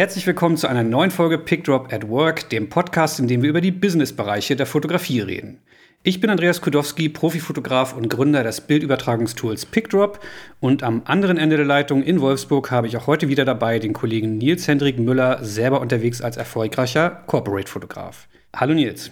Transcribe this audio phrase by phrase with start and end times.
[0.00, 3.60] Herzlich willkommen zu einer neuen Folge Pickdrop at Work, dem Podcast, in dem wir über
[3.60, 5.58] die Businessbereiche der Fotografie reden.
[6.02, 10.18] Ich bin Andreas Kudowski, Profifotograf und Gründer des Bildübertragungstools Pickdrop.
[10.58, 13.92] Und am anderen Ende der Leitung in Wolfsburg habe ich auch heute wieder dabei den
[13.92, 18.26] Kollegen Nils Hendrik Müller, selber unterwegs als erfolgreicher Corporate-Fotograf.
[18.56, 19.10] Hallo Nils.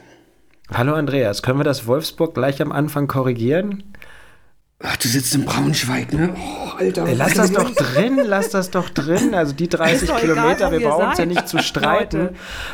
[0.72, 3.84] Hallo Andreas, können wir das Wolfsburg gleich am Anfang korrigieren?
[4.80, 6.34] Ach, du sitzt in Braunschweig, ne?
[6.36, 7.04] Oh, Alter.
[7.04, 9.34] Ey, lass das doch drin, lass das doch drin.
[9.34, 12.30] Also die 30 Kilometer, egal, wir brauchen uns ja nicht zu streiten.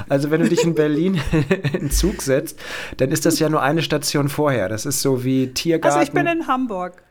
[0.07, 1.19] Also wenn du dich in Berlin
[1.73, 2.59] in Zug setzt,
[2.99, 4.69] dann ist das ja nur eine Station vorher.
[4.69, 5.99] Das ist so wie Tiergarten.
[5.99, 7.03] Also ich bin in Hamburg.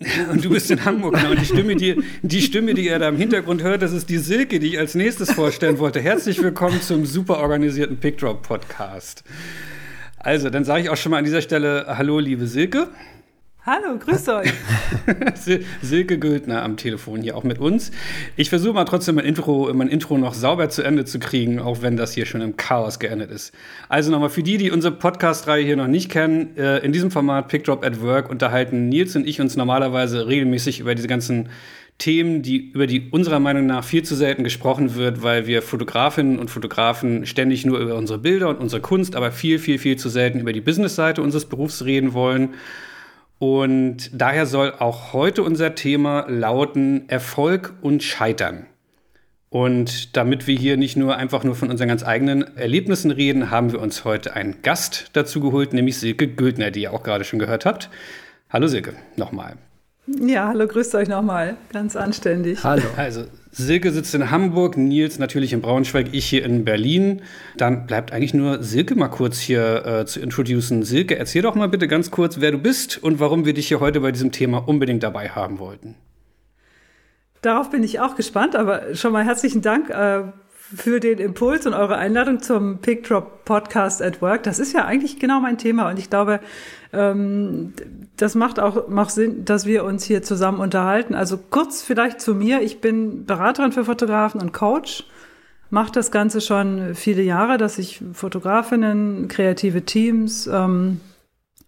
[0.32, 1.32] Und du bist in Hamburg, genau.
[1.32, 4.16] Und die Stimme, die, die Stimme, die ihr da im Hintergrund hört, das ist die
[4.16, 6.00] Silke, die ich als nächstes vorstellen wollte.
[6.00, 9.22] Herzlich willkommen zum super organisierten Pickdrop-Podcast.
[10.16, 12.88] Also, dann sage ich auch schon mal an dieser Stelle Hallo, liebe Silke.
[13.66, 14.50] Hallo, grüß euch.
[15.82, 17.90] Silke Güldner am Telefon hier auch mit uns.
[18.36, 21.82] Ich versuche mal trotzdem mein Intro, mein Intro noch sauber zu Ende zu kriegen, auch
[21.82, 23.52] wenn das hier schon im Chaos geendet ist.
[23.90, 27.48] Also nochmal für die, die unsere Podcast-Reihe hier noch nicht kennen, äh, in diesem Format
[27.48, 31.50] Pickdrop at Work unterhalten Nils und ich uns normalerweise regelmäßig über diese ganzen
[31.98, 36.38] Themen, die, über die unserer Meinung nach viel zu selten gesprochen wird, weil wir Fotografinnen
[36.38, 40.08] und Fotografen ständig nur über unsere Bilder und unsere Kunst, aber viel, viel, viel zu
[40.08, 42.54] selten über die Business-Seite unseres Berufs reden wollen.
[43.40, 48.66] Und daher soll auch heute unser Thema lauten Erfolg und Scheitern.
[49.48, 53.72] Und damit wir hier nicht nur einfach nur von unseren ganz eigenen Erlebnissen reden, haben
[53.72, 57.38] wir uns heute einen Gast dazu geholt, nämlich Silke Güldner, die ihr auch gerade schon
[57.38, 57.88] gehört habt.
[58.50, 59.54] Hallo Silke, nochmal.
[60.06, 61.56] Ja, hallo, grüßt euch nochmal.
[61.72, 62.62] Ganz anständig.
[62.62, 62.82] Hallo.
[62.98, 67.22] Also, Silke sitzt in Hamburg, Nils natürlich in Braunschweig, ich hier in Berlin.
[67.56, 70.84] Dann bleibt eigentlich nur Silke mal kurz hier äh, zu introducen.
[70.84, 73.80] Silke, erzähl doch mal bitte ganz kurz, wer du bist und warum wir dich hier
[73.80, 75.96] heute bei diesem Thema unbedingt dabei haben wollten.
[77.42, 80.24] Darauf bin ich auch gespannt, aber schon mal herzlichen Dank äh,
[80.56, 84.44] für den Impuls und eure Einladung zum Pickdrop Podcast at Work.
[84.44, 86.40] Das ist ja eigentlich genau mein Thema und ich glaube,
[86.92, 87.72] ähm,
[88.16, 91.14] das macht auch macht Sinn, dass wir uns hier zusammen unterhalten.
[91.14, 92.62] Also kurz vielleicht zu mir.
[92.62, 95.04] Ich bin Beraterin für Fotografen und Coach.
[95.70, 101.00] Mache das Ganze schon viele Jahre, dass ich Fotografinnen, kreative Teams, ähm,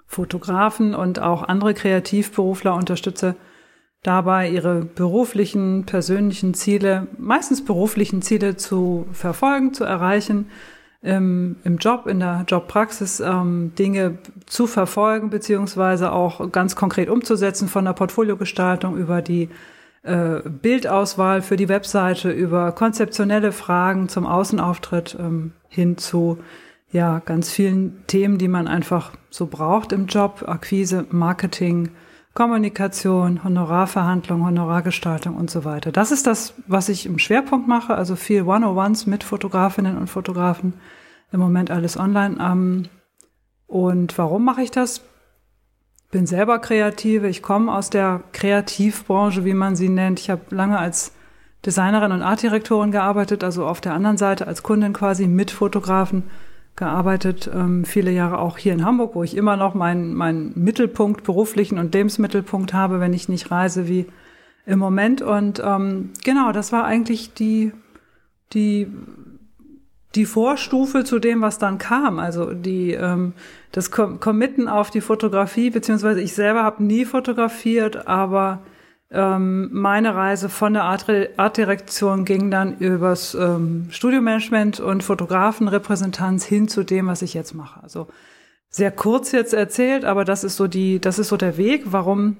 [0.06, 3.36] Fotografen und auch andere Kreativberufler unterstütze,
[4.02, 10.50] dabei ihre beruflichen, persönlichen Ziele, meistens beruflichen Ziele zu verfolgen, zu erreichen,
[11.02, 17.68] im, im Job, in der Jobpraxis ähm, Dinge zu verfolgen, beziehungsweise auch ganz konkret umzusetzen,
[17.68, 19.48] von der Portfoliogestaltung über die
[20.04, 26.38] äh, Bildauswahl für die Webseite, über konzeptionelle Fragen zum Außenauftritt ähm, hin zu
[26.92, 31.90] ja, ganz vielen Themen, die man einfach so braucht im Job, Akquise, Marketing,
[32.34, 35.92] Kommunikation, Honorarverhandlung, Honorargestaltung und so weiter.
[35.92, 40.74] Das ist das, was ich im Schwerpunkt mache, also viel One-on-Ones mit Fotografinnen und Fotografen.
[41.30, 42.36] Im Moment alles online.
[42.40, 42.88] Ähm,
[43.66, 45.02] und warum mache ich das?
[46.10, 47.28] Bin selber Kreative.
[47.28, 50.20] Ich komme aus der Kreativbranche, wie man sie nennt.
[50.20, 51.12] Ich habe lange als
[51.64, 56.24] Designerin und Artdirektorin gearbeitet, also auf der anderen Seite als Kundin quasi mit Fotografen
[56.76, 61.22] gearbeitet, ähm, viele Jahre auch hier in Hamburg, wo ich immer noch meinen mein Mittelpunkt,
[61.24, 64.06] beruflichen und Lebensmittelpunkt habe, wenn ich nicht reise wie
[64.64, 65.22] im Moment.
[65.22, 67.72] Und ähm, genau, das war eigentlich die,
[68.52, 68.88] die,
[70.14, 72.18] die Vorstufe zu dem, was dann kam.
[72.18, 73.34] Also die, ähm,
[73.70, 78.60] das Committen auf die Fotografie, beziehungsweise ich selber habe nie fotografiert, aber
[79.12, 86.82] ähm, meine Reise von der Artdirektion ging dann übers ähm, Studiomanagement und Fotografenrepräsentanz hin zu
[86.82, 87.82] dem, was ich jetzt mache.
[87.82, 88.08] Also
[88.70, 92.38] sehr kurz jetzt erzählt, aber das ist so die, das ist so der Weg, warum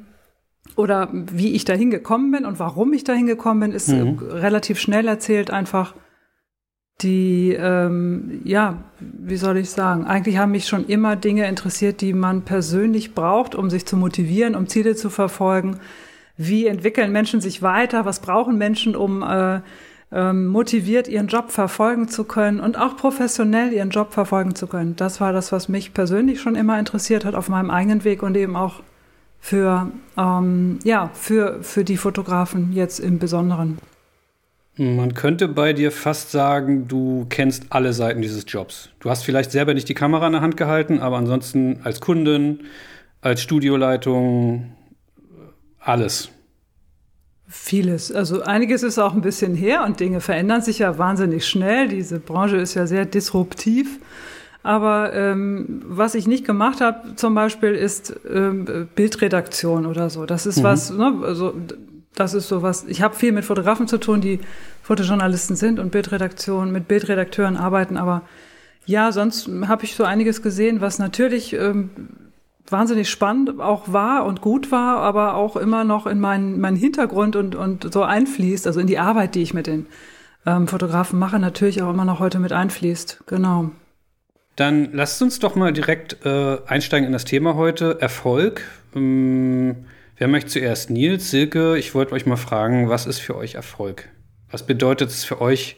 [0.76, 4.18] oder wie ich dahin gekommen bin und warum ich dahin gekommen bin, ist mhm.
[4.18, 5.94] relativ schnell erzählt einfach.
[7.02, 10.06] Die, ähm, ja, wie soll ich sagen?
[10.06, 14.54] Eigentlich haben mich schon immer Dinge interessiert, die man persönlich braucht, um sich zu motivieren,
[14.54, 15.80] um Ziele zu verfolgen
[16.36, 19.60] wie entwickeln Menschen sich weiter, was brauchen Menschen, um äh,
[20.12, 24.94] ähm, motiviert ihren Job verfolgen zu können und auch professionell ihren Job verfolgen zu können.
[24.96, 28.36] Das war das, was mich persönlich schon immer interessiert hat auf meinem eigenen Weg und
[28.36, 28.82] eben auch
[29.40, 33.78] für, ähm, ja, für, für die Fotografen jetzt im Besonderen.
[34.76, 38.88] Man könnte bei dir fast sagen, du kennst alle Seiten dieses Jobs.
[39.00, 42.60] Du hast vielleicht selber nicht die Kamera in der Hand gehalten, aber ansonsten als Kundin,
[43.20, 44.72] als Studioleitung,
[45.84, 46.30] alles.
[47.48, 48.10] Vieles.
[48.10, 51.88] Also einiges ist auch ein bisschen her und Dinge verändern sich ja wahnsinnig schnell.
[51.88, 53.98] Diese Branche ist ja sehr disruptiv.
[54.62, 60.24] Aber ähm, was ich nicht gemacht habe, zum Beispiel, ist ähm, Bildredaktion oder so.
[60.24, 60.62] Das ist mhm.
[60.62, 61.54] was, ne, also
[62.14, 62.84] das ist so was.
[62.84, 64.40] Ich habe viel mit Fotografen zu tun, die
[64.82, 67.96] Fotojournalisten sind und Bildredaktion mit Bildredakteuren arbeiten.
[67.96, 68.22] Aber
[68.86, 71.90] ja, sonst habe ich so einiges gesehen, was natürlich ähm,
[72.68, 77.36] wahnsinnig spannend auch war und gut war, aber auch immer noch in meinen, meinen Hintergrund
[77.36, 79.86] und, und so einfließt, also in die Arbeit, die ich mit den
[80.46, 83.24] ähm, Fotografen mache, natürlich auch immer noch heute mit einfließt.
[83.26, 83.70] Genau.
[84.56, 88.62] Dann lasst uns doch mal direkt äh, einsteigen in das Thema heute, Erfolg.
[88.94, 89.86] Ähm,
[90.16, 90.90] wer möchte zuerst?
[90.90, 94.08] Nils, Silke, ich wollte euch mal fragen, was ist für euch Erfolg?
[94.50, 95.76] Was bedeutet es für euch,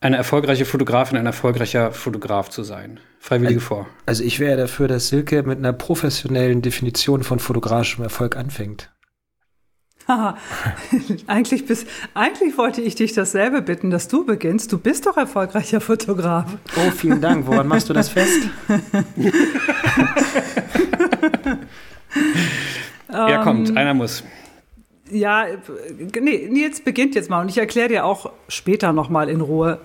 [0.00, 3.00] eine erfolgreiche Fotografin, ein erfolgreicher Fotograf zu sein?
[3.18, 3.86] Freiwillige also, vor.
[4.04, 8.92] Also ich wäre dafür, dass Silke mit einer professionellen Definition von fotografischem Erfolg anfängt.
[11.26, 11.84] eigentlich, bis,
[12.14, 14.72] eigentlich wollte ich dich dasselbe bitten, dass du beginnst.
[14.72, 16.46] Du bist doch erfolgreicher Fotograf.
[16.76, 17.46] Oh, vielen Dank.
[17.46, 18.48] Woran machst du das fest?
[23.10, 24.22] ja, kommt, ähm, einer muss.
[25.10, 25.46] Ja,
[26.20, 29.78] nee, Nils beginnt jetzt mal und ich erkläre dir auch später nochmal in Ruhe,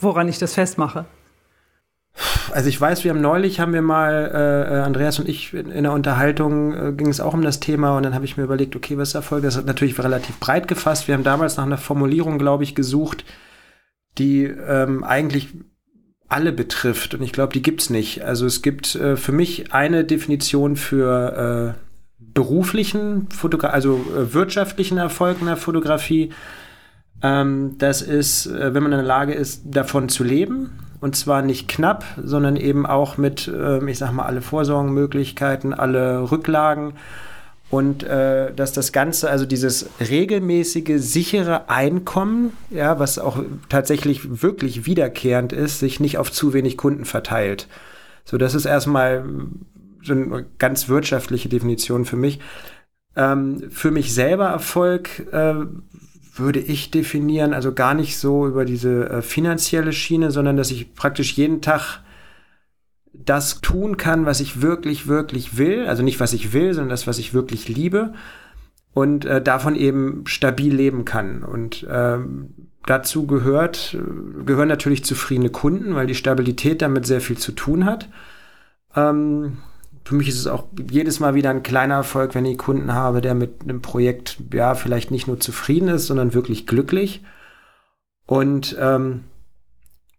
[0.00, 1.06] woran ich das festmache.
[2.52, 4.30] Also ich weiß, wir haben neulich, haben wir mal,
[4.70, 7.96] äh, Andreas und ich in, in der Unterhaltung, äh, ging es auch um das Thema
[7.96, 9.42] und dann habe ich mir überlegt, okay, was ist Erfolg?
[9.42, 11.08] Das ist natürlich relativ breit gefasst.
[11.08, 13.24] Wir haben damals nach einer Formulierung, glaube ich, gesucht,
[14.18, 15.48] die ähm, eigentlich
[16.28, 18.22] alle betrifft und ich glaube, die gibt's nicht.
[18.22, 21.93] Also es gibt äh, für mich eine Definition für äh,
[22.32, 26.30] beruflichen, Fotogra also äh, wirtschaftlichen Erfolg in der Fotografie.
[27.22, 31.42] Ähm, das ist, äh, wenn man in der Lage ist, davon zu leben und zwar
[31.42, 36.94] nicht knapp, sondern eben auch mit, äh, ich sag mal, alle Vorsorgenmöglichkeiten, alle Rücklagen.
[37.70, 44.86] Und äh, dass das Ganze, also dieses regelmäßige, sichere Einkommen, ja, was auch tatsächlich wirklich
[44.86, 47.68] wiederkehrend ist, sich nicht auf zu wenig Kunden verteilt.
[48.24, 49.24] So, das ist erstmal
[50.04, 52.40] so eine ganz wirtschaftliche Definition für mich.
[53.16, 55.54] Ähm, für mich selber Erfolg äh,
[56.36, 60.94] würde ich definieren, also gar nicht so über diese äh, finanzielle Schiene, sondern dass ich
[60.94, 62.00] praktisch jeden Tag
[63.12, 65.86] das tun kann, was ich wirklich, wirklich will.
[65.86, 68.12] Also nicht, was ich will, sondern das, was ich wirklich liebe.
[68.92, 71.42] Und äh, davon eben stabil leben kann.
[71.42, 72.54] Und ähm,
[72.86, 73.96] dazu gehört,
[74.44, 78.08] gehören natürlich zufriedene Kunden, weil die Stabilität damit sehr viel zu tun hat.
[78.94, 79.58] Ähm,
[80.04, 83.22] für mich ist es auch jedes Mal wieder ein kleiner Erfolg, wenn ich Kunden habe,
[83.22, 87.22] der mit einem Projekt ja vielleicht nicht nur zufrieden ist, sondern wirklich glücklich.
[88.26, 89.24] Und ähm,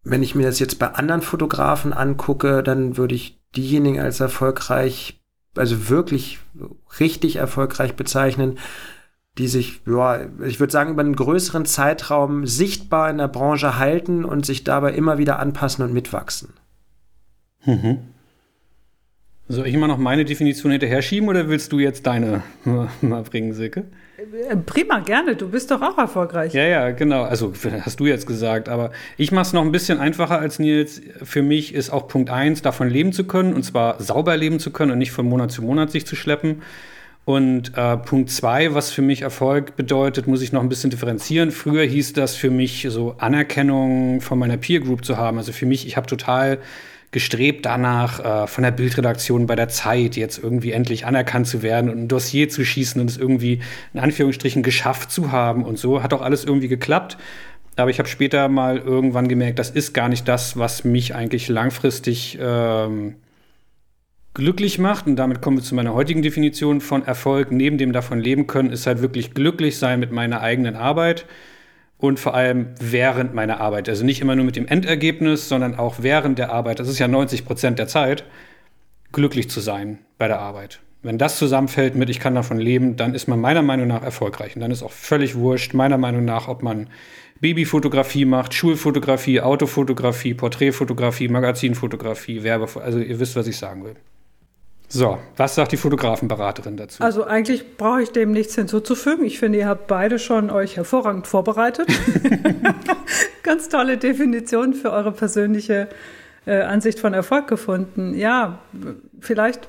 [0.04, 5.22] wenn ich mir das jetzt bei anderen Fotografen angucke, dann würde ich diejenigen als erfolgreich,
[5.56, 6.40] also wirklich
[7.00, 8.58] richtig erfolgreich bezeichnen,
[9.38, 14.26] die sich, ja, ich würde sagen, über einen größeren Zeitraum sichtbar in der Branche halten
[14.26, 16.54] und sich dabei immer wieder anpassen und mitwachsen.
[17.66, 18.15] Mhm.
[19.48, 22.42] Soll ich immer noch meine Definition hinterher schieben oder willst du jetzt deine
[23.02, 23.86] mal bringen, Silke?
[24.18, 25.36] Äh, prima, gerne.
[25.36, 26.54] Du bist doch auch erfolgreich.
[26.54, 27.24] Ja, ja, genau.
[27.24, 28.70] Also hast du jetzt gesagt.
[28.70, 31.02] Aber ich mache es noch ein bisschen einfacher als Nils.
[31.24, 33.54] Für mich ist auch Punkt eins, davon leben zu können.
[33.54, 36.64] Und zwar sauber leben zu können und nicht von Monat zu Monat sich zu schleppen.
[37.24, 41.52] Und äh, Punkt zwei, was für mich Erfolg bedeutet, muss ich noch ein bisschen differenzieren.
[41.52, 45.38] Früher hieß das für mich so Anerkennung von meiner Peer Group zu haben.
[45.38, 46.60] Also für mich, ich habe total
[47.16, 51.90] gestrebt danach, äh, von der Bildredaktion bei der Zeit jetzt irgendwie endlich anerkannt zu werden
[51.90, 53.62] und ein Dossier zu schießen und es irgendwie
[53.94, 56.04] in Anführungsstrichen geschafft zu haben und so.
[56.04, 57.16] Hat auch alles irgendwie geklappt.
[57.78, 61.48] Aber ich habe später mal irgendwann gemerkt, das ist gar nicht das, was mich eigentlich
[61.48, 63.16] langfristig ähm,
[64.34, 65.08] glücklich macht.
[65.08, 67.50] Und damit kommen wir zu meiner heutigen Definition von Erfolg.
[67.50, 71.26] Neben dem davon leben können, ist halt wirklich glücklich sein mit meiner eigenen Arbeit
[72.08, 73.90] und vor allem während meiner Arbeit.
[73.90, 76.80] Also nicht immer nur mit dem Endergebnis, sondern auch während der Arbeit.
[76.80, 78.24] Das ist ja 90 Prozent der Zeit,
[79.12, 80.80] glücklich zu sein bei der Arbeit.
[81.04, 84.56] Wenn das zusammenfällt mit, ich kann davon leben, dann ist man meiner Meinung nach erfolgreich.
[84.56, 86.90] Und dann ist auch völlig wurscht, meiner Meinung nach, ob man
[87.42, 92.86] Babyfotografie macht, Schulfotografie, Autofotografie, Porträtfotografie, Magazinfotografie, Werbefotografie.
[92.86, 93.96] Also ihr wisst, was ich sagen will.
[94.88, 97.04] So, was sagt die Fotografenberaterin dazu?
[97.04, 99.26] Also eigentlich brauche ich dem nichts hinzuzufügen.
[99.26, 101.88] Ich finde, ihr habt beide schon euch hervorragend vorbereitet.
[103.44, 105.90] Ganz tolle Definition für eure persönliche
[106.46, 108.14] äh, Ansicht von Erfolg gefunden.
[108.14, 108.60] Ja,
[109.20, 109.68] vielleicht.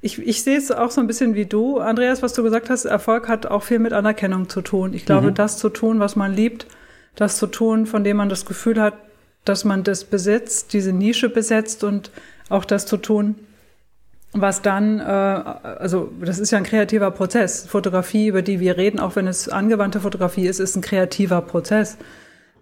[0.00, 2.84] Ich, ich sehe es auch so ein bisschen wie du, Andreas, was du gesagt hast.
[2.84, 4.92] Erfolg hat auch viel mit Anerkennung zu tun.
[4.92, 5.34] Ich glaube, mhm.
[5.34, 6.66] das zu tun, was man liebt,
[7.16, 8.94] das zu tun, von dem man das Gefühl hat,
[9.46, 12.10] dass man das besitzt, diese Nische besetzt und
[12.50, 13.36] auch das zu tun,
[14.34, 17.66] was dann, äh, also das ist ja ein kreativer Prozess.
[17.66, 21.96] Fotografie, über die wir reden, auch wenn es angewandte Fotografie ist, ist ein kreativer Prozess.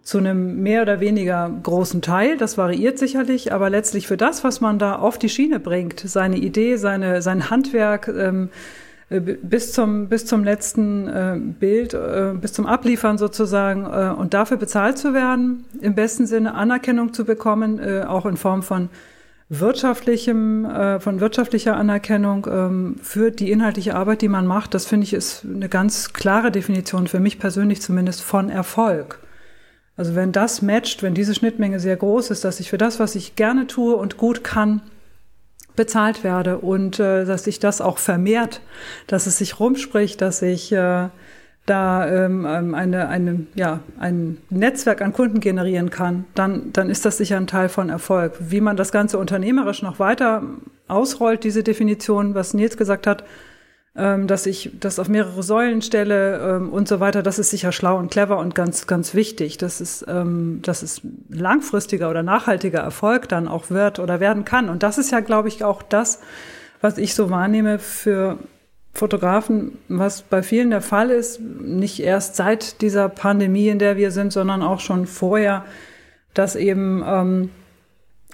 [0.02, 4.60] Zu einem mehr oder weniger großen Teil, das variiert sicherlich, aber letztlich für das, was
[4.60, 8.50] man da auf die Schiene bringt, seine Idee, seine, sein Handwerk, ähm,
[9.12, 14.56] äh, bis zum, bis zum letzten äh, Bild, äh, bis zum Abliefern sozusagen und dafür
[14.56, 18.88] bezahlt zu werden, im besten Sinne Anerkennung zu bekommen, auch in Form von
[19.60, 25.04] wirtschaftlichem, äh, von wirtschaftlicher Anerkennung ähm, für die inhaltliche Arbeit, die man macht, das finde
[25.04, 29.18] ich ist eine ganz klare Definition für mich persönlich zumindest von Erfolg.
[29.94, 33.14] Also wenn das matcht, wenn diese Schnittmenge sehr groß ist, dass ich für das, was
[33.14, 34.80] ich gerne tue und gut kann,
[35.76, 38.62] bezahlt werde und äh, dass sich das auch vermehrt,
[39.06, 41.08] dass es sich rumspricht, dass ich äh,
[41.66, 47.04] da ähm, ähm, eine, eine, ja, ein Netzwerk an Kunden generieren kann, dann, dann ist
[47.04, 48.34] das sicher ein Teil von Erfolg.
[48.40, 50.42] Wie man das Ganze unternehmerisch noch weiter
[50.88, 53.24] ausrollt, diese Definition, was Nils gesagt hat,
[53.94, 57.72] ähm, dass ich das auf mehrere Säulen stelle ähm, und so weiter, das ist sicher
[57.72, 59.58] schlau und clever und ganz, ganz wichtig.
[59.58, 64.68] Das ist, ähm, dass es langfristiger oder nachhaltiger Erfolg dann auch wird oder werden kann.
[64.68, 66.20] Und das ist ja, glaube ich, auch das,
[66.80, 68.38] was ich so wahrnehme für
[68.94, 74.10] Fotografen, was bei vielen der Fall ist, nicht erst seit dieser Pandemie, in der wir
[74.10, 75.64] sind, sondern auch schon vorher,
[76.34, 77.50] dass eben ähm,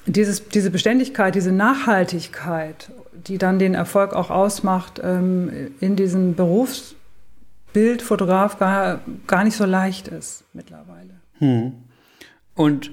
[0.07, 2.91] dieses, diese Beständigkeit, diese Nachhaltigkeit
[3.27, 5.51] die dann den Erfolg auch ausmacht, ähm,
[5.81, 11.11] in diesem Berufsbild Fotograf gar, gar nicht so leicht ist mittlerweile.
[11.39, 11.73] Hm.
[12.55, 12.91] Und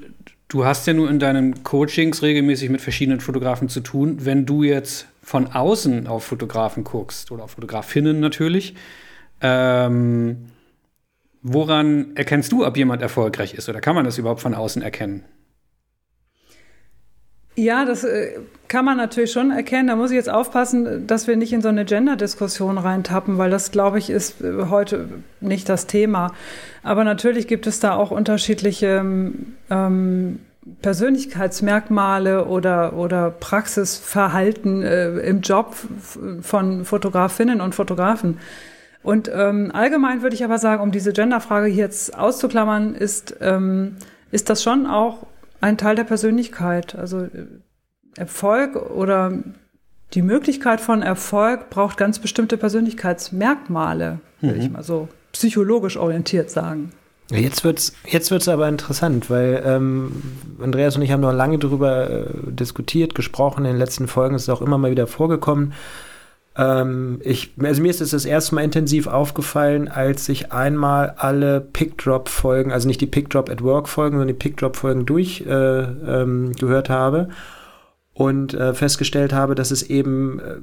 [0.47, 4.17] du hast ja nur in deinen Coachings regelmäßig mit verschiedenen Fotografen zu tun.
[4.25, 8.75] Wenn du jetzt von außen auf Fotografen guckst oder auf Fotografinnen natürlich,
[9.41, 10.51] ähm,
[11.41, 13.67] woran erkennst du, ob jemand erfolgreich ist?
[13.67, 15.23] Oder kann man das überhaupt von außen erkennen?
[17.55, 19.87] Ja, das äh, kann man natürlich schon erkennen.
[19.87, 23.71] Da muss ich jetzt aufpassen, dass wir nicht in so eine Gender-Diskussion reintappen, weil das,
[23.71, 25.09] glaube ich, ist äh, heute
[25.41, 26.33] nicht das Thema.
[26.83, 29.03] Aber natürlich gibt es da auch unterschiedliche
[29.71, 30.39] ähm,
[30.81, 35.75] Persönlichkeitsmerkmale oder, oder Praxisverhalten äh, im Job
[36.41, 38.39] von Fotografinnen und Fotografen.
[39.03, 43.97] Und ähm, allgemein würde ich aber sagen, um diese Genderfrage hier jetzt auszuklammern, ist, ähm,
[44.31, 45.27] ist das schon auch
[45.61, 46.95] ein Teil der Persönlichkeit.
[46.95, 47.45] Also äh,
[48.17, 49.33] Erfolg oder
[50.15, 54.61] die Möglichkeit von Erfolg braucht ganz bestimmte Persönlichkeitsmerkmale, würde mhm.
[54.61, 56.91] ich mal so psychologisch orientiert sagen.
[57.31, 60.11] Jetzt wird's, jetzt wird's aber interessant, weil ähm,
[60.61, 63.65] Andreas und ich haben noch lange darüber äh, diskutiert, gesprochen.
[63.65, 65.73] In den letzten Folgen ist es auch immer mal wieder vorgekommen.
[66.57, 71.61] Ähm, ich, also mir ist es das erste Mal intensiv aufgefallen, als ich einmal alle
[71.61, 76.53] Pickdrop-Folgen, also nicht die Pickdrop at Work-Folgen, sondern die Pickdrop-Folgen durchgehört äh, ähm,
[76.89, 77.29] habe
[78.13, 80.57] und äh, festgestellt habe, dass es eben, äh,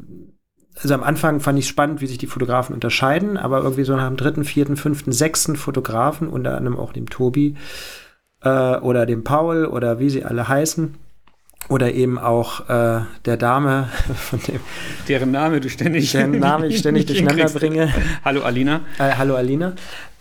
[0.80, 4.08] also am Anfang fand ich spannend, wie sich die Fotografen unterscheiden, aber irgendwie so nach
[4.08, 7.56] dem dritten, vierten, fünften, sechsten Fotografen, unter anderem auch dem Tobi
[8.42, 10.94] äh, oder dem Paul oder wie sie alle heißen,
[11.68, 14.60] oder eben auch äh, der Dame, von dem
[15.08, 17.92] deren Name du ständig, deren Name ich ständig durcheinander bringe.
[18.24, 18.80] Hallo Alina.
[18.98, 19.74] Äh, hallo Alina.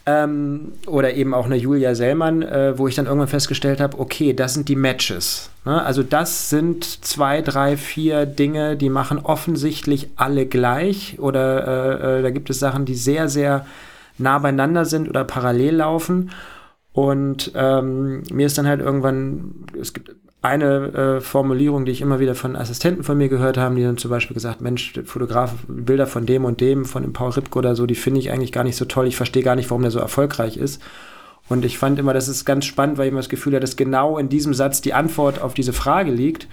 [0.06, 4.34] Ähm, oder eben auch eine Julia Sellmann, äh, wo ich dann irgendwann festgestellt habe, okay,
[4.34, 5.52] das sind die Matches.
[5.64, 5.80] Ne?
[5.80, 11.20] Also das sind zwei, drei, vier Dinge, die machen offensichtlich alle gleich.
[11.20, 11.68] Oder
[12.02, 13.66] äh, äh, da gibt es Sachen, die sehr, sehr
[14.18, 16.32] nah beieinander sind oder parallel laufen.
[16.94, 22.20] Und ähm, mir ist dann halt irgendwann, es gibt eine äh, Formulierung, die ich immer
[22.20, 26.08] wieder von Assistenten von mir gehört habe, die dann zum Beispiel gesagt, Mensch, Fotograf, Bilder
[26.08, 28.64] von dem und dem, von dem Paul Ripke oder so, die finde ich eigentlich gar
[28.64, 29.08] nicht so toll.
[29.08, 30.82] Ich verstehe gar nicht, warum der so erfolgreich ist.
[31.48, 33.76] Und ich fand immer, das ist ganz spannend, weil ich immer das Gefühl hatte, dass
[33.76, 36.48] genau in diesem Satz die Antwort auf diese Frage liegt.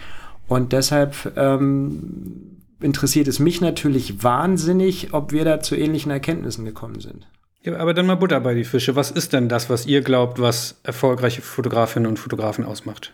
[0.48, 7.00] Und deshalb ähm, interessiert es mich natürlich wahnsinnig, ob wir da zu ähnlichen Erkenntnissen gekommen
[7.00, 7.26] sind.
[7.62, 8.96] Ja, aber dann mal Butter bei die Fische.
[8.96, 13.12] Was ist denn das, was ihr glaubt, was erfolgreiche Fotografinnen und Fotografen ausmacht?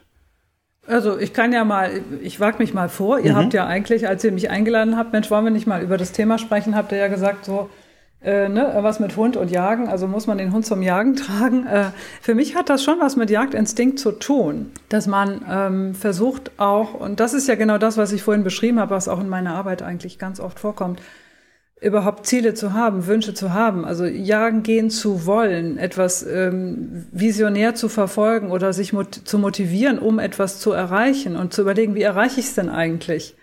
[0.86, 3.18] Also ich kann ja mal, ich wage mich mal vor.
[3.18, 3.36] Ihr mhm.
[3.36, 6.12] habt ja eigentlich, als ihr mich eingeladen habt, Mensch, wollen wir nicht mal über das
[6.12, 7.70] Thema sprechen, habt ihr ja gesagt, so,
[8.24, 11.66] äh, ne, was mit Hund und Jagen, also muss man den Hund zum Jagen tragen.
[11.66, 16.52] Äh, für mich hat das schon was mit Jagdinstinkt zu tun, dass man ähm, versucht
[16.58, 19.28] auch, und das ist ja genau das, was ich vorhin beschrieben habe, was auch in
[19.28, 21.00] meiner Arbeit eigentlich ganz oft vorkommt,
[21.84, 27.74] überhaupt Ziele zu haben, Wünsche zu haben, also jagen gehen zu wollen, etwas ähm, visionär
[27.74, 32.02] zu verfolgen oder sich mot zu motivieren, um etwas zu erreichen und zu überlegen, wie
[32.02, 33.34] erreiche ich es denn eigentlich?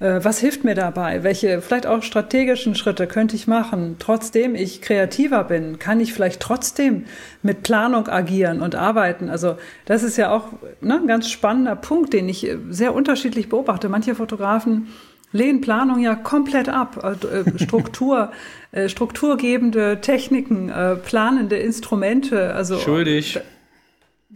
[0.00, 1.22] Äh, was hilft mir dabei?
[1.22, 3.96] Welche vielleicht auch strategischen Schritte könnte ich machen?
[3.98, 7.04] Trotzdem ich kreativer bin, kann ich vielleicht trotzdem
[7.42, 9.28] mit Planung agieren und arbeiten?
[9.28, 10.48] Also das ist ja auch
[10.80, 13.88] ne, ein ganz spannender Punkt, den ich sehr unterschiedlich beobachte.
[13.88, 14.88] Manche Fotografen
[15.34, 17.00] lehnen Planung ja komplett ab.
[17.02, 18.32] Also, äh, Struktur,
[18.72, 22.54] äh, strukturgebende Techniken, äh, planende Instrumente.
[22.54, 23.40] Also, Schuldig.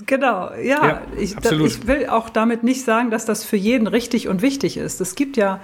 [0.07, 4.29] Genau, ja, ja ich, ich will auch damit nicht sagen, dass das für jeden richtig
[4.29, 5.01] und wichtig ist.
[5.01, 5.61] Es gibt ja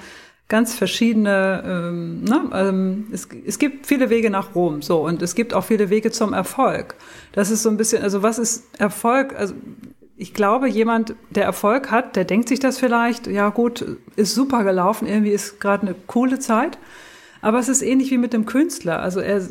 [0.49, 2.51] ganz verschiedene, ähm, ne?
[2.53, 6.11] ähm, es, es gibt viele Wege nach Rom, so, und es gibt auch viele Wege
[6.11, 6.97] zum Erfolg.
[7.33, 9.35] Das ist so ein bisschen, also was ist Erfolg?
[9.39, 9.55] Also
[10.17, 13.85] ich glaube, jemand, der Erfolg hat, der denkt sich das vielleicht, ja gut,
[14.17, 16.79] ist super gelaufen, irgendwie ist gerade eine coole Zeit.
[17.41, 19.01] Aber es ist ähnlich wie mit dem Künstler.
[19.01, 19.43] Also er,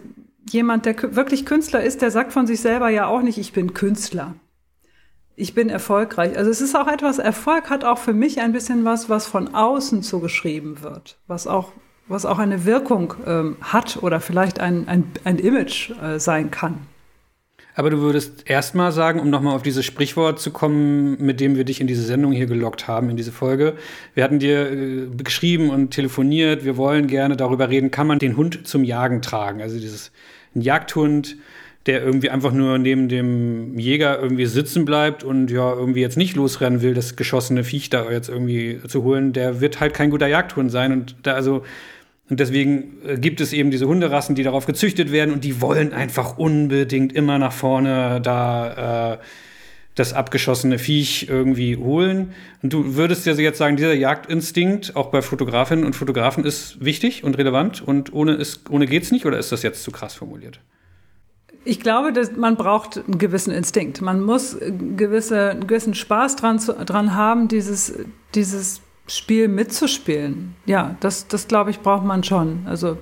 [0.49, 3.73] jemand, der wirklich Künstler ist, der sagt von sich selber ja auch nicht, ich bin
[3.73, 4.35] Künstler.
[5.35, 6.37] Ich bin erfolgreich.
[6.37, 9.53] Also es ist auch etwas, Erfolg hat auch für mich ein bisschen was, was von
[9.53, 11.71] außen zugeschrieben wird, was auch,
[12.07, 16.87] was auch eine Wirkung ähm, hat oder vielleicht ein, ein, ein Image äh, sein kann.
[17.75, 21.63] Aber du würdest erstmal sagen, um nochmal auf dieses Sprichwort zu kommen, mit dem wir
[21.63, 23.73] dich in diese Sendung hier gelockt haben, in diese Folge.
[24.13, 28.37] Wir hatten dir äh, geschrieben und telefoniert, wir wollen gerne darüber reden, kann man den
[28.37, 29.61] Hund zum Jagen tragen?
[29.61, 30.11] Also dieses
[30.55, 31.35] ein Jagdhund,
[31.87, 36.35] der irgendwie einfach nur neben dem Jäger irgendwie sitzen bleibt und ja irgendwie jetzt nicht
[36.35, 40.27] losrennen will, das geschossene Viech da jetzt irgendwie zu holen, der wird halt kein guter
[40.27, 40.91] Jagdhund sein.
[40.91, 41.63] Und da also
[42.29, 45.93] und deswegen äh, gibt es eben diese Hunderassen, die darauf gezüchtet werden und die wollen
[45.93, 49.17] einfach unbedingt immer nach vorne da äh,
[49.95, 52.33] das abgeschossene Viech irgendwie holen.
[52.63, 57.23] Und du würdest ja jetzt sagen, dieser Jagdinstinkt auch bei Fotografinnen und Fotografen ist wichtig
[57.23, 60.59] und relevant und ohne, ist, ohne geht's nicht oder ist das jetzt zu krass formuliert?
[61.65, 64.01] Ich glaube, dass man braucht einen gewissen Instinkt.
[64.01, 67.93] Man muss gewisse, einen gewissen Spaß dran, dran haben, dieses,
[68.33, 70.55] dieses Spiel mitzuspielen.
[70.65, 72.65] Ja, das, das glaube ich, braucht man schon.
[72.65, 72.97] Also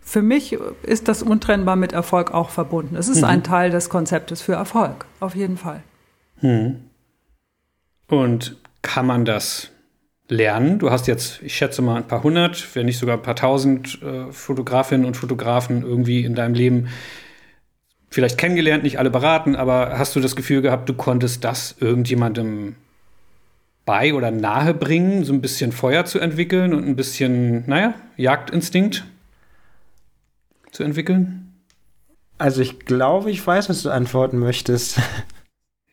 [0.00, 2.96] für mich ist das untrennbar mit Erfolg auch verbunden.
[2.96, 3.24] Es ist mhm.
[3.24, 5.82] ein Teil des Konzeptes für Erfolg, auf jeden Fall.
[6.40, 6.84] Mhm.
[8.08, 9.70] Und kann man das
[10.28, 10.78] lernen?
[10.78, 14.00] Du hast jetzt, ich schätze mal, ein paar hundert, wenn nicht sogar ein paar tausend
[14.02, 16.88] äh, Fotografinnen und Fotografen irgendwie in deinem Leben
[18.10, 22.76] vielleicht kennengelernt, nicht alle beraten, aber hast du das Gefühl gehabt, du konntest das irgendjemandem
[23.86, 29.06] bei oder nahe bringen, so ein bisschen Feuer zu entwickeln und ein bisschen, naja, Jagdinstinkt
[30.72, 31.54] zu entwickeln?
[32.36, 34.98] Also ich glaube, ich weiß, was du antworten möchtest.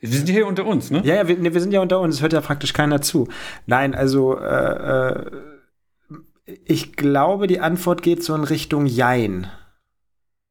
[0.02, 1.02] Wir sind ja hier unter uns, ne?
[1.06, 3.30] Ja, ja, wir, ne, wir sind ja unter uns, es hört ja praktisch keiner zu.
[3.68, 5.32] Nein, also äh, äh,
[6.66, 9.48] ich glaube, die Antwort geht so in Richtung Jein.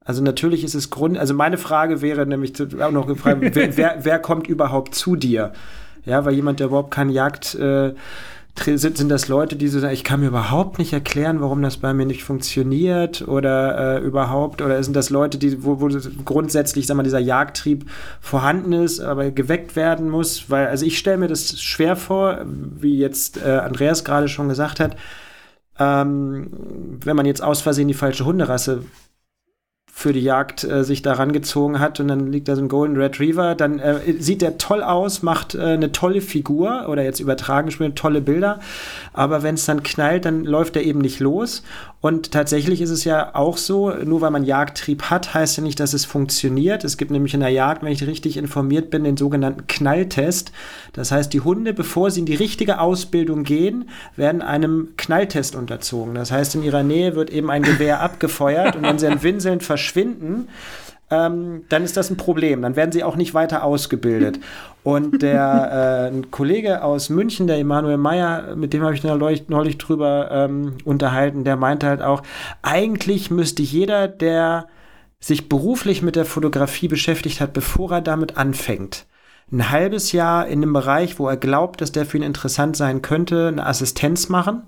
[0.01, 4.19] Also natürlich ist es Grund, also meine Frage wäre nämlich auch noch gefragt, wer, wer
[4.21, 5.53] kommt überhaupt zu dir?
[6.05, 7.95] Ja, weil jemand, der überhaupt keine Jagd äh,
[8.59, 11.79] sind, sind das Leute, die so sagen, ich kann mir überhaupt nicht erklären, warum das
[11.79, 15.89] bei mir nicht funktioniert oder äh, überhaupt, oder sind das Leute, die, wo, wo
[16.25, 17.87] grundsätzlich, sag mal, dieser Jagdtrieb
[18.21, 22.99] vorhanden ist, aber geweckt werden muss, weil, also ich stelle mir das schwer vor, wie
[22.99, 24.97] jetzt äh, Andreas gerade schon gesagt hat,
[25.79, 26.51] ähm,
[27.03, 28.83] wenn man jetzt aus Versehen die falsche Hunderasse
[29.95, 32.97] für die Jagd äh, sich da rangezogen hat und dann liegt da so ein Golden
[32.97, 37.71] Retriever, dann äh, sieht der toll aus, macht äh, eine tolle Figur oder jetzt übertragen
[37.71, 38.59] spielt tolle Bilder,
[39.13, 41.63] aber wenn es dann knallt, dann läuft er eben nicht los
[42.03, 45.79] und tatsächlich ist es ja auch so, nur weil man Jagdtrieb hat, heißt ja nicht,
[45.79, 46.83] dass es funktioniert.
[46.83, 50.51] Es gibt nämlich in der Jagd, wenn ich richtig informiert bin, den sogenannten Knalltest.
[50.95, 56.17] Das heißt, die Hunde, bevor sie in die richtige Ausbildung gehen, werden einem Knalltest unterzogen.
[56.17, 59.63] Das heißt, in ihrer Nähe wird eben ein Gewehr abgefeuert und wenn sie dann winselnd
[59.63, 60.49] verschwinden,
[61.13, 62.63] ähm, dann ist das ein Problem.
[62.63, 64.41] Dann werden sie auch nicht weiter ausgebildet.
[64.83, 69.79] Und der äh, Kollege aus München, der Emanuel Meyer, mit dem habe ich neulich, neulich
[69.79, 72.23] drüber ähm, unterhalten, der meinte halt auch,
[72.63, 74.67] eigentlich müsste jeder, der
[75.21, 79.07] sich beruflich mit der Fotografie beschäftigt hat, bevor er damit anfängt,
[79.53, 83.03] ein halbes Jahr in einem Bereich, wo er glaubt, dass der für ihn interessant sein
[83.03, 84.63] könnte, eine Assistenz machen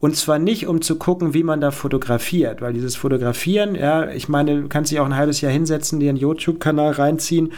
[0.00, 4.28] und zwar nicht, um zu gucken, wie man da fotografiert, weil dieses Fotografieren, ja, ich
[4.28, 7.52] meine, du kannst dich auch ein halbes Jahr hinsetzen, dir einen YouTube-Kanal reinziehen,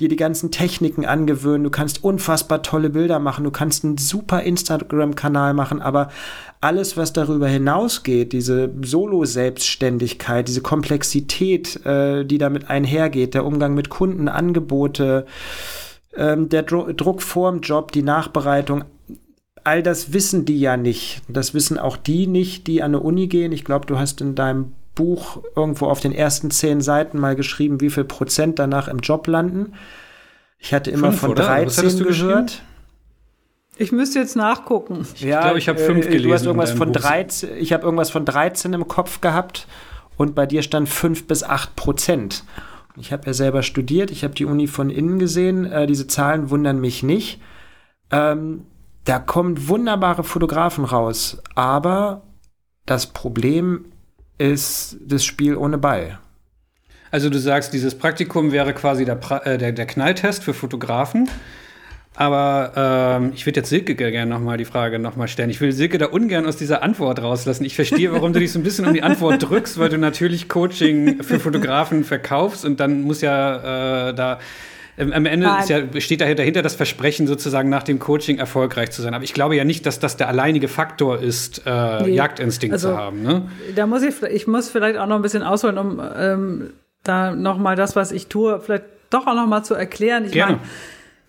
[0.00, 4.42] dir die ganzen Techniken angewöhnen, du kannst unfassbar tolle Bilder machen, du kannst einen super
[4.42, 6.08] Instagram-Kanal machen, aber
[6.62, 13.90] alles, was darüber hinausgeht, diese Solo-Selbstständigkeit, diese Komplexität, äh, die damit einhergeht, der Umgang mit
[13.90, 15.26] Kunden, Angebote,
[16.16, 18.84] ähm, der Dro Druck vorm Job, die Nachbereitung,
[19.64, 21.22] all das wissen die ja nicht.
[21.28, 23.52] Das wissen auch die nicht, die an eine Uni gehen.
[23.52, 27.80] Ich glaube, du hast in deinem Buch irgendwo auf den ersten zehn Seiten mal geschrieben,
[27.80, 29.74] wie viel Prozent danach im Job landen.
[30.58, 31.44] Ich hatte immer fünf, von oder?
[31.44, 32.62] 13 gehört.
[33.78, 35.06] Ich müsste jetzt nachgucken.
[35.16, 36.24] Ja, ich glaube, ich habe fünf gelesen.
[36.24, 39.66] Äh, du hast irgendwas von 13, ich habe irgendwas von 13 im Kopf gehabt
[40.16, 42.44] und bei dir stand 5 bis 8 Prozent.
[42.96, 45.64] Ich habe ja selber studiert, ich habe die Uni von innen gesehen.
[45.64, 47.40] Äh, diese Zahlen wundern mich nicht.
[48.10, 48.66] Ähm,
[49.04, 52.22] da kommen wunderbare Fotografen raus, aber
[52.86, 53.86] das Problem
[54.38, 56.18] ist das Spiel ohne Ball.
[57.10, 61.28] Also du sagst, dieses Praktikum wäre quasi der, pra äh, der, der Knalltest für Fotografen.
[62.14, 65.48] Aber ähm, ich würde jetzt Silke gerne nochmal die Frage nochmal stellen.
[65.48, 67.64] Ich will Silke da ungern aus dieser Antwort rauslassen.
[67.64, 70.48] Ich verstehe, warum du dich so ein bisschen um die Antwort drückst, weil du natürlich
[70.48, 74.40] Coaching für Fotografen verkaufst und dann muss ja äh, da
[74.98, 79.14] am Ende ja, steht dahinter das Versprechen, sozusagen nach dem Coaching erfolgreich zu sein.
[79.14, 82.10] Aber ich glaube ja nicht, dass das der alleinige Faktor ist, äh, nee.
[82.10, 83.22] Jagdinstinkt also, zu haben.
[83.22, 83.48] Ne?
[83.74, 86.70] Da muss ich, ich muss vielleicht auch noch ein bisschen ausholen, um ähm,
[87.04, 90.26] da nochmal das, was ich tue, vielleicht doch auch nochmal zu erklären.
[90.26, 90.56] Ich Gerne.
[90.56, 90.60] Mein,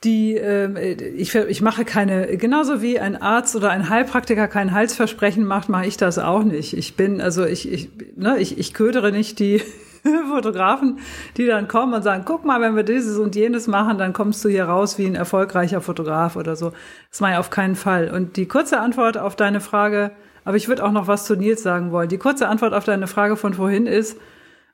[0.04, 5.46] die äh, ich, ich mache keine, genauso wie ein Arzt oder ein Heilpraktiker kein Heilsversprechen
[5.46, 6.76] macht, mache ich das auch nicht.
[6.76, 9.62] Ich bin, also ich, ich, ne, ich, ich ködere nicht die
[10.30, 11.00] Fotografen,
[11.38, 14.44] die dann kommen und sagen, guck mal, wenn wir dieses und jenes machen, dann kommst
[14.44, 16.74] du hier raus wie ein erfolgreicher Fotograf oder so.
[17.10, 18.10] Das mache ich auf keinen Fall.
[18.10, 20.12] Und die kurze Antwort auf deine Frage,
[20.46, 22.10] aber ich würde auch noch was zu Nils sagen wollen.
[22.10, 24.18] Die kurze Antwort auf deine Frage von vorhin ist,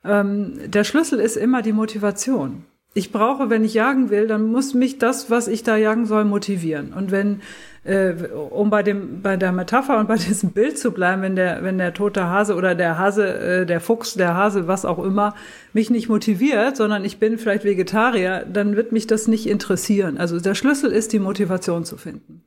[0.03, 4.73] ähm, der Schlüssel ist immer die Motivation ich brauche, wenn ich jagen will, dann muss
[4.73, 6.91] mich das, was ich da jagen soll, motivieren.
[6.93, 7.41] Und wenn,
[7.83, 11.63] äh, um bei dem, bei der Metapher und bei diesem Bild zu bleiben, wenn der,
[11.63, 15.35] wenn der tote Hase oder der Hase, äh, der Fuchs, der Hase, was auch immer,
[15.73, 20.17] mich nicht motiviert, sondern ich bin vielleicht Vegetarier, dann wird mich das nicht interessieren.
[20.17, 22.43] Also der Schlüssel ist, die Motivation zu finden.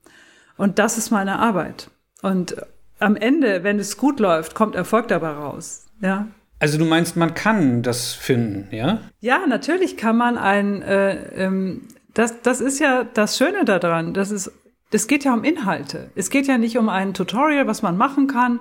[0.56, 1.90] Und das ist meine Arbeit.
[2.22, 2.56] Und
[2.98, 5.86] am Ende, wenn es gut läuft, kommt Erfolg dabei raus.
[6.00, 6.28] Ja,
[6.62, 9.00] also du meinst, man kann das finden, ja?
[9.18, 14.30] Ja, natürlich kann man ein, äh, ähm, das, das ist ja das Schöne daran, das
[14.30, 14.52] ist,
[14.94, 16.10] es geht ja um Inhalte.
[16.14, 18.60] Es geht ja nicht um ein Tutorial, was man machen kann,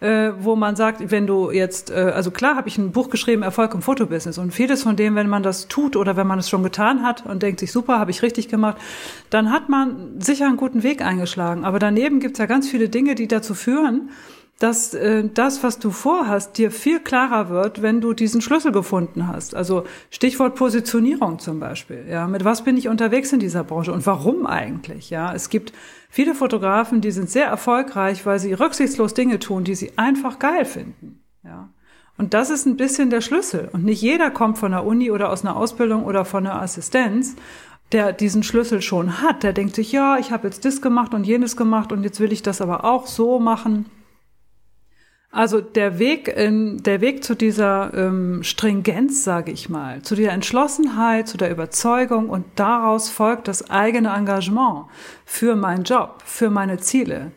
[0.00, 3.42] äh, wo man sagt, wenn du jetzt, äh, also klar habe ich ein Buch geschrieben,
[3.42, 6.48] Erfolg im Fotobusiness und vieles von dem, wenn man das tut oder wenn man es
[6.48, 8.78] schon getan hat und denkt sich, super, habe ich richtig gemacht,
[9.30, 11.64] dann hat man sicher einen guten Weg eingeschlagen.
[11.64, 14.10] Aber daneben gibt es ja ganz viele Dinge, die dazu führen,
[14.60, 19.26] dass äh, das, was du vorhast, dir viel klarer wird, wenn du diesen Schlüssel gefunden
[19.26, 19.54] hast.
[19.54, 22.04] Also Stichwort Positionierung zum Beispiel.
[22.08, 25.08] Ja, mit was bin ich unterwegs in dieser Branche und warum eigentlich?
[25.08, 25.72] Ja, es gibt
[26.10, 30.66] viele Fotografen, die sind sehr erfolgreich, weil sie rücksichtslos Dinge tun, die sie einfach geil
[30.66, 31.22] finden.
[31.42, 31.70] Ja.
[32.18, 33.70] Und das ist ein bisschen der Schlüssel.
[33.72, 37.34] Und nicht jeder kommt von der Uni oder aus einer Ausbildung oder von einer Assistenz
[37.92, 41.26] der diesen Schlüssel schon hat, der denkt sich, ja, ich habe jetzt das gemacht und
[41.26, 43.86] jenes gemacht und jetzt will ich das aber auch so machen.
[45.32, 50.32] Also der Weg, in, der Weg zu dieser ähm, Stringenz, sage ich mal, zu der
[50.32, 54.86] Entschlossenheit, zu der Überzeugung und daraus folgt das eigene Engagement
[55.24, 57.30] für meinen Job, für meine Ziele.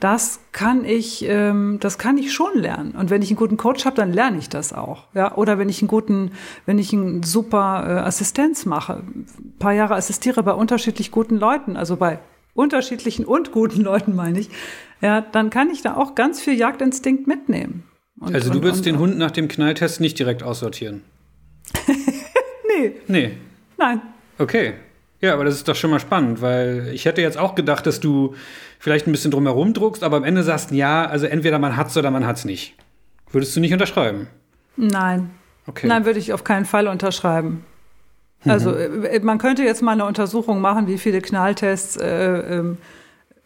[0.00, 2.92] Das kann ich, ähm, das kann ich schon lernen.
[2.92, 5.04] Und wenn ich einen guten Coach habe, dann lerne ich das auch.
[5.14, 6.32] Ja, oder wenn ich einen guten,
[6.66, 11.76] wenn ich einen super äh, Assistenz mache, ein paar Jahre assistiere bei unterschiedlich guten Leuten,
[11.76, 12.18] also bei
[12.60, 14.50] unterschiedlichen und guten Leuten meine ich,
[15.00, 17.84] ja, dann kann ich da auch ganz viel Jagdinstinkt mitnehmen.
[18.20, 21.02] Und, also du würdest den Hund nach dem Knalltest nicht direkt aussortieren?
[21.86, 22.92] nee.
[23.08, 23.30] Nee.
[23.78, 24.02] Nein.
[24.38, 24.74] Okay.
[25.20, 28.00] Ja, aber das ist doch schon mal spannend, weil ich hätte jetzt auch gedacht, dass
[28.00, 28.34] du
[28.78, 32.10] vielleicht ein bisschen drumherum druckst, aber am Ende sagst, ja, also entweder man hat's oder
[32.10, 32.74] man hat's nicht.
[33.30, 34.28] Würdest du nicht unterschreiben?
[34.76, 35.30] Nein.
[35.66, 35.86] Okay.
[35.86, 37.64] Nein, würde ich auf keinen Fall unterschreiben.
[38.44, 39.04] Also mhm.
[39.04, 42.78] Äh, man könnte jetzt mal eine Untersuchung machen, wie viele Knalltests äh, ähm,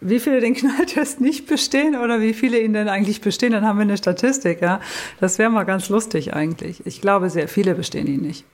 [0.05, 3.79] wie viele den Knalltest nicht bestehen oder wie viele ihn denn eigentlich bestehen, dann haben
[3.79, 4.81] wir eine Statistik, ja.
[5.19, 6.87] Das wäre mal ganz lustig eigentlich.
[6.87, 8.45] Ich glaube, sehr viele bestehen ihn nicht.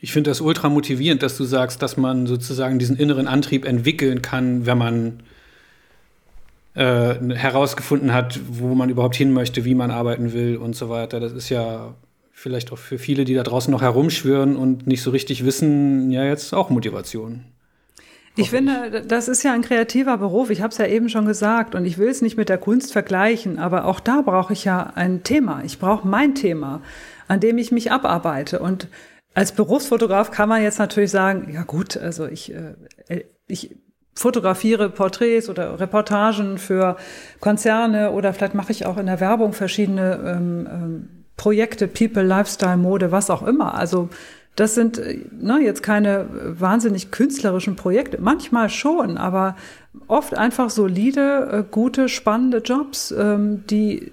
[0.00, 4.22] Ich finde das ultra motivierend, dass du sagst, dass man sozusagen diesen inneren Antrieb entwickeln
[4.22, 5.22] kann, wenn man
[6.74, 11.20] äh, herausgefunden hat, wo man überhaupt hin möchte, wie man arbeiten will und so weiter.
[11.20, 11.94] Das ist ja
[12.40, 16.24] vielleicht auch für viele, die da draußen noch herumschwören und nicht so richtig wissen, ja,
[16.24, 17.44] jetzt auch Motivation.
[18.36, 20.48] Ich finde, das ist ja ein kreativer Beruf.
[20.48, 22.92] Ich habe es ja eben schon gesagt und ich will es nicht mit der Kunst
[22.92, 25.62] vergleichen, aber auch da brauche ich ja ein Thema.
[25.64, 26.80] Ich brauche mein Thema,
[27.28, 28.60] an dem ich mich abarbeite.
[28.60, 28.88] Und
[29.34, 33.76] als Berufsfotograf kann man jetzt natürlich sagen, ja gut, also ich, äh, ich
[34.14, 36.96] fotografiere Porträts oder Reportagen für
[37.40, 42.76] Konzerne oder vielleicht mache ich auch in der Werbung verschiedene ähm, ähm, Projekte, People, Lifestyle,
[42.76, 43.72] Mode, was auch immer.
[43.74, 44.10] Also
[44.56, 46.26] das sind äh, ne, jetzt keine
[46.60, 49.56] wahnsinnig künstlerischen Projekte, manchmal schon, aber
[50.06, 54.12] oft einfach solide, äh, gute, spannende Jobs, ähm, die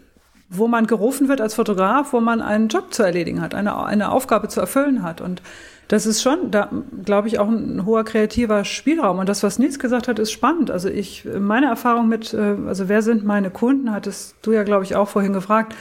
[0.49, 4.09] wo man gerufen wird als Fotograf, wo man einen Job zu erledigen hat, eine, eine
[4.09, 5.19] Aufgabe zu erfüllen hat.
[5.19, 5.41] Und
[5.89, 6.69] das ist schon, da
[7.03, 9.19] glaube ich, auch ein hoher kreativer Spielraum.
[9.19, 10.71] Und das, was Nils gesagt hat, ist spannend.
[10.71, 14.85] Also ich, meine Erfahrung mit, äh, also wer sind meine Kunden, hattest du ja, glaube
[14.85, 15.75] ich, auch vorhin gefragt.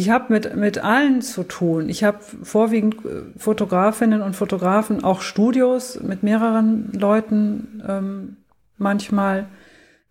[0.00, 1.90] Ich habe mit, mit allen zu tun.
[1.90, 8.36] Ich habe vorwiegend äh, Fotografinnen und Fotografen, auch Studios mit mehreren Leuten ähm,
[8.78, 9.48] manchmal,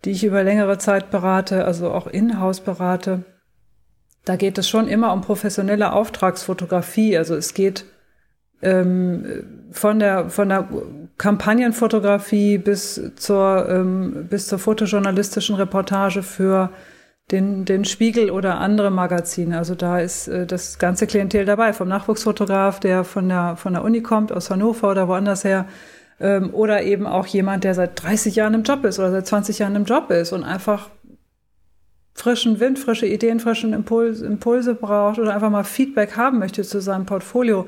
[0.05, 3.23] die ich über längere Zeit berate, also auch in-house berate.
[4.25, 7.17] Da geht es schon immer um professionelle Auftragsfotografie.
[7.17, 7.85] Also es geht
[8.61, 9.25] ähm,
[9.71, 10.67] von der von der
[11.17, 16.69] Kampagnenfotografie bis zur, ähm, bis zur fotojournalistischen Reportage für
[17.31, 19.57] den, den Spiegel oder andere Magazine.
[19.57, 23.83] Also da ist äh, das ganze Klientel dabei, vom Nachwuchsfotograf, der von der, von der
[23.83, 25.67] Uni kommt, aus Hannover oder woanders her,
[26.19, 29.59] ähm, oder eben auch jemand, der seit 30 Jahren im Job ist oder seit 20
[29.59, 30.89] Jahren im Job ist und einfach
[32.13, 36.81] frischen Wind, frische Ideen, frischen Impuls, Impulse braucht oder einfach mal Feedback haben möchte zu
[36.81, 37.67] seinem Portfolio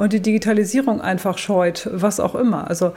[0.00, 2.68] und die Digitalisierung einfach scheut, was auch immer.
[2.68, 2.94] Also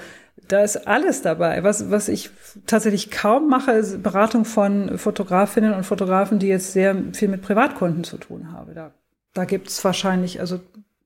[0.48, 1.62] da ist alles dabei.
[1.62, 2.30] Was, was ich
[2.66, 8.06] tatsächlich kaum mache, ist Beratung von Fotografinnen und Fotografen, die jetzt sehr viel mit Privatkunden
[8.06, 8.74] zu tun haben.
[8.74, 8.92] Da,
[9.34, 10.62] da gibt es wahrscheinlich, also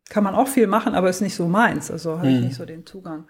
[0.08, 1.90] kann man auch viel machen, aber ist nicht so meins.
[1.90, 2.42] Also habe ich mhm.
[2.42, 3.24] nicht so den Zugang.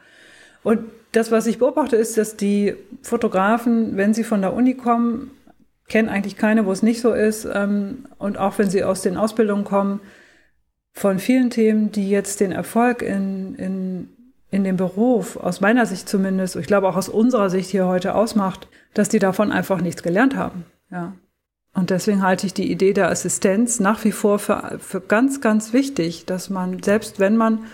[0.62, 0.82] Und
[1.14, 5.32] das, was ich beobachte, ist, dass die Fotografen, wenn sie von der Uni kommen,
[5.88, 7.48] kennen eigentlich keine, wo es nicht so ist.
[7.50, 10.02] Ähm, und auch wenn sie aus den Ausbildungen kommen,
[10.98, 14.10] von vielen Themen, die jetzt den Erfolg in, in
[14.50, 18.16] in dem Beruf, aus meiner Sicht zumindest, ich glaube auch aus unserer Sicht hier heute
[18.16, 20.66] ausmacht, dass die davon einfach nichts gelernt haben.
[20.90, 21.14] Ja.
[21.74, 25.74] Und deswegen halte ich die Idee der Assistenz nach wie vor für, für ganz, ganz
[25.74, 27.66] wichtig, dass man, selbst wenn man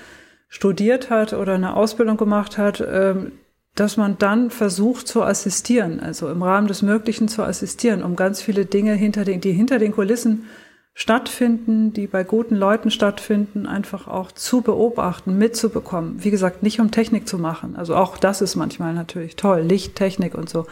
[0.50, 3.34] studiert hat oder eine Ausbildung gemacht hat, ähm,
[3.76, 8.42] dass man dann versucht zu assistieren, also im Rahmen des Möglichen zu assistieren, um ganz
[8.42, 10.46] viele Dinge hinter den, die hinter den Kulissen
[10.94, 16.24] stattfinden, die bei guten Leuten stattfinden, einfach auch zu beobachten, mitzubekommen.
[16.24, 17.76] Wie gesagt, nicht um Technik zu machen.
[17.76, 20.66] Also auch das ist manchmal natürlich toll, Licht, Technik und so.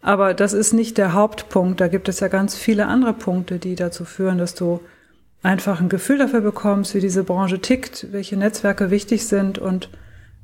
[0.00, 1.80] Aber das ist nicht der Hauptpunkt.
[1.80, 4.80] Da gibt es ja ganz viele andere Punkte, die dazu führen, dass du
[5.42, 9.90] einfach ein Gefühl dafür bekommst, wie diese Branche tickt, welche Netzwerke wichtig sind und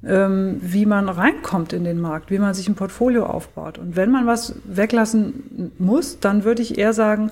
[0.04, 3.78] ähm, wie man reinkommt in den Markt, wie man sich ein Portfolio aufbaut.
[3.78, 7.30] Und wenn man was weglassen muss, dann würde ich eher sagen,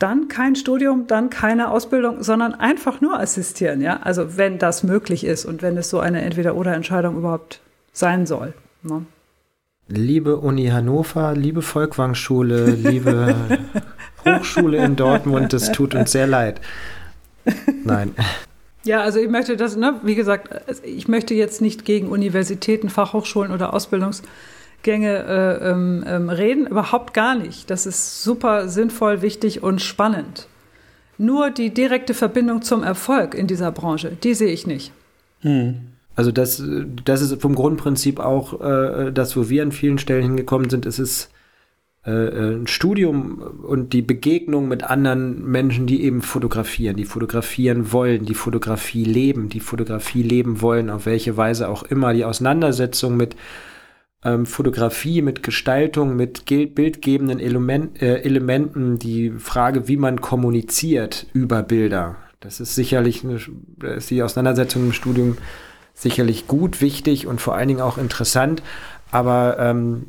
[0.00, 4.00] dann kein Studium, dann keine Ausbildung, sondern einfach nur assistieren, ja.
[4.02, 7.60] Also wenn das möglich ist und wenn es so eine Entweder-Oder-Entscheidung überhaupt
[7.92, 8.54] sein soll.
[8.82, 9.04] Ne?
[9.88, 13.34] Liebe Uni Hannover, liebe Volkwang-Schule, liebe
[14.24, 16.60] Hochschule in Dortmund, es tut uns sehr leid.
[17.84, 18.14] Nein.
[18.84, 20.48] Ja, also ich möchte das, ne, wie gesagt,
[20.82, 24.22] ich möchte jetzt nicht gegen Universitäten, Fachhochschulen oder Ausbildungs-
[24.82, 26.66] Gänge äh, ähm, ähm, reden.
[26.66, 27.70] Überhaupt gar nicht.
[27.70, 30.46] Das ist super sinnvoll, wichtig und spannend.
[31.18, 34.92] Nur die direkte Verbindung zum Erfolg in dieser Branche, die sehe ich nicht.
[35.40, 35.80] Hm.
[36.16, 36.62] Also das,
[37.04, 40.86] das ist vom Grundprinzip auch äh, das, wo wir an vielen Stellen hingekommen sind.
[40.86, 41.30] Es ist
[42.06, 47.92] äh, äh, ein Studium und die Begegnung mit anderen Menschen, die eben fotografieren, die fotografieren
[47.92, 53.18] wollen, die Fotografie leben, die Fotografie leben wollen, auf welche Weise auch immer, die Auseinandersetzung
[53.18, 53.36] mit
[54.24, 61.62] ähm, Fotografie, mit Gestaltung, mit bildgebenden Element, äh, Elementen, die Frage, wie man kommuniziert über
[61.62, 62.16] Bilder.
[62.40, 63.38] Das ist sicherlich eine,
[63.94, 65.36] ist die Auseinandersetzung im Studium
[65.94, 68.62] sicherlich gut, wichtig und vor allen Dingen auch interessant.
[69.10, 70.06] Aber ähm,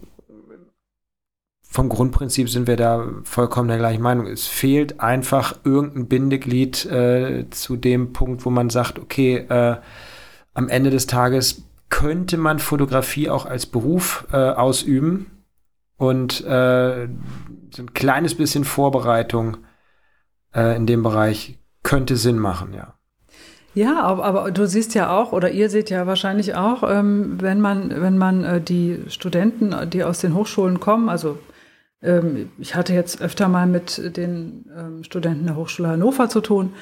[1.62, 4.28] vom Grundprinzip sind wir da vollkommen der gleichen Meinung.
[4.28, 9.78] Es fehlt einfach irgendein Bindeglied äh, zu dem Punkt, wo man sagt, okay, äh,
[10.54, 15.44] am Ende des Tages könnte man Fotografie auch als Beruf äh, ausüben
[15.98, 17.08] und äh,
[17.70, 19.58] so ein kleines bisschen Vorbereitung
[20.56, 22.96] äh, in dem Bereich könnte Sinn machen, ja.
[23.74, 28.02] Ja, aber, du siehst ja auch, oder ihr seht ja wahrscheinlich auch, ähm, wenn man,
[28.02, 31.38] wenn man äh, die Studenten, die aus den Hochschulen kommen, also
[32.02, 36.74] ähm, ich hatte jetzt öfter mal mit den ähm, Studenten der Hochschule Hannover zu tun,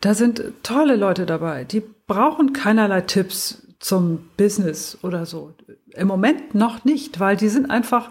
[0.00, 5.52] da sind tolle Leute dabei, die brauchen keinerlei Tipps zum Business oder so.
[5.94, 8.10] Im Moment noch nicht, weil die sind einfach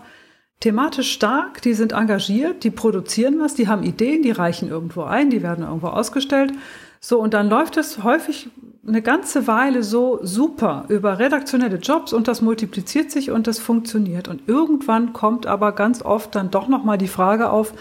[0.60, 5.30] thematisch stark, die sind engagiert, die produzieren was, die haben Ideen, die reichen irgendwo ein,
[5.30, 6.54] die werden irgendwo ausgestellt.
[7.00, 8.50] So, und dann läuft es häufig
[8.88, 14.28] eine ganze Weile so super über redaktionelle Jobs und das multipliziert sich und das funktioniert.
[14.28, 17.74] Und irgendwann kommt aber ganz oft dann doch nochmal die Frage auf,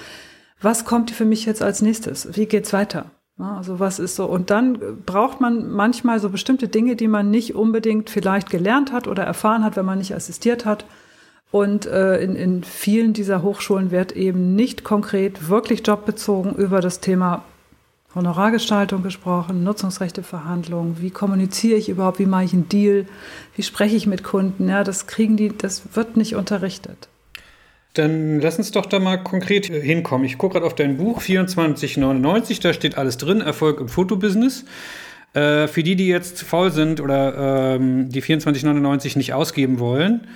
[0.60, 2.36] was kommt für mich jetzt als nächstes?
[2.36, 3.10] Wie geht's weiter?
[3.38, 4.26] Also was ist so?
[4.26, 9.08] Und dann braucht man manchmal so bestimmte Dinge, die man nicht unbedingt vielleicht gelernt hat
[9.08, 10.84] oder erfahren hat, wenn man nicht assistiert hat.
[11.50, 17.00] Und äh, in, in vielen dieser Hochschulen wird eben nicht konkret, wirklich jobbezogen über das
[17.00, 17.44] Thema
[18.14, 23.06] Honorargestaltung gesprochen, Nutzungsrechteverhandlungen, wie kommuniziere ich überhaupt, wie mache ich einen Deal,
[23.56, 27.08] wie spreche ich mit Kunden, ja, das kriegen die, das wird nicht unterrichtet.
[27.94, 30.26] Dann lass uns doch da mal konkret hinkommen.
[30.26, 34.64] Ich gucke gerade auf dein Buch 2499, da steht alles drin, Erfolg im Fotobusiness.
[35.34, 40.26] Äh, für die, die jetzt faul sind oder ähm, die 2499 nicht ausgeben wollen,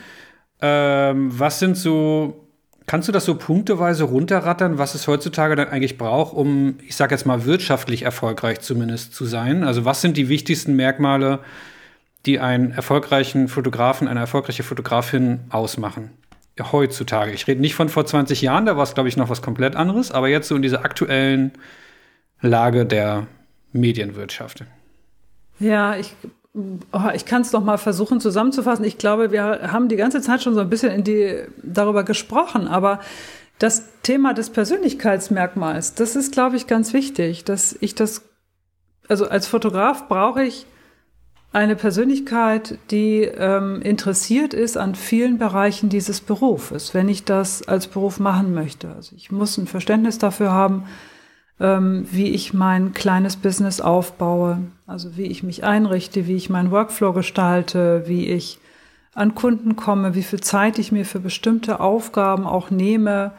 [0.61, 2.49] ähm, was sind so,
[2.87, 7.14] kannst du das so punkteweise runterrattern, was es heutzutage dann eigentlich braucht, um, ich sage
[7.14, 9.62] jetzt mal, wirtschaftlich erfolgreich zumindest zu sein?
[9.62, 11.40] Also was sind die wichtigsten Merkmale,
[12.27, 16.11] die einen erfolgreichen Fotografen, eine erfolgreiche Fotografin ausmachen?
[16.61, 17.33] Heutzutage.
[17.33, 19.77] Ich rede nicht von vor 20 Jahren, da war es, glaube ich, noch was komplett
[19.77, 21.53] anderes, aber jetzt so in dieser aktuellen
[22.40, 23.27] Lage der
[23.73, 24.64] Medienwirtschaft.
[25.59, 26.14] Ja, ich,
[26.92, 28.85] oh, ich kann es noch mal versuchen zusammenzufassen.
[28.85, 32.68] Ich glaube, wir haben die ganze Zeit schon so ein bisschen in die, darüber gesprochen,
[32.68, 33.01] aber
[33.59, 38.23] das Thema des Persönlichkeitsmerkmals, das ist, glaube ich, ganz wichtig, dass ich das,
[39.09, 40.66] also als Fotograf brauche ich
[41.53, 47.87] eine Persönlichkeit, die ähm, interessiert ist an vielen Bereichen dieses Berufes, wenn ich das als
[47.87, 48.95] Beruf machen möchte.
[48.95, 50.85] Also ich muss ein Verständnis dafür haben,
[51.59, 56.71] ähm, wie ich mein kleines Business aufbaue, also wie ich mich einrichte, wie ich meinen
[56.71, 58.59] Workflow gestalte, wie ich
[59.15, 63.33] an Kunden komme, wie viel Zeit ich mir für bestimmte Aufgaben auch nehme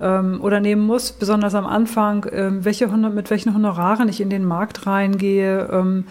[0.00, 4.44] ähm, oder nehmen muss, besonders am Anfang, ähm, welche, mit welchen Honoraren ich in den
[4.44, 6.06] Markt reingehe, ähm,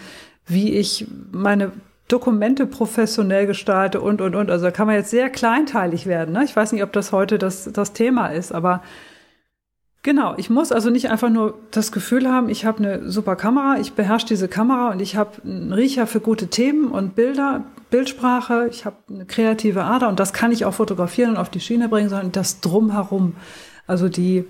[0.50, 1.72] wie ich meine
[2.08, 4.50] Dokumente professionell gestalte und, und, und.
[4.50, 6.32] Also da kann man jetzt sehr kleinteilig werden.
[6.34, 6.44] Ne?
[6.44, 8.82] Ich weiß nicht, ob das heute das, das Thema ist, aber
[10.02, 13.78] genau, ich muss also nicht einfach nur das Gefühl haben, ich habe eine super Kamera,
[13.78, 18.68] ich beherrsche diese Kamera und ich habe einen Riecher für gute Themen und Bilder, Bildsprache,
[18.70, 21.88] ich habe eine kreative Ader und das kann ich auch fotografieren und auf die Schiene
[21.88, 23.36] bringen, sondern das drumherum.
[23.86, 24.46] Also die,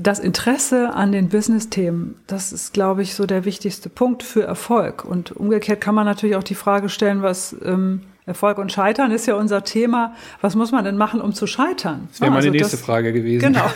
[0.00, 5.04] das Interesse an den Business-Themen, das ist, glaube ich, so der wichtigste Punkt für Erfolg.
[5.04, 9.26] Und umgekehrt kann man natürlich auch die Frage stellen, was ähm, Erfolg und Scheitern ist
[9.26, 10.14] ja unser Thema.
[10.42, 12.08] Was muss man denn machen, um zu scheitern?
[12.10, 13.54] Das wäre meine also nächste das, Frage gewesen.
[13.54, 13.70] Genau.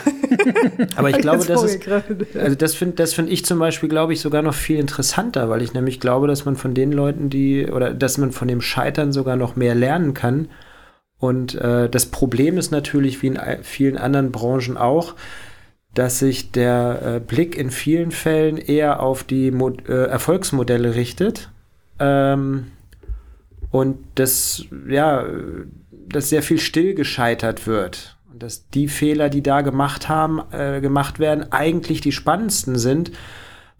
[0.95, 1.87] Aber ich glaube, das ist,
[2.35, 5.63] also das finde das finde ich zum Beispiel, glaube ich, sogar noch viel interessanter, weil
[5.63, 9.11] ich nämlich glaube, dass man von den Leuten, die, oder dass man von dem Scheitern
[9.11, 10.49] sogar noch mehr lernen kann.
[11.17, 15.15] Und äh, das Problem ist natürlich, wie in vielen anderen Branchen auch,
[15.93, 21.49] dass sich der äh, Blick in vielen Fällen eher auf die Mo äh, Erfolgsmodelle richtet.
[21.99, 22.71] Ähm,
[23.69, 25.25] und dass, ja,
[26.07, 28.17] dass sehr viel still gescheitert wird.
[28.31, 33.11] Und dass die Fehler, die da gemacht haben, äh, gemacht werden, eigentlich die spannendsten sind.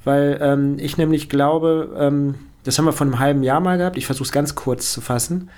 [0.04, 3.98] Weil ähm, ich nämlich glaube, ähm, das haben wir vor einem halben Jahr mal gehabt,
[3.98, 5.50] ich versuche es ganz kurz zu fassen.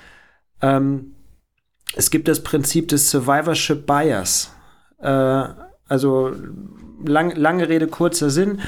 [0.62, 1.12] Ähm,
[1.94, 4.52] es gibt das Prinzip des Survivorship Bias.
[4.98, 5.44] Äh,
[5.88, 6.32] also
[7.04, 8.60] lang, lange Rede, kurzer Sinn.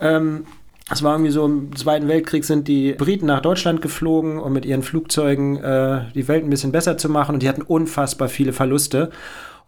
[0.00, 0.44] Ähm,
[0.92, 4.64] es war irgendwie so, im Zweiten Weltkrieg sind die Briten nach Deutschland geflogen, um mit
[4.64, 7.34] ihren Flugzeugen äh, die Welt ein bisschen besser zu machen.
[7.34, 9.10] Und die hatten unfassbar viele Verluste.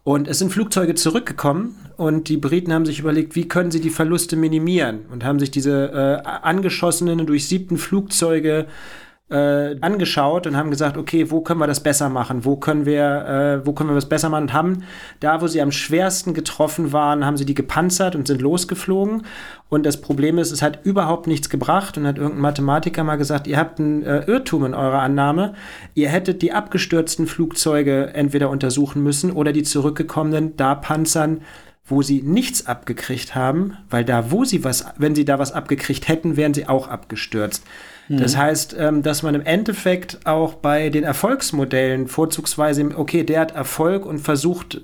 [0.03, 3.89] Und es sind Flugzeuge zurückgekommen und die Briten haben sich überlegt, wie können sie die
[3.89, 8.65] Verluste minimieren und haben sich diese äh, angeschossenen, durchsiebten Flugzeuge
[9.29, 12.45] äh, angeschaut und haben gesagt, okay, wo können wir das besser machen?
[12.45, 14.43] Wo können wir, äh, wo können wir was besser machen?
[14.43, 14.83] Und haben
[15.21, 19.23] da, wo sie am schwersten getroffen waren, haben sie die gepanzert und sind losgeflogen.
[19.69, 23.47] Und das Problem ist, es hat überhaupt nichts gebracht und hat irgendein Mathematiker mal gesagt,
[23.47, 25.53] ihr habt einen äh, Irrtum in eurer Annahme.
[25.95, 31.41] Ihr hättet die abgestürzten Flugzeuge entweder untersuchen müssen oder die zurückgekommenen da panzern,
[31.85, 36.07] wo sie nichts abgekriegt haben, weil da, wo sie was, wenn sie da was abgekriegt
[36.07, 37.63] hätten, wären sie auch abgestürzt.
[38.07, 38.17] Mhm.
[38.17, 43.55] Das heißt, ähm, dass man im Endeffekt auch bei den Erfolgsmodellen vorzugsweise, okay, der hat
[43.55, 44.79] Erfolg und versucht äh,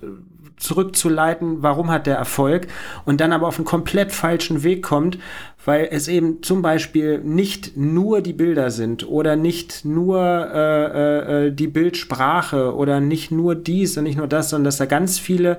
[0.60, 2.68] zurückzuleiten, warum hat der Erfolg
[3.06, 5.18] und dann aber auf einen komplett falschen Weg kommt,
[5.66, 11.48] weil es eben zum Beispiel nicht nur die Bilder sind oder nicht nur äh, äh,
[11.48, 15.20] äh, die Bildsprache oder nicht nur dies und nicht nur das, sondern dass da ganz
[15.20, 15.58] viele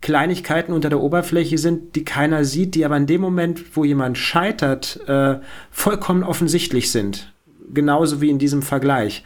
[0.00, 4.16] Kleinigkeiten unter der Oberfläche sind, die keiner sieht, die aber in dem Moment, wo jemand
[4.18, 5.38] scheitert, äh,
[5.70, 7.32] vollkommen offensichtlich sind.
[7.72, 9.24] Genauso wie in diesem Vergleich.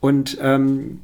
[0.00, 1.00] Und ähm,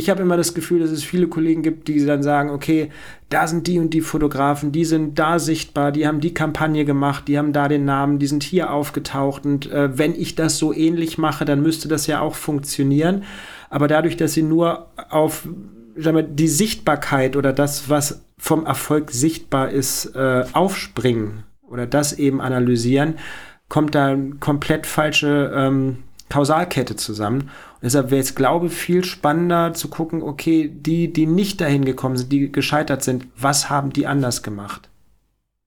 [0.00, 2.90] ich habe immer das Gefühl, dass es viele Kollegen gibt, die dann sagen, okay,
[3.28, 7.28] da sind die und die Fotografen, die sind da sichtbar, die haben die Kampagne gemacht,
[7.28, 10.72] die haben da den Namen, die sind hier aufgetaucht und äh, wenn ich das so
[10.72, 13.24] ähnlich mache, dann müsste das ja auch funktionieren.
[13.68, 15.46] Aber dadurch, dass sie nur auf
[15.94, 22.40] wir, die Sichtbarkeit oder das, was vom Erfolg sichtbar ist, äh, aufspringen oder das eben
[22.40, 23.18] analysieren,
[23.68, 25.98] kommt da eine komplett falsche ähm,
[26.30, 27.40] Kausalkette zusammen.
[27.40, 31.84] Und deshalb wäre es, glaube ich, viel spannender zu gucken, okay, die, die nicht dahin
[31.84, 34.88] gekommen sind, die gescheitert sind, was haben die anders gemacht?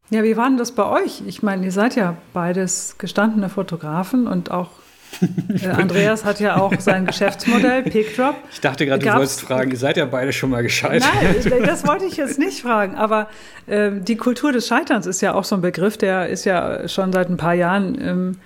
[0.09, 1.23] Ja, wie war denn das bei euch?
[1.25, 4.69] Ich meine, ihr seid ja beides gestandene Fotografen und auch
[5.61, 8.35] äh, Andreas hat ja auch sein Geschäftsmodell, PickDrop.
[8.51, 11.09] Ich dachte gerade, du wolltest fragen, ihr seid ja beide schon mal gescheitert.
[11.21, 12.95] Nein, das wollte ich jetzt nicht fragen.
[12.95, 13.27] Aber
[13.67, 17.13] äh, die Kultur des Scheiterns ist ja auch so ein Begriff, der ist ja schon
[17.13, 18.37] seit ein paar Jahren ähm,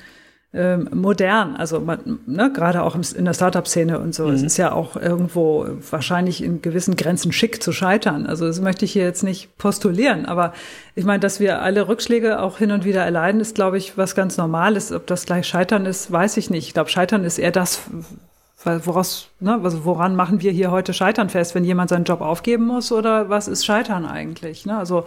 [0.54, 4.28] ähm, modern, also man, ne, gerade auch in der Startup-Szene und so.
[4.28, 4.34] Mhm.
[4.34, 8.26] Es ist ja auch irgendwo wahrscheinlich in gewissen Grenzen schick zu scheitern.
[8.26, 10.54] Also das möchte ich hier jetzt nicht postulieren, aber
[10.96, 14.16] ich meine, dass wir alle Rückschläge auch hin und wieder erleiden, ist, glaube ich, was
[14.16, 14.94] ganz Normales.
[14.94, 16.68] Ob das gleich Scheitern ist, weiß ich nicht.
[16.68, 17.82] Ich glaube, Scheitern ist eher das,
[18.64, 22.22] weil woraus, ne, also woran machen wir hier heute Scheitern fest, wenn jemand seinen Job
[22.22, 24.66] aufgeben muss oder was ist Scheitern eigentlich?
[24.66, 24.78] Ne?
[24.78, 25.06] Also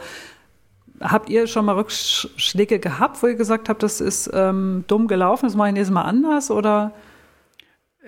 [1.01, 5.47] habt ihr schon mal Rückschläge gehabt, wo ihr gesagt habt, das ist ähm, dumm gelaufen,
[5.47, 6.93] das mache ich nächstes Mal anders oder?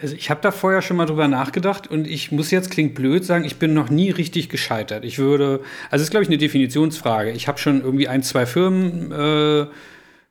[0.01, 3.25] Also ich habe da vorher schon mal drüber nachgedacht und ich muss jetzt, klingt blöd,
[3.25, 5.05] sagen, ich bin noch nie richtig gescheitert.
[5.05, 7.31] Ich würde, also es ist, glaube ich, eine Definitionsfrage.
[7.33, 9.67] Ich habe schon irgendwie ein, zwei Firmen äh,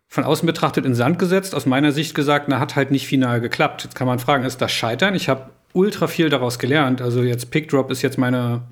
[0.07, 3.39] von außen betrachtet in Sand gesetzt, aus meiner Sicht gesagt, na, hat halt nicht final
[3.39, 3.83] geklappt.
[3.83, 5.13] Jetzt kann man fragen, ist das Scheitern?
[5.15, 7.01] Ich habe ultra viel daraus gelernt.
[7.01, 8.63] Also jetzt PickDrop ist jetzt meine,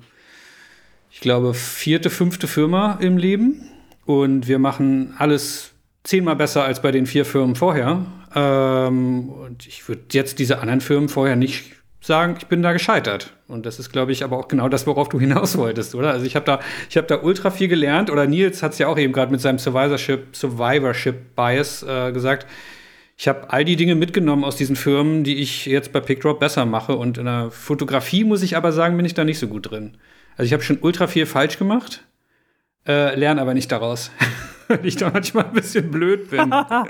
[1.10, 3.70] ich glaube, vierte, fünfte Firma im Leben
[4.10, 5.72] und wir machen alles
[6.04, 8.04] zehnmal besser als bei den vier Firmen vorher.
[8.34, 13.34] Ähm, und ich würde jetzt diese anderen Firmen vorher nicht sagen, ich bin da gescheitert.
[13.46, 16.10] Und das ist, glaube ich, aber auch genau das, worauf du hinaus wolltest, oder?
[16.10, 18.10] Also ich habe da, ich habe da ultra viel gelernt.
[18.10, 22.46] Oder Nils hat es ja auch eben gerade mit seinem Survivorship, Survivorship Bias äh, gesagt.
[23.16, 26.64] Ich habe all die Dinge mitgenommen aus diesen Firmen, die ich jetzt bei PickDrop besser
[26.64, 26.96] mache.
[26.96, 29.98] Und in der Fotografie muss ich aber sagen, bin ich da nicht so gut drin.
[30.38, 32.02] Also ich habe schon ultra viel falsch gemacht,
[32.90, 34.10] äh, lerne aber nicht daraus.
[34.70, 36.52] weil ich da manchmal ein bisschen blöd bin.
[36.52, 36.88] also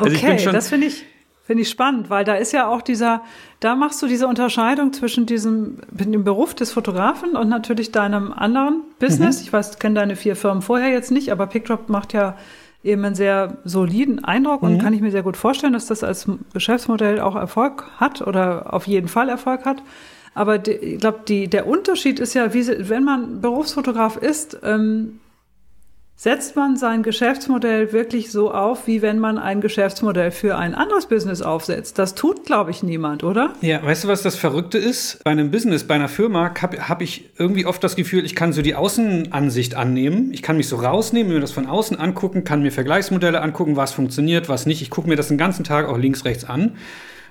[0.00, 1.04] okay, das finde ich,
[1.44, 3.22] finde ich spannend, weil da ist ja auch dieser,
[3.60, 8.82] da machst du diese Unterscheidung zwischen diesem, dem Beruf des Fotografen und natürlich deinem anderen
[8.98, 9.40] Business.
[9.40, 9.42] Mhm.
[9.44, 12.36] Ich weiß, kenne deine vier Firmen vorher jetzt nicht, aber PickDrop macht ja
[12.82, 14.78] eben einen sehr soliden Eindruck und mhm.
[14.78, 18.86] kann ich mir sehr gut vorstellen, dass das als Geschäftsmodell auch Erfolg hat oder auf
[18.86, 19.82] jeden Fall Erfolg hat.
[20.34, 25.20] Aber die, ich glaube, der Unterschied ist ja, wie, wenn man Berufsfotograf ist, ähm,
[26.22, 31.06] setzt man sein Geschäftsmodell wirklich so auf, wie wenn man ein Geschäftsmodell für ein anderes
[31.06, 31.98] Business aufsetzt.
[31.98, 33.54] Das tut, glaube ich, niemand, oder?
[33.60, 35.18] Ja, weißt du, was das Verrückte ist?
[35.24, 38.52] Bei einem Business, bei einer Firma habe hab ich irgendwie oft das Gefühl, ich kann
[38.52, 40.32] so die Außenansicht annehmen.
[40.32, 43.90] Ich kann mich so rausnehmen, mir das von außen angucken, kann mir Vergleichsmodelle angucken, was
[43.90, 44.80] funktioniert, was nicht.
[44.80, 46.76] Ich gucke mir das den ganzen Tag auch links, rechts an.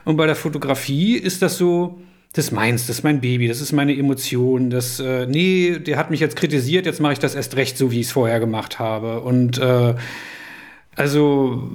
[0.03, 2.01] Und bei der Fotografie ist das so,
[2.33, 5.97] das ist meins, das ist mein Baby, das ist meine Emotion, das, äh, nee, der
[5.97, 8.39] hat mich jetzt kritisiert, jetzt mache ich das erst recht so, wie ich es vorher
[8.39, 9.19] gemacht habe.
[9.21, 9.95] Und äh,
[10.95, 11.69] also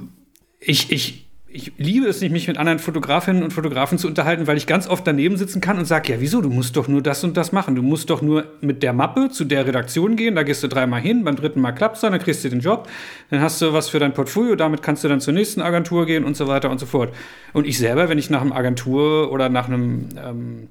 [0.59, 1.26] ich, ich,
[1.57, 4.87] ich liebe es nicht, mich mit anderen Fotografinnen und Fotografen zu unterhalten, weil ich ganz
[4.87, 7.51] oft daneben sitzen kann und sage, ja, wieso, du musst doch nur das und das
[7.51, 7.73] machen.
[7.73, 11.01] Du musst doch nur mit der Mappe zu der Redaktion gehen, da gehst du dreimal
[11.01, 12.87] hin, beim dritten Mal klappt es dann, dann kriegst du den Job,
[13.31, 16.25] dann hast du was für dein Portfolio, damit kannst du dann zur nächsten Agentur gehen
[16.25, 17.11] und so weiter und so fort.
[17.53, 20.67] Und ich selber, wenn ich nach einem Agentur oder nach einem ähm,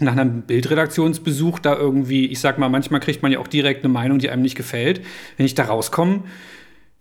[0.00, 3.92] nach einem Bildredaktionsbesuch da irgendwie, ich sag mal, manchmal kriegt man ja auch direkt eine
[3.92, 5.02] Meinung, die einem nicht gefällt.
[5.36, 6.22] Wenn ich da rauskomme,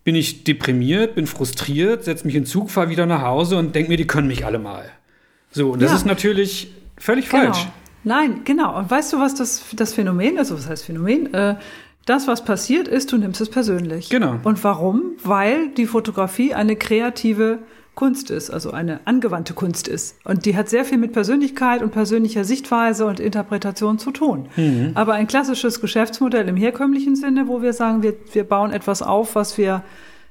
[0.04, 3.76] bin ich deprimiert, bin frustriert, setze mich in den Zug, fahre wieder nach Hause und
[3.76, 4.90] denke mir, die können mich alle mal.
[5.52, 5.98] So, und das ja.
[5.98, 7.46] ist natürlich völlig genau.
[7.46, 7.68] falsch.
[8.04, 8.78] Nein, genau.
[8.78, 10.52] Und weißt du, was das, das Phänomen ist?
[10.52, 11.34] Was heißt Phänomen?
[11.34, 11.56] Äh,
[12.06, 14.10] das, was passiert ist, du nimmst es persönlich.
[14.10, 14.40] Genau.
[14.44, 15.14] Und warum?
[15.24, 17.60] Weil die Fotografie eine kreative
[18.00, 20.16] Kunst ist, also eine angewandte Kunst ist.
[20.24, 24.48] Und die hat sehr viel mit Persönlichkeit und persönlicher Sichtweise und Interpretation zu tun.
[24.56, 24.92] Mhm.
[24.94, 29.36] Aber ein klassisches Geschäftsmodell im herkömmlichen Sinne, wo wir sagen, wir, wir bauen etwas auf,
[29.36, 29.84] was wir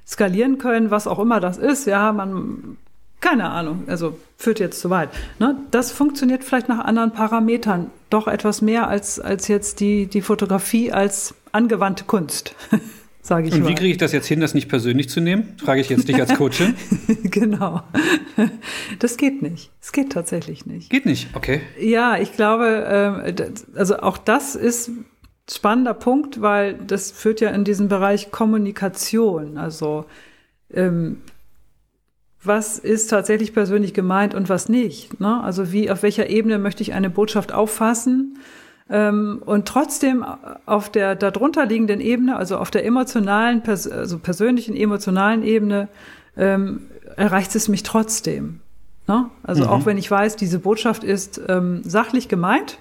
[0.07, 2.77] skalieren können, was auch immer das ist, ja, man,
[3.21, 5.09] keine Ahnung, also führt jetzt zu weit.
[5.37, 5.55] Ne?
[5.69, 10.91] Das funktioniert vielleicht nach anderen Parametern doch etwas mehr als, als jetzt die, die Fotografie
[10.91, 12.55] als angewandte Kunst.
[13.29, 15.53] sage ich Und wie kriege ich das jetzt hin, das nicht persönlich zu nehmen?
[15.63, 16.75] Frage ich jetzt dich als Coachin.
[17.23, 17.81] genau.
[18.99, 19.71] Das geht nicht.
[19.81, 20.89] Es geht tatsächlich nicht.
[20.89, 21.61] Geht nicht, okay.
[21.79, 25.05] Ja, ich glaube, ähm, also auch das ist ein
[25.49, 29.57] spannender Punkt, weil das führt ja in diesen Bereich Kommunikation.
[29.57, 30.05] Also
[30.73, 31.17] ähm,
[32.43, 35.19] was ist tatsächlich persönlich gemeint und was nicht.
[35.19, 35.41] Ne?
[35.43, 38.39] Also wie, auf welcher Ebene möchte ich eine Botschaft auffassen?
[38.89, 40.25] Ähm, und trotzdem
[40.65, 45.89] auf der darunter liegenden Ebene, also auf der emotionalen, also persönlichen emotionalen Ebene,
[46.35, 48.61] ähm, erreicht es mich trotzdem.
[49.07, 49.29] Ne?
[49.43, 49.69] Also mhm.
[49.69, 52.79] auch wenn ich weiß, diese Botschaft ist ähm, sachlich gemeint,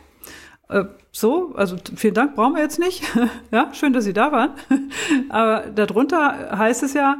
[0.68, 3.02] äh, so, also vielen Dank, brauchen wir jetzt nicht.
[3.50, 4.50] ja, schön, dass Sie da waren.
[5.30, 7.16] Aber darunter heißt es ja,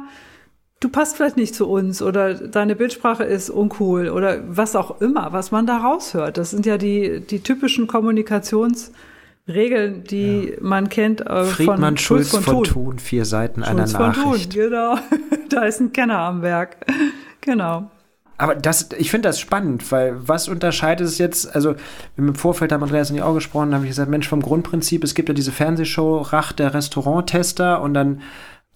[0.79, 5.33] du passt vielleicht nicht zu uns oder deine Bildsprache ist uncool oder was auch immer,
[5.33, 6.37] was man da raushört.
[6.37, 10.57] Das sind ja die, die typischen Kommunikationsregeln, die ja.
[10.61, 12.63] man kennt äh, Friedmann von Schulz von, von Thun.
[12.63, 12.99] Thun.
[12.99, 14.53] vier Seiten Schulz einer Nachricht.
[14.53, 14.97] Thun, genau.
[15.49, 16.77] da ist ein Kenner am Werk.
[17.41, 17.91] genau.
[18.37, 21.53] Aber das, ich finde das spannend, weil was unterscheidet es jetzt?
[21.53, 21.75] Also,
[22.15, 25.13] im Vorfeld haben Andreas und ich auch gesprochen, habe ich gesagt, Mensch, vom Grundprinzip, es
[25.13, 28.21] gibt ja diese Fernsehshow Rach der Restauranttester und dann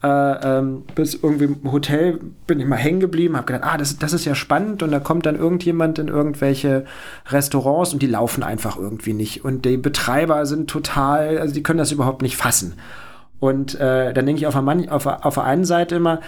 [0.04, 0.08] äh,
[0.58, 4.12] ähm, bis irgendwie im Hotel bin ich mal hängen geblieben, habe gedacht, ah, das, das
[4.12, 6.84] ist ja spannend und da kommt dann irgendjemand in irgendwelche
[7.30, 11.80] Restaurants und die laufen einfach irgendwie nicht und die Betreiber sind total, also die können
[11.80, 12.74] das überhaupt nicht fassen.
[13.40, 16.20] Und äh, dann denke ich auf der, auf, auf der einen Seite immer,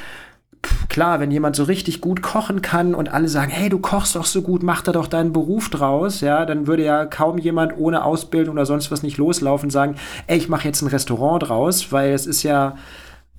[0.89, 4.26] klar, wenn jemand so richtig gut kochen kann und alle sagen, hey, du kochst doch
[4.26, 8.03] so gut, mach da doch deinen Beruf draus, ja, dann würde ja kaum jemand ohne
[8.03, 9.95] Ausbildung oder sonst was nicht loslaufen und sagen,
[10.28, 12.76] ey, ich mache jetzt ein Restaurant draus, weil es ist ja,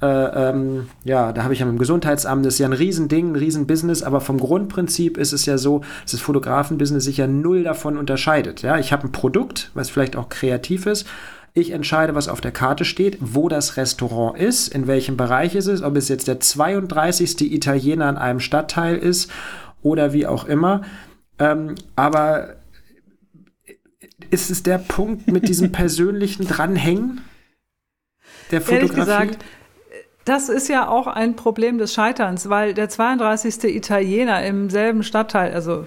[0.02, 3.32] äh, ähm, ja, da habe ich ja mit dem Gesundheitsamt, das ist ja ein Riesending,
[3.32, 7.64] ein Riesenbusiness, aber vom Grundprinzip ist es ja so, dass das Fotografenbusiness sich ja null
[7.64, 8.62] davon unterscheidet.
[8.62, 11.06] Ja, ich habe ein Produkt, was vielleicht auch kreativ ist
[11.56, 15.66] ich entscheide, was auf der Karte steht, wo das Restaurant ist, in welchem Bereich es
[15.66, 17.50] ist, ob es jetzt der 32.
[17.50, 19.30] Italiener in einem Stadtteil ist
[19.80, 20.82] oder wie auch immer.
[21.38, 22.56] Ähm, aber
[24.28, 27.22] ist es der Punkt mit diesem persönlichen Dranhängen
[28.50, 28.98] der Fotografie?
[28.98, 29.44] Ehrlich gesagt,
[30.26, 33.64] das ist ja auch ein Problem des Scheiterns, weil der 32.
[33.76, 35.86] Italiener im selben Stadtteil, also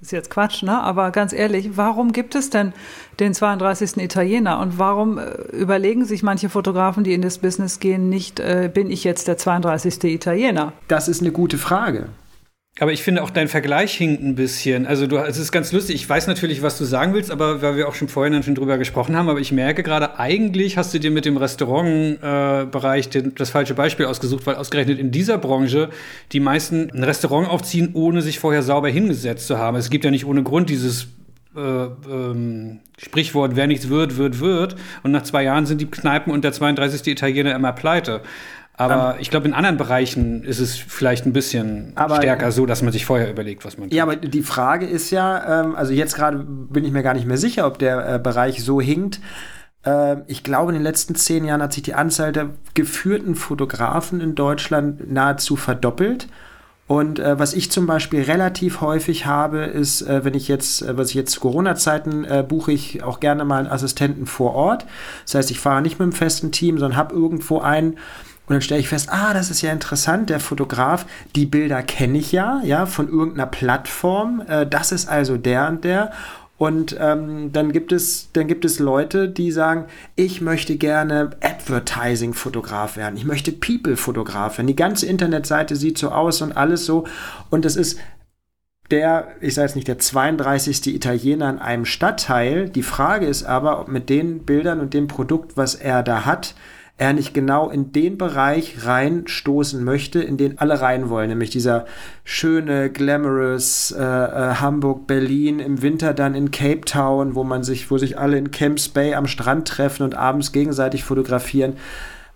[0.00, 0.80] ist jetzt Quatsch, ne?
[0.80, 2.72] Aber ganz ehrlich, warum gibt es denn
[3.20, 3.98] den 32.
[3.98, 8.70] Italiener und warum äh, überlegen sich manche Fotografen, die in das Business gehen, nicht, äh,
[8.72, 10.04] bin ich jetzt der 32.
[10.04, 10.72] Italiener?
[10.88, 12.08] Das ist eine gute Frage.
[12.78, 14.86] Aber ich finde auch dein Vergleich hinkt ein bisschen.
[14.86, 15.96] Also du, es ist ganz lustig.
[15.96, 18.76] Ich weiß natürlich, was du sagen willst, aber weil wir auch schon vorhin schon drüber
[18.76, 23.48] gesprochen haben, aber ich merke gerade, eigentlich hast du dir mit dem Restaurantbereich äh, das
[23.48, 25.88] falsche Beispiel ausgesucht, weil ausgerechnet in dieser Branche
[26.32, 29.78] die meisten ein Restaurant aufziehen, ohne sich vorher sauber hingesetzt zu haben.
[29.78, 31.08] Es gibt ja nicht ohne Grund dieses
[31.56, 34.76] äh, ähm, Sprichwort, wer nichts wird, wird, wird.
[35.02, 37.06] Und nach zwei Jahren sind die Kneipen und der 32.
[37.06, 38.20] Italiener immer pleite.
[38.76, 42.66] Aber um, ich glaube, in anderen Bereichen ist es vielleicht ein bisschen aber, stärker so,
[42.66, 43.96] dass man sich vorher überlegt, was man tut.
[43.96, 47.26] Ja, aber die Frage ist ja, ähm, also jetzt gerade bin ich mir gar nicht
[47.26, 49.20] mehr sicher, ob der äh, Bereich so hinkt.
[49.84, 54.20] Äh, ich glaube, in den letzten zehn Jahren hat sich die Anzahl der geführten Fotografen
[54.20, 56.28] in Deutschland nahezu verdoppelt.
[56.88, 60.96] Und äh, was ich zum Beispiel relativ häufig habe, ist, äh, wenn ich jetzt, äh,
[60.96, 64.86] was ich jetzt zu Corona-Zeiten äh, buche ich auch gerne mal einen Assistenten vor Ort.
[65.24, 67.98] Das heißt, ich fahre nicht mit einem festen Team, sondern habe irgendwo einen,
[68.46, 72.18] und dann stelle ich fest, ah, das ist ja interessant, der Fotograf, die Bilder kenne
[72.18, 74.42] ich ja, ja, von irgendeiner Plattform.
[74.46, 76.12] Äh, das ist also der und der.
[76.58, 82.96] Und ähm, dann gibt es, dann gibt es Leute, die sagen, ich möchte gerne Advertising-Fotograf
[82.96, 84.68] werden, ich möchte People-Fotograf werden.
[84.68, 87.04] Die ganze Internetseite sieht so aus und alles so.
[87.50, 87.98] Und das ist
[88.90, 90.94] der, ich sage jetzt nicht der 32.
[90.94, 92.68] Italiener in einem Stadtteil.
[92.70, 96.54] Die Frage ist aber, ob mit den Bildern und dem Produkt, was er da hat,
[96.98, 101.84] er nicht genau in den Bereich reinstoßen möchte, in den alle rein wollen, nämlich dieser
[102.24, 107.90] schöne, glamorous äh, äh, Hamburg, Berlin, im Winter dann in Cape Town, wo man sich,
[107.90, 111.74] wo sich alle in Camps Bay am Strand treffen und abends gegenseitig fotografieren.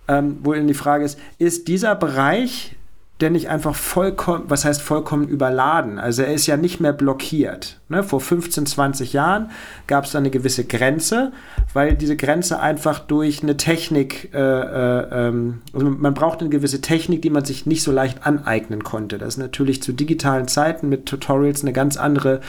[0.09, 2.77] Ähm, wo dann die Frage ist, ist dieser Bereich
[3.21, 5.99] der nicht einfach vollkommen, was heißt vollkommen überladen?
[5.99, 7.81] Also er ist ja nicht mehr blockiert.
[7.89, 8.03] Ne?
[8.03, 9.51] Vor 15, 20 Jahren
[9.87, 11.33] gab es da eine gewisse Grenze,
[11.73, 16.81] weil diese Grenze einfach durch eine Technik, äh, äh, ähm, also man braucht eine gewisse
[16.81, 19.19] Technik, die man sich nicht so leicht aneignen konnte.
[19.19, 22.41] Das ist natürlich zu digitalen Zeiten mit Tutorials eine ganz andere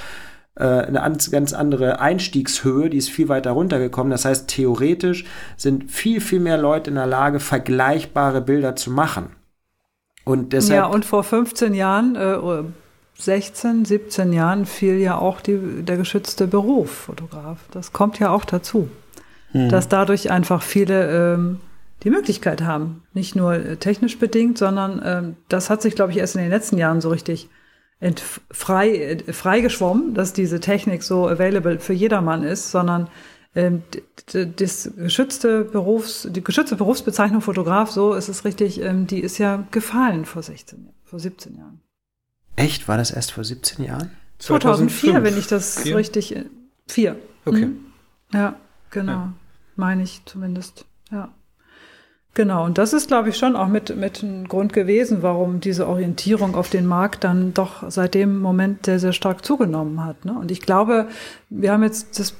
[0.56, 1.02] äh, eine
[1.32, 4.12] ganz andere Einstiegshöhe, die ist viel weiter runtergekommen.
[4.12, 9.30] Das heißt, theoretisch sind viel, viel mehr Leute in der Lage, vergleichbare Bilder zu machen.
[10.24, 12.64] Und deshalb ja, und vor 15 Jahren, äh,
[13.16, 17.60] 16, 17 Jahren fiel ja auch die, der geschützte Beruf Fotograf.
[17.72, 18.90] Das kommt ja auch dazu,
[19.52, 19.70] hm.
[19.70, 21.60] dass dadurch einfach viele ähm,
[22.04, 26.18] die Möglichkeit haben, nicht nur äh, technisch bedingt, sondern ähm, das hat sich, glaube ich,
[26.18, 27.50] erst in den letzten Jahren so richtig
[28.50, 33.08] frei, äh, freigeschwommen, dass diese Technik so available für jedermann ist, sondern
[33.54, 39.68] das geschützte Berufs, die geschützte Berufsbezeichnung Fotograf, so ist es richtig, ähm, die ist ja
[39.72, 41.82] gefallen vor 16, vor 17 Jahren.
[42.56, 42.88] Echt?
[42.88, 44.12] War das erst vor 17 Jahren?
[44.40, 45.24] 2004, 2005.
[45.24, 45.98] wenn ich das vier?
[45.98, 46.36] richtig.
[46.36, 46.46] Äh,
[46.88, 47.18] vier.
[47.46, 47.68] Okay.
[47.68, 47.86] Mhm.
[48.34, 48.56] Ja,
[48.90, 49.12] genau.
[49.12, 49.34] Ja.
[49.76, 50.86] Meine ich zumindest.
[51.12, 51.34] Ja.
[52.34, 55.88] Genau, und das ist, glaube ich, schon auch mit, mit ein Grund gewesen, warum diese
[55.88, 60.24] Orientierung auf den Markt dann doch seit dem Moment sehr, sehr stark zugenommen hat.
[60.24, 60.34] Ne?
[60.34, 61.10] Und ich glaube,
[61.50, 62.34] wir haben jetzt das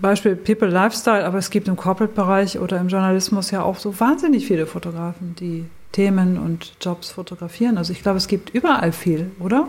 [0.00, 4.46] Beispiel People Lifestyle, aber es gibt im Corporate-Bereich oder im Journalismus ja auch so wahnsinnig
[4.46, 7.78] viele Fotografen, die Themen und Jobs fotografieren.
[7.78, 9.68] Also ich glaube, es gibt überall viel, oder?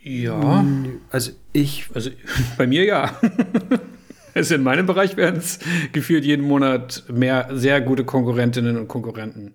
[0.00, 0.64] Ja.
[1.10, 1.88] Also ich.
[1.94, 2.10] Also
[2.58, 3.10] bei mir ja.
[4.34, 5.58] also in meinem Bereich werden es
[5.92, 9.54] gefühlt jeden Monat mehr sehr gute Konkurrentinnen und Konkurrenten.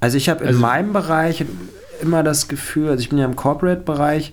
[0.00, 1.44] Also ich habe in also, meinem Bereich
[2.00, 4.32] immer das Gefühl, also ich bin ja im Corporate-Bereich,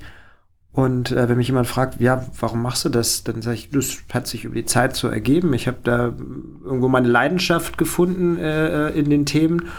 [0.76, 3.98] und äh, wenn mich jemand fragt, ja, warum machst du das, dann sage ich, das
[4.14, 5.54] hat sich über die Zeit so ergeben.
[5.54, 6.14] Ich habe da
[6.66, 9.70] irgendwo meine Leidenschaft gefunden äh, äh in den Themen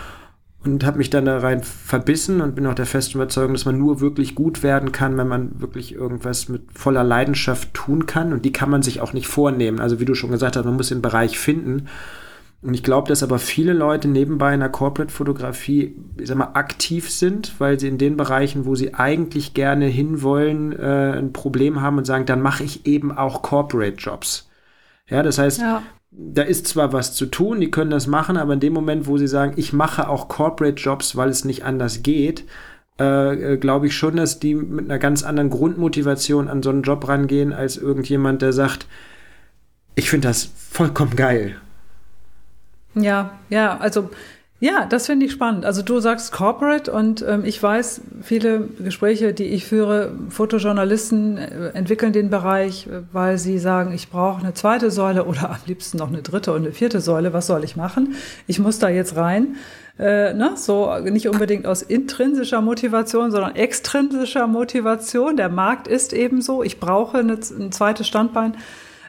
[0.65, 3.77] und habe mich dann da rein verbissen und bin auch der festen Überzeugung, dass man
[3.77, 8.33] nur wirklich gut werden kann, wenn man wirklich irgendwas mit voller Leidenschaft tun kann.
[8.33, 9.81] Und die kann man sich auch nicht vornehmen.
[9.81, 11.89] Also wie du schon gesagt hast, man muss den Bereich finden.
[12.63, 17.11] Und ich glaube, dass aber viele Leute nebenbei in der Corporate-Fotografie, ich sag mal, aktiv
[17.11, 21.99] sind, weil sie in den Bereichen, wo sie eigentlich gerne hinwollen, äh, ein Problem haben
[21.99, 24.49] und sagen, dann mache ich eben auch Corporate-Jobs.
[25.09, 25.83] Ja, das heißt, ja.
[26.11, 29.19] da ist zwar was zu tun, die können das machen, aber in dem Moment, wo
[29.19, 32.45] sie sagen, ich mache auch Corporate-Jobs, weil es nicht anders geht,
[32.99, 36.83] äh, äh, glaube ich schon, dass die mit einer ganz anderen Grundmotivation an so einen
[36.83, 38.87] Job rangehen, als irgendjemand, der sagt,
[39.95, 41.57] ich finde das vollkommen geil
[42.97, 44.11] ja, ja, also
[44.59, 45.67] ja, das finde ich spannend.
[45.67, 51.69] Also du sagst Corporate und ähm, ich weiß, viele Gespräche, die ich führe, Fotojournalisten äh,
[51.75, 55.99] entwickeln den Bereich, äh, weil sie sagen, ich brauche eine zweite Säule oder am liebsten
[55.99, 57.35] noch eine dritte und eine vierte Säule.
[57.35, 58.15] Was soll ich machen?
[58.47, 59.57] Ich muss da jetzt rein.
[59.99, 60.53] Äh, ne?
[60.57, 65.37] So nicht unbedingt aus intrinsischer Motivation, sondern extrinsischer Motivation.
[65.37, 66.63] Der Markt ist eben so.
[66.63, 68.57] Ich brauche eine, ein zweites Standbein.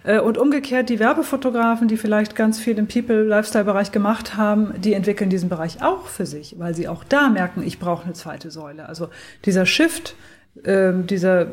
[0.07, 5.29] Äh, und umgekehrt die Werbefotografen, die vielleicht ganz viel im People-Lifestyle-Bereich gemacht haben, die entwickeln
[5.29, 8.87] diesen Bereich auch für sich, weil sie auch da merken, ich brauche eine zweite Säule.
[8.87, 9.09] Also
[9.43, 10.15] dieser Shift,
[10.63, 11.47] äh, dieser,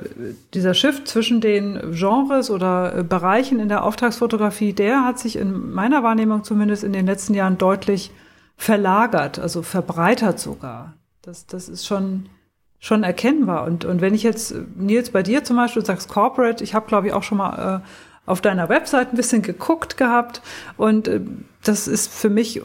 [0.54, 5.72] dieser Shift zwischen den Genres oder äh, Bereichen in der Auftragsfotografie, der hat sich in
[5.72, 8.12] meiner Wahrnehmung zumindest in den letzten Jahren deutlich
[8.56, 10.94] verlagert, also verbreitert sogar.
[11.22, 12.26] Das, das ist schon,
[12.78, 13.64] schon erkennbar.
[13.64, 17.08] Und, und wenn ich jetzt, Nils, bei dir zum Beispiel sagst Corporate, ich habe, glaube
[17.08, 20.42] ich, auch schon mal äh, auf deiner Website ein bisschen geguckt gehabt
[20.76, 21.20] und äh,
[21.62, 22.62] das ist für mich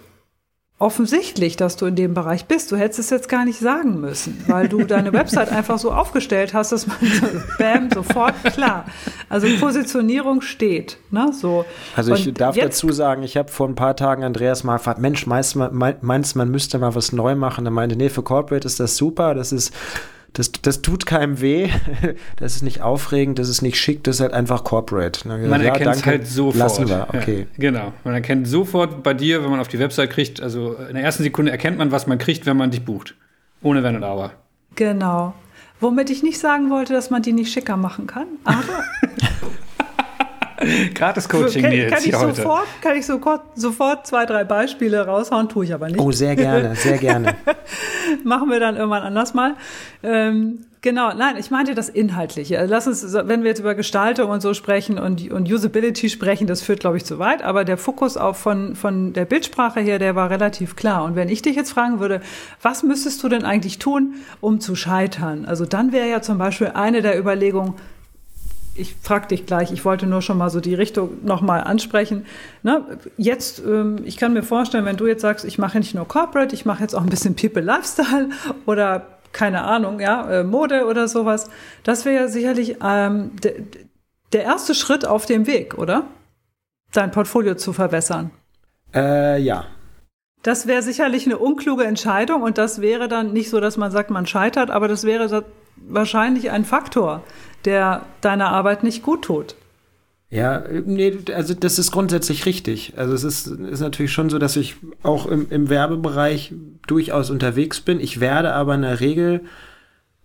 [0.80, 2.72] offensichtlich, dass du in dem Bereich bist.
[2.72, 6.54] Du hättest es jetzt gar nicht sagen müssen, weil du deine Website einfach so aufgestellt
[6.54, 8.86] hast, dass man so, bam, sofort klar.
[9.28, 10.98] Also Positionierung steht.
[11.12, 11.32] Ne?
[11.34, 11.66] So.
[11.98, 15.00] Also ich Und darf dazu sagen, ich habe vor ein paar Tagen Andreas mal gefragt,
[15.00, 15.70] Mensch, meinst du,
[16.02, 17.66] meinst, man müsste mal was neu machen?
[17.66, 19.74] Er meinte, nee, für Corporate ist das super, das ist
[20.34, 21.70] das, das tut keinem weh,
[22.38, 25.28] das ist nicht aufregend, das ist nicht schick, das ist halt einfach corporate.
[25.28, 26.56] Man ja, erkennt es halt sofort.
[26.58, 27.40] Lassen wir, okay.
[27.40, 30.96] Ja, genau, man erkennt sofort bei dir, wenn man auf die Website kriegt, also in
[30.96, 33.16] der ersten Sekunde erkennt man, was man kriegt, wenn man dich bucht.
[33.62, 34.32] Ohne Wenn und Aber.
[34.76, 35.34] Genau.
[35.82, 38.84] Womit ich nicht sagen wollte, dass man die nicht schicker machen kann, aber
[40.94, 42.36] Gratis Coaching kann, kann ich heute.
[42.36, 46.00] sofort, kann ich sofort, sofort zwei, drei Beispiele raushauen, tue ich aber nicht.
[46.00, 47.36] Oh, sehr gerne, sehr gerne.
[48.24, 49.56] Machen wir dann irgendwann anders mal.
[50.04, 52.60] Ähm, genau, nein, ich meinte das Inhaltliche.
[52.60, 56.48] Also lass uns, wenn wir jetzt über Gestaltung und so sprechen und, und Usability sprechen,
[56.48, 57.42] das führt, glaube ich, zu weit.
[57.42, 61.04] Aber der Fokus auch von, von der Bildsprache her, der war relativ klar.
[61.04, 62.22] Und wenn ich dich jetzt fragen würde,
[62.62, 65.46] was müsstest du denn eigentlich tun, um zu scheitern?
[65.46, 67.76] Also dann wäre ja zum Beispiel eine der Überlegungen,
[68.80, 72.26] ich frage dich gleich, ich wollte nur schon mal so die Richtung nochmal ansprechen.
[72.64, 73.00] Ne?
[73.18, 76.56] Jetzt, ähm, ich kann mir vorstellen, wenn du jetzt sagst, ich mache nicht nur Corporate,
[76.56, 78.30] ich mache jetzt auch ein bisschen People Lifestyle
[78.66, 81.50] oder keine Ahnung, ja, äh, Mode oder sowas,
[81.84, 83.64] das wäre ja sicherlich ähm, de,
[84.34, 86.06] der erste Schritt auf dem Weg, oder?
[86.94, 88.32] Dein Portfolio zu verbessern.
[88.94, 89.66] Äh, ja.
[90.42, 94.10] Das wäre sicherlich eine unkluge Entscheidung und das wäre dann nicht so, dass man sagt,
[94.10, 95.44] man scheitert, aber das wäre
[95.76, 97.24] wahrscheinlich ein Faktor,
[97.66, 99.56] der deiner Arbeit nicht gut tut.
[100.32, 102.94] Ja, nee, also das ist grundsätzlich richtig.
[102.98, 106.54] Also es ist, ist natürlich schon so, dass ich auch im, im Werbebereich
[106.88, 108.00] durchaus unterwegs bin.
[108.00, 109.42] Ich werde aber in der Regel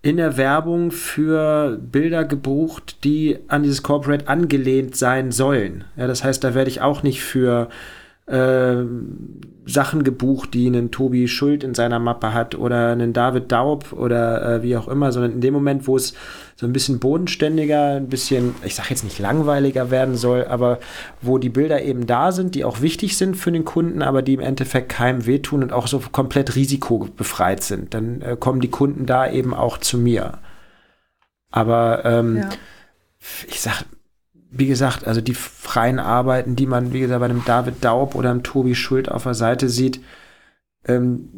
[0.03, 5.85] in der Werbung für Bilder gebucht, die an dieses Corporate angelehnt sein sollen.
[5.97, 7.71] Ja, das heißt, da werde ich auch nicht für
[8.27, 8.77] äh,
[9.67, 14.57] Sachen gebucht, die einen Tobi Schuld in seiner Mappe hat oder einen David Daub oder
[14.57, 16.15] äh, wie auch immer, sondern in dem Moment, wo es
[16.57, 20.79] so ein bisschen bodenständiger, ein bisschen, ich sage jetzt nicht langweiliger werden soll, aber
[21.21, 24.35] wo die Bilder eben da sind, die auch wichtig sind für den Kunden, aber die
[24.35, 29.07] im Endeffekt keinem wehtun und auch so komplett risikobefreit sind, dann äh, kommen die Kunden
[29.07, 30.39] da eben auch zu mir.
[31.51, 32.49] Aber ähm, ja.
[33.49, 33.85] ich sag,
[34.57, 38.31] wie gesagt, also die freien Arbeiten, die man, wie gesagt, bei einem David Daub oder
[38.31, 40.01] einem Tobi Schuld auf der Seite sieht,
[40.87, 41.29] ähm,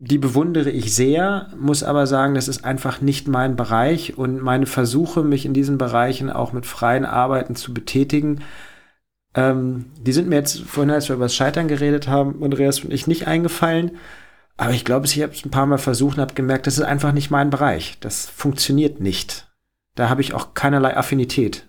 [0.00, 4.66] die bewundere ich sehr, muss aber sagen, das ist einfach nicht mein Bereich und meine
[4.66, 8.40] Versuche, mich in diesen Bereichen auch mit freien Arbeiten zu betätigen,
[9.34, 12.92] ähm, die sind mir jetzt vorhin, als wir über das Scheitern geredet haben, Andreas und
[12.92, 13.92] ich nicht eingefallen.
[14.56, 16.84] Aber ich glaube, ich habe es ein paar Mal versucht und habe gemerkt, das ist
[16.84, 17.98] einfach nicht mein Bereich.
[18.00, 19.46] Das funktioniert nicht.
[19.94, 21.67] Da habe ich auch keinerlei Affinität.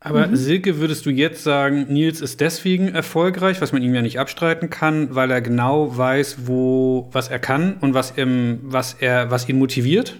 [0.00, 0.36] Aber mhm.
[0.36, 4.70] Silke, würdest du jetzt sagen, Nils ist deswegen erfolgreich, was man ihm ja nicht abstreiten
[4.70, 9.48] kann, weil er genau weiß, wo, was er kann und was, im, was, er, was
[9.48, 10.16] ihn motiviert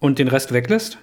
[0.00, 0.98] und den Rest weglässt?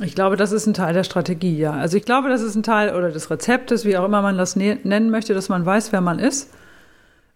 [0.00, 1.72] Ich glaube, das ist ein Teil der Strategie, ja.
[1.72, 4.56] Also ich glaube, das ist ein Teil oder des Rezeptes, wie auch immer man das
[4.56, 6.50] ne-, nennen möchte, dass man weiß, wer man ist.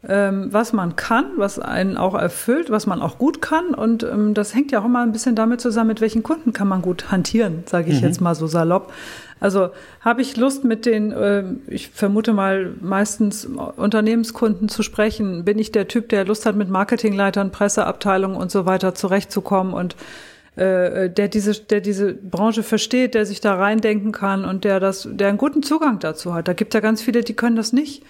[0.09, 3.75] Ähm, was man kann, was einen auch erfüllt, was man auch gut kann.
[3.75, 6.69] Und ähm, das hängt ja auch immer ein bisschen damit zusammen, mit welchen Kunden kann
[6.69, 8.07] man gut hantieren, sage ich mhm.
[8.07, 8.93] jetzt mal so salopp.
[9.41, 9.71] Also
[10.01, 15.45] habe ich Lust mit den, äh, ich vermute mal meistens Unternehmenskunden zu sprechen?
[15.45, 19.97] Bin ich der Typ, der Lust hat, mit Marketingleitern, Presseabteilungen und so weiter zurechtzukommen und
[20.57, 25.07] äh, der diese, der diese Branche versteht, der sich da reindenken kann und der das,
[25.11, 26.49] der einen guten Zugang dazu hat.
[26.49, 28.05] Da gibt ja ganz viele, die können das nicht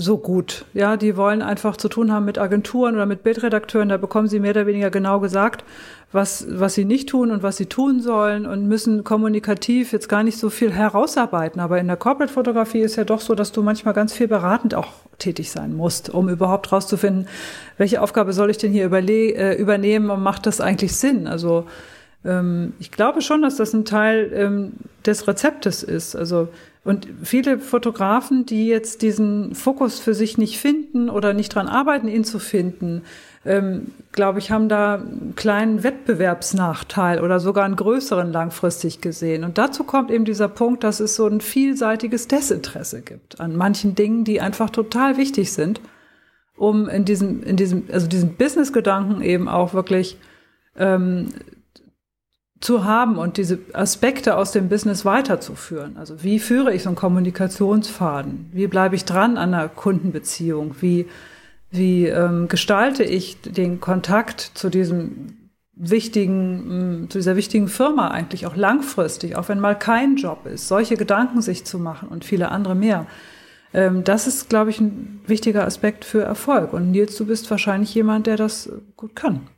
[0.00, 0.64] so gut.
[0.74, 3.88] Ja, die wollen einfach zu tun haben mit Agenturen oder mit Bildredakteuren.
[3.88, 5.64] Da bekommen sie mehr oder weniger genau gesagt,
[6.12, 10.22] was, was sie nicht tun und was sie tun sollen und müssen kommunikativ jetzt gar
[10.22, 11.60] nicht so viel herausarbeiten.
[11.60, 14.88] Aber in der Corporate-Fotografie ist ja doch so, dass du manchmal ganz viel beratend auch
[15.18, 17.28] tätig sein musst, um überhaupt rauszufinden,
[17.76, 21.26] welche Aufgabe soll ich denn hier äh, übernehmen und macht das eigentlich Sinn?
[21.26, 21.66] Also
[22.24, 24.72] ähm, ich glaube schon, dass das ein Teil ähm,
[25.06, 26.16] des Rezeptes ist.
[26.16, 26.48] Also
[26.82, 32.08] und viele Fotografen, die jetzt diesen Fokus für sich nicht finden oder nicht dran arbeiten,
[32.08, 33.02] ihn zu finden,
[33.44, 39.44] ähm, glaube ich, haben da einen kleinen Wettbewerbsnachteil oder sogar einen größeren langfristig gesehen.
[39.44, 43.94] Und dazu kommt eben dieser Punkt, dass es so ein vielseitiges Desinteresse gibt an manchen
[43.94, 45.82] Dingen, die einfach total wichtig sind,
[46.56, 50.18] um in diesem, in diesem, also diesen Business-Gedanken eben auch wirklich
[50.76, 51.28] ähm,
[52.60, 55.96] zu haben und diese Aspekte aus dem Business weiterzuführen.
[55.96, 58.50] Also wie führe ich so einen Kommunikationsfaden?
[58.52, 60.76] Wie bleibe ich dran an einer Kundenbeziehung?
[60.80, 61.06] Wie,
[61.70, 65.38] wie ähm, gestalte ich den Kontakt zu diesem
[65.74, 70.96] wichtigen, zu dieser wichtigen Firma eigentlich auch langfristig, auch wenn mal kein Job ist, solche
[70.96, 73.06] Gedanken sich zu machen und viele andere mehr.
[73.72, 76.74] Ähm, das ist, glaube ich, ein wichtiger Aspekt für Erfolg.
[76.74, 79.48] Und Nils, du bist wahrscheinlich jemand, der das gut kann.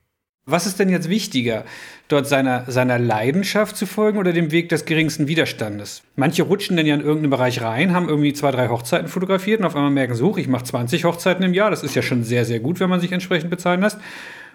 [0.45, 1.65] Was ist denn jetzt wichtiger,
[2.09, 6.03] dort seiner, seiner Leidenschaft zu folgen oder dem Weg des geringsten Widerstandes?
[6.17, 9.67] Manche rutschen dann ja in irgendeinen Bereich rein, haben irgendwie zwei, drei Hochzeiten fotografiert und
[9.67, 11.71] auf einmal merken, so, ich mache 20 Hochzeiten im Jahr.
[11.71, 13.99] Das ist ja schon sehr, sehr gut, wenn man sich entsprechend bezahlen lässt.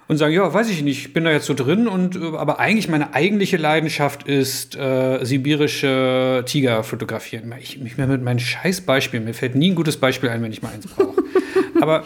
[0.09, 2.59] Und sagen, ja, weiß ich nicht, ich bin da jetzt so drin und äh, aber
[2.59, 7.53] eigentlich meine eigentliche Leidenschaft ist äh, sibirische Tiger fotografieren.
[7.61, 10.61] Ich mich mehr mit meinen Scheißbeispielen, mir fällt nie ein gutes Beispiel ein, wenn ich
[10.61, 11.23] mal eins brauche.
[11.81, 12.03] aber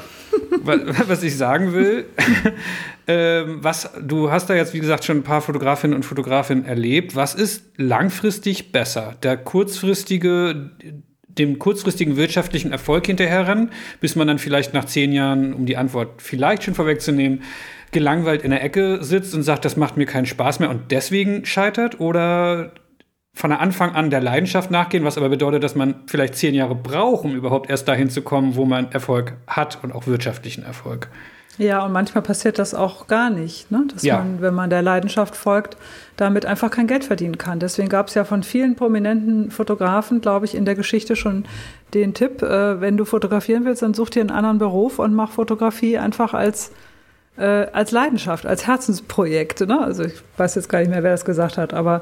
[0.63, 2.05] was ich sagen will,
[3.07, 7.15] ähm, was, du hast da jetzt, wie gesagt, schon ein paar Fotografinnen und Fotografinnen erlebt.
[7.15, 9.15] Was ist langfristig besser?
[9.23, 10.71] Der kurzfristige,
[11.27, 16.21] dem kurzfristigen wirtschaftlichen Erfolg hinterherrennen, bis man dann vielleicht nach zehn Jahren, um die Antwort
[16.21, 17.43] vielleicht schon vorwegzunehmen,
[17.91, 21.45] gelangweilt in der Ecke sitzt und sagt, das macht mir keinen Spaß mehr und deswegen
[21.45, 21.99] scheitert?
[21.99, 22.71] Oder
[23.33, 27.23] von Anfang an der Leidenschaft nachgehen, was aber bedeutet, dass man vielleicht zehn Jahre braucht,
[27.23, 31.07] um überhaupt erst dahin zu kommen, wo man Erfolg hat und auch wirtschaftlichen Erfolg.
[31.57, 33.85] Ja, und manchmal passiert das auch gar nicht, ne?
[33.93, 34.17] dass ja.
[34.17, 35.77] man, wenn man der Leidenschaft folgt,
[36.17, 37.59] damit einfach kein Geld verdienen kann.
[37.59, 41.45] Deswegen gab es ja von vielen prominenten Fotografen, glaube ich, in der Geschichte schon
[41.93, 45.31] den Tipp, äh, wenn du fotografieren willst, dann such dir einen anderen Beruf und mach
[45.31, 46.71] Fotografie einfach als
[47.37, 49.61] äh, als Leidenschaft, als Herzensprojekt.
[49.61, 49.79] Ne?
[49.79, 52.01] Also ich weiß jetzt gar nicht mehr, wer das gesagt hat, aber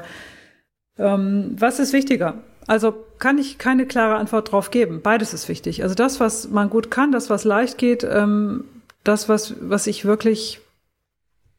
[1.00, 2.34] ähm, was ist wichtiger?
[2.66, 5.00] Also kann ich keine klare Antwort drauf geben.
[5.02, 5.82] Beides ist wichtig.
[5.82, 8.64] Also das, was man gut kann, das, was leicht geht, ähm,
[9.02, 10.60] das, was, was ich wirklich,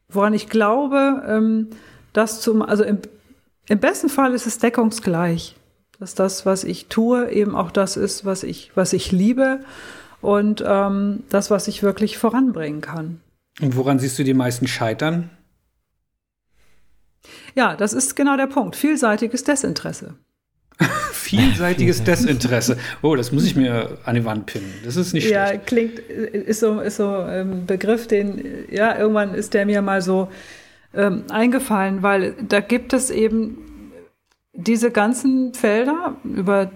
[0.09, 1.67] woran ich glaube, ähm,
[2.13, 2.99] das zum, also im,
[3.67, 5.55] im besten Fall ist es deckungsgleich.
[5.99, 9.59] Dass das, was ich tue, eben auch das ist, was ich, was ich liebe
[10.21, 13.21] und ähm, das, was ich wirklich voranbringen kann.
[13.59, 15.29] Und woran siehst du die meisten scheitern?
[17.55, 18.75] Ja, das ist genau der Punkt.
[18.75, 20.15] Vielseitiges Desinteresse.
[21.11, 22.77] Vielseitiges Desinteresse.
[23.01, 24.73] Oh, das muss ich mir an die Wand pinnen.
[24.83, 25.61] Das ist nicht ja, schlecht.
[25.61, 29.81] Ja, klingt, ist so, ist so ein ähm, Begriff, den, ja, irgendwann ist der mir
[29.81, 30.29] mal so
[30.93, 33.57] ähm, eingefallen, weil da gibt es eben
[34.53, 36.71] diese ganzen Felder, über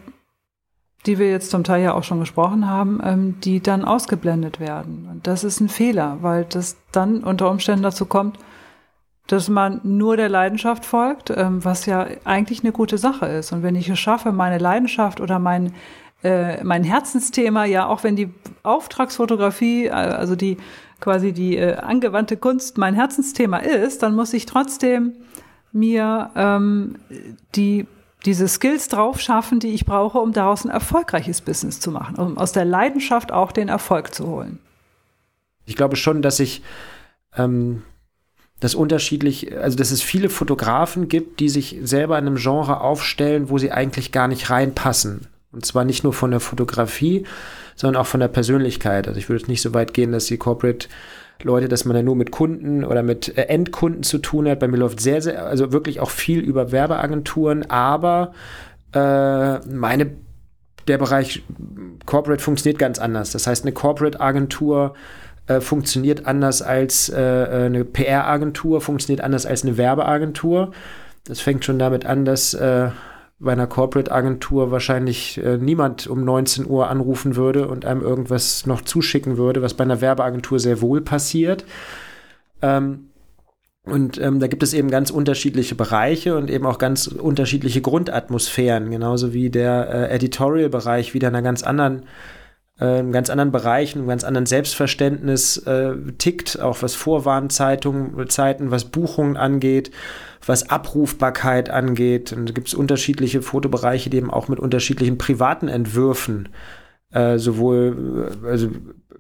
[1.06, 5.08] die wir jetzt zum Teil ja auch schon gesprochen haben, ähm, die dann ausgeblendet werden.
[5.12, 8.40] Und das ist ein Fehler, weil das dann unter Umständen dazu kommt,
[9.28, 13.52] dass man nur der Leidenschaft folgt, ähm, was ja eigentlich eine gute Sache ist.
[13.52, 15.74] Und wenn ich es schaffe, meine Leidenschaft oder mein,
[16.24, 18.30] äh, mein Herzensthema, ja, auch wenn die
[18.64, 20.58] Auftragsfotografie, äh, also die
[21.00, 25.14] quasi die äh, angewandte Kunst mein Herzensthema ist, dann muss ich trotzdem
[25.72, 26.96] mir ähm,
[27.56, 27.86] die
[28.26, 32.38] diese Skills drauf schaffen, die ich brauche, um daraus ein erfolgreiches Business zu machen, um
[32.38, 34.60] aus der Leidenschaft auch den Erfolg zu holen.
[35.66, 36.64] Ich glaube schon, dass ich
[37.38, 37.84] ähm,
[38.60, 43.50] dass unterschiedlich, also dass es viele Fotografen gibt, die sich selber in einem Genre aufstellen,
[43.50, 45.28] wo sie eigentlich gar nicht reinpassen.
[45.52, 47.26] Und zwar nicht nur von der Fotografie,
[47.76, 49.08] sondern auch von der Persönlichkeit.
[49.08, 50.88] Also ich würde nicht so weit gehen, dass die Corporate
[51.44, 54.60] Leute, dass man ja nur mit Kunden oder mit äh, Endkunden zu tun hat.
[54.60, 58.34] Bei mir läuft sehr, sehr, also wirklich auch viel über Werbeagenturen, aber
[58.94, 60.12] äh, meine
[60.88, 61.44] der Bereich
[62.06, 63.32] Corporate funktioniert ganz anders.
[63.32, 64.94] Das heißt, eine Corporate-Agentur
[65.48, 70.72] äh, funktioniert anders als äh, äh eine PR-Agentur, funktioniert anders als eine Werbeagentur.
[71.26, 72.90] Das fängt schon damit an, dass äh,
[73.40, 78.82] bei einer Corporate-Agentur wahrscheinlich äh, niemand um 19 Uhr anrufen würde und einem irgendwas noch
[78.82, 81.66] zuschicken würde, was bei einer Werbeagentur sehr wohl passiert.
[82.62, 83.10] Ähm,
[83.84, 88.90] und ähm, da gibt es eben ganz unterschiedliche Bereiche und eben auch ganz unterschiedliche Grundatmosphären,
[88.90, 92.04] genauso wie der äh, Editorial-Bereich wieder in einer ganz anderen,
[92.80, 98.86] äh, ganz anderen Bereich, einem ganz anderen Selbstverständnis äh, tickt, auch was Vorwarnzeitungen, Zeiten, was
[98.86, 99.92] Buchungen angeht,
[100.46, 102.34] was Abrufbarkeit angeht.
[102.34, 106.50] Und da gibt es unterschiedliche Fotobereiche, die eben auch mit unterschiedlichen privaten Entwürfen
[107.12, 108.70] äh, sowohl, äh, also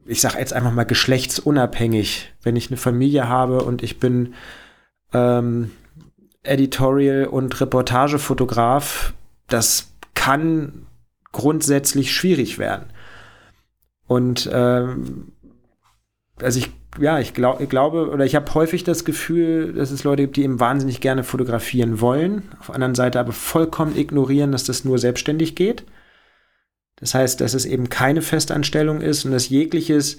[0.06, 4.34] ich sage jetzt einfach mal geschlechtsunabhängig, wenn ich eine Familie habe und ich bin
[5.14, 5.72] ähm,
[6.44, 9.14] Editorial- und Reportagefotograf,
[9.48, 10.86] das kann
[11.32, 12.86] grundsätzlich schwierig werden.
[14.08, 15.32] Und ähm,
[16.42, 20.04] also ich, ja, ich, glaub, ich glaube, oder ich habe häufig das Gefühl, dass es
[20.04, 24.52] Leute gibt, die eben wahnsinnig gerne fotografieren wollen, auf der anderen Seite aber vollkommen ignorieren,
[24.52, 25.86] dass das nur selbstständig geht.
[26.98, 30.18] Das heißt, dass es eben keine Festanstellung ist und dass jegliches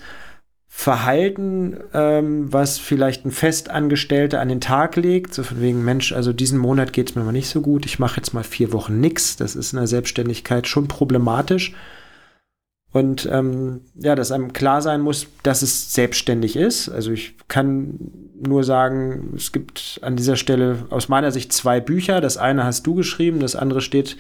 [0.68, 6.32] Verhalten, ähm, was vielleicht ein Festangestellter an den Tag legt, so von wegen, Mensch, also
[6.32, 9.00] diesen Monat geht es mir mal nicht so gut, ich mache jetzt mal vier Wochen
[9.00, 11.72] nichts, das ist in der Selbstständigkeit schon problematisch.
[12.96, 16.88] Und ähm, ja, dass einem klar sein muss, dass es selbstständig ist.
[16.88, 17.98] Also ich kann
[18.42, 22.22] nur sagen, es gibt an dieser Stelle aus meiner Sicht zwei Bücher.
[22.22, 24.16] Das eine hast du geschrieben, das andere steht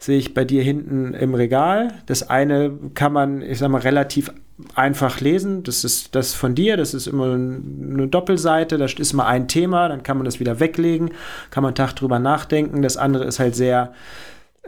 [0.00, 1.94] sehe ich bei dir hinten im Regal.
[2.06, 4.32] Das eine kann man, ich sag mal, relativ
[4.74, 5.62] einfach lesen.
[5.62, 9.88] Das ist das von dir, das ist immer eine Doppelseite, da ist mal ein Thema,
[9.88, 11.10] dann kann man das wieder weglegen,
[11.50, 12.82] kann man einen Tag drüber nachdenken.
[12.82, 13.92] Das andere ist halt sehr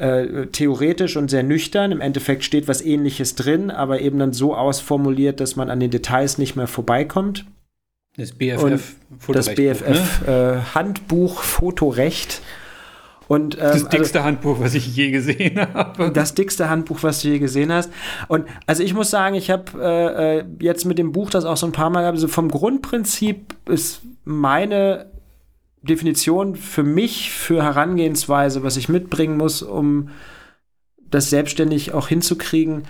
[0.01, 1.93] äh, theoretisch und sehr nüchtern.
[1.93, 5.91] Im Endeffekt steht was ähnliches drin, aber eben dann so ausformuliert, dass man an den
[5.91, 7.45] Details nicht mehr vorbeikommt.
[8.17, 8.97] Das BFF,
[9.29, 10.63] das BFF ne?
[10.67, 12.43] äh, Handbuch Fotorecht
[13.31, 16.11] und, ähm, das dickste also, Handbuch, was ich je gesehen habe.
[16.15, 17.89] Das dickste Handbuch, was du je gesehen hast.
[18.27, 21.57] Und also ich muss sagen, ich habe äh, äh, jetzt mit dem Buch das auch
[21.57, 22.17] so ein paar Mal gehabt.
[22.17, 25.10] Also vom Grundprinzip ist meine
[25.83, 30.11] Definition für mich, für Herangehensweise, was ich mitbringen muss, um
[30.99, 32.85] das selbstständig auch hinzukriegen.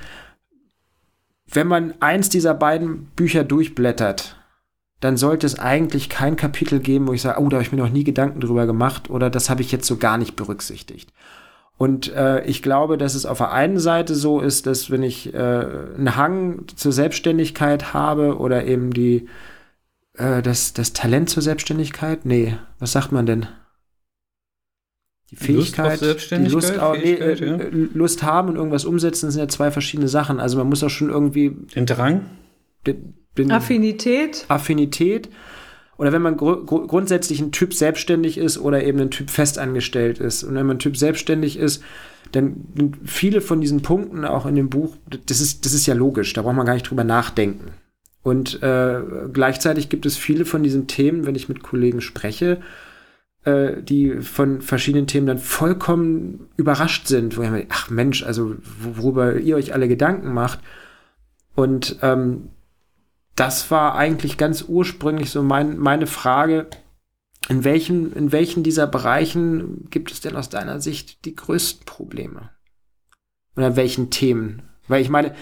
[1.46, 4.36] Wenn man eins dieser beiden Bücher durchblättert,
[5.00, 7.78] dann sollte es eigentlich kein Kapitel geben, wo ich sage, oh, da habe ich mir
[7.78, 11.12] noch nie Gedanken drüber gemacht oder das habe ich jetzt so gar nicht berücksichtigt.
[11.78, 15.32] Und äh, ich glaube, dass es auf der einen Seite so ist, dass wenn ich
[15.32, 19.28] äh, einen Hang zur Selbstständigkeit habe oder eben die
[20.20, 23.46] äh, das, das Talent zur Selbstständigkeit, nee, was sagt man denn?
[25.30, 27.58] Die Fähigkeit, Lust die Lust, auch, nee, äh, ja.
[27.94, 30.40] Lust haben und irgendwas umsetzen, sind ja zwei verschiedene Sachen.
[30.40, 32.26] Also man muss auch schon irgendwie den Drang,
[32.86, 34.44] den, bin Affinität.
[34.48, 35.28] Affinität.
[35.98, 40.18] Oder wenn man gr gr grundsätzlich ein Typ selbstständig ist oder eben ein Typ festangestellt
[40.18, 40.42] ist.
[40.42, 41.82] Und wenn man ein Typ selbstständig ist,
[42.32, 44.96] dann sind viele von diesen Punkten auch in dem Buch,
[45.26, 47.72] das ist, das ist ja logisch, da braucht man gar nicht drüber nachdenken.
[48.22, 49.00] Und äh,
[49.32, 52.60] gleichzeitig gibt es viele von diesen Themen, wenn ich mit Kollegen spreche,
[53.44, 58.56] äh, die von verschiedenen Themen dann vollkommen überrascht sind, wo ich mir, ach Mensch, also
[58.78, 60.60] worüber ihr euch alle Gedanken macht.
[61.54, 62.50] Und ähm,
[63.36, 66.66] das war eigentlich ganz ursprünglich so mein, meine Frage.
[67.48, 72.50] In welchen, in welchen dieser Bereichen gibt es denn aus deiner Sicht die größten Probleme?
[73.56, 74.62] Oder welchen Themen?
[74.88, 75.34] Weil ich meine,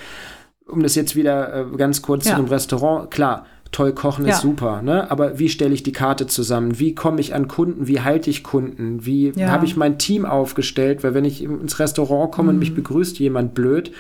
[0.69, 2.33] um das jetzt wieder äh, ganz kurz ja.
[2.33, 4.41] zu einem Restaurant, klar, toll kochen ist ja.
[4.41, 5.11] super, ne?
[5.11, 6.79] Aber wie stelle ich die Karte zusammen?
[6.79, 7.87] Wie komme ich an Kunden?
[7.87, 9.05] Wie halte ich Kunden?
[9.05, 9.49] Wie ja.
[9.49, 11.05] habe ich mein Team aufgestellt?
[11.05, 12.57] Weil wenn ich ins Restaurant komme mhm.
[12.57, 13.93] und mich begrüßt jemand blöd,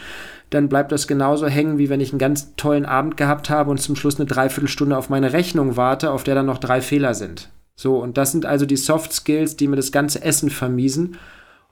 [0.50, 3.78] dann bleibt das genauso hängen, wie wenn ich einen ganz tollen Abend gehabt habe und
[3.78, 7.50] zum Schluss eine Dreiviertelstunde auf meine Rechnung warte, auf der dann noch drei Fehler sind.
[7.76, 11.16] So, und das sind also die Soft Skills, die mir das ganze Essen vermiesen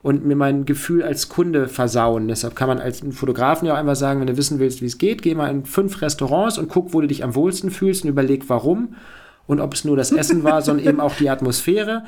[0.03, 2.29] und mir mein Gefühl als Kunde versauen.
[2.29, 4.99] Deshalb kann man als Fotografen ja auch einfach sagen, wenn du wissen willst, wie es
[4.99, 8.11] geht, geh mal in fünf Restaurants und guck, wo du dich am wohlsten fühlst und
[8.11, 8.95] überleg, warum.
[9.47, 12.05] Und ob es nur das Essen war, sondern eben auch die Atmosphäre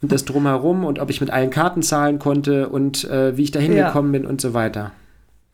[0.00, 3.50] und das Drumherum und ob ich mit allen Karten zahlen konnte und äh, wie ich
[3.50, 4.20] da hingekommen ja.
[4.20, 4.92] bin und so weiter.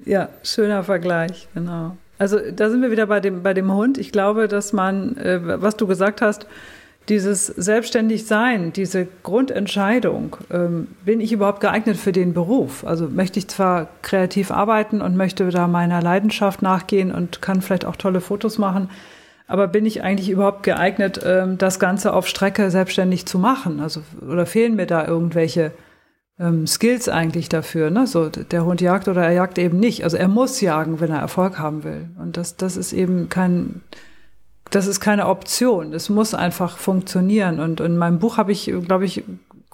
[0.04, 1.96] Ja, schöner Vergleich, genau.
[2.18, 3.98] Also da sind wir wieder bei dem, bei dem Hund.
[3.98, 6.46] Ich glaube, dass man, äh, was du gesagt hast,
[7.08, 12.84] dieses Selbstständigsein, diese Grundentscheidung, ähm, bin ich überhaupt geeignet für den Beruf?
[12.86, 17.84] Also möchte ich zwar kreativ arbeiten und möchte da meiner Leidenschaft nachgehen und kann vielleicht
[17.84, 18.88] auch tolle Fotos machen,
[19.46, 23.80] aber bin ich eigentlich überhaupt geeignet, ähm, das Ganze auf Strecke selbstständig zu machen?
[23.80, 25.72] Also oder fehlen mir da irgendwelche
[26.38, 27.90] ähm, Skills eigentlich dafür.
[27.90, 28.06] Ne?
[28.06, 30.02] So, der Hund jagt oder er jagt eben nicht.
[30.04, 32.08] Also er muss jagen, wenn er Erfolg haben will.
[32.18, 33.82] Und das, das ist eben kein,
[34.70, 35.92] das ist keine Option.
[35.92, 37.60] Es muss einfach funktionieren.
[37.60, 39.24] Und in meinem Buch habe ich, glaube ich,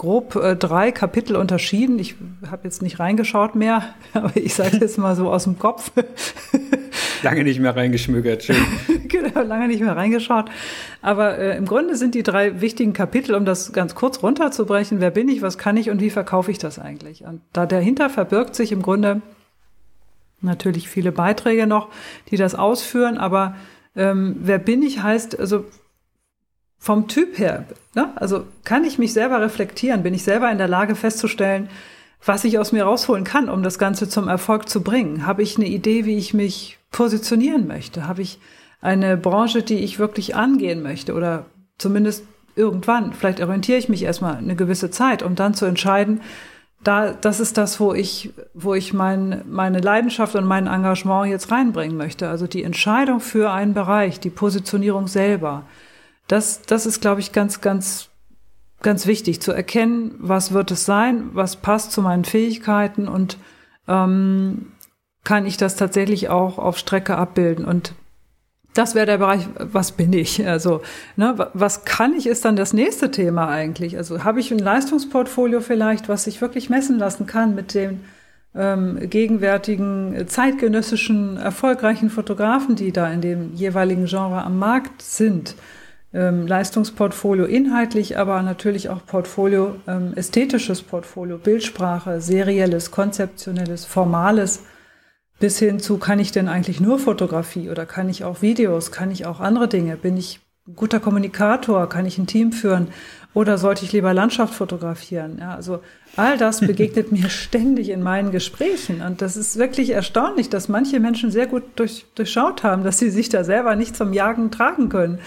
[0.01, 1.99] grob äh, drei Kapitel unterschieden.
[1.99, 2.17] Ich
[2.51, 3.85] habe jetzt nicht reingeschaut mehr,
[4.15, 5.93] aber ich sage jetzt mal so aus dem Kopf.
[7.23, 8.57] lange nicht mehr reingeschmögert, schön.
[9.09, 10.47] genau, lange nicht mehr reingeschaut.
[11.03, 15.11] Aber äh, im Grunde sind die drei wichtigen Kapitel, um das ganz kurz runterzubrechen, wer
[15.11, 17.25] bin ich, was kann ich und wie verkaufe ich das eigentlich?
[17.25, 19.21] Und da dahinter verbirgt sich im Grunde
[20.41, 21.89] natürlich viele Beiträge noch,
[22.31, 23.55] die das ausführen, aber
[23.97, 25.65] ähm, wer bin ich heißt, also
[26.79, 28.11] vom Typ her, ne?
[28.17, 31.69] also kann ich mich selber reflektieren, bin ich selber in der Lage festzustellen,
[32.25, 35.27] was ich aus mir rausholen kann, um das Ganze zum Erfolg zu bringen?
[35.27, 38.07] Habe ich eine Idee, wie ich mich positionieren möchte?
[38.07, 38.39] Habe ich
[38.81, 41.47] eine Branche, die ich wirklich angehen möchte oder
[41.79, 42.25] zumindest
[42.57, 43.13] irgendwann?
[43.15, 46.21] Vielleicht orientiere ich mich erstmal eine gewisse Zeit, um dann zu entscheiden,
[46.83, 51.51] da, das ist das, wo ich, wo ich mein, meine Leidenschaft und mein Engagement jetzt
[51.51, 52.29] reinbringen möchte.
[52.29, 55.65] Also die Entscheidung für einen Bereich, die Positionierung selber.
[56.27, 58.09] Das, das ist, glaube ich, ganz, ganz,
[58.81, 63.37] ganz wichtig zu erkennen, was wird es sein, was passt zu meinen Fähigkeiten und
[63.87, 64.73] ähm,
[65.23, 67.67] kann ich das tatsächlich auch auf Strecke abbilden.
[67.67, 67.95] Und
[68.75, 70.47] das wäre der Bereich, was bin ich?
[70.47, 70.83] Also,
[71.17, 73.97] ne, was kann ich, ist dann das nächste Thema eigentlich.
[73.97, 78.05] Also habe ich ein Leistungsportfolio vielleicht, was sich wirklich messen lassen kann mit den
[78.55, 85.55] ähm, gegenwärtigen zeitgenössischen erfolgreichen Fotografen, die da in dem jeweiligen Genre am Markt sind
[86.13, 94.65] ähm, Leistungsportfolio inhaltlich, aber natürlich auch Portfolio, ähm, ästhetisches Portfolio, Bildsprache, serielles, konzeptionelles, formales,
[95.41, 99.11] bis hin zu, kann ich denn eigentlich nur Fotografie oder kann ich auch Videos, kann
[99.11, 100.39] ich auch andere Dinge, bin ich
[100.69, 102.89] ein guter Kommunikator, kann ich ein Team führen
[103.33, 105.39] oder sollte ich lieber Landschaft fotografieren?
[105.41, 105.81] Ja, also
[106.15, 111.01] all das begegnet mir ständig in meinen Gesprächen und das ist wirklich erstaunlich, dass manche
[111.01, 114.89] Menschen sehr gut durch, durchschaut haben, dass sie sich da selber nicht zum Jagen tragen
[114.91, 115.19] können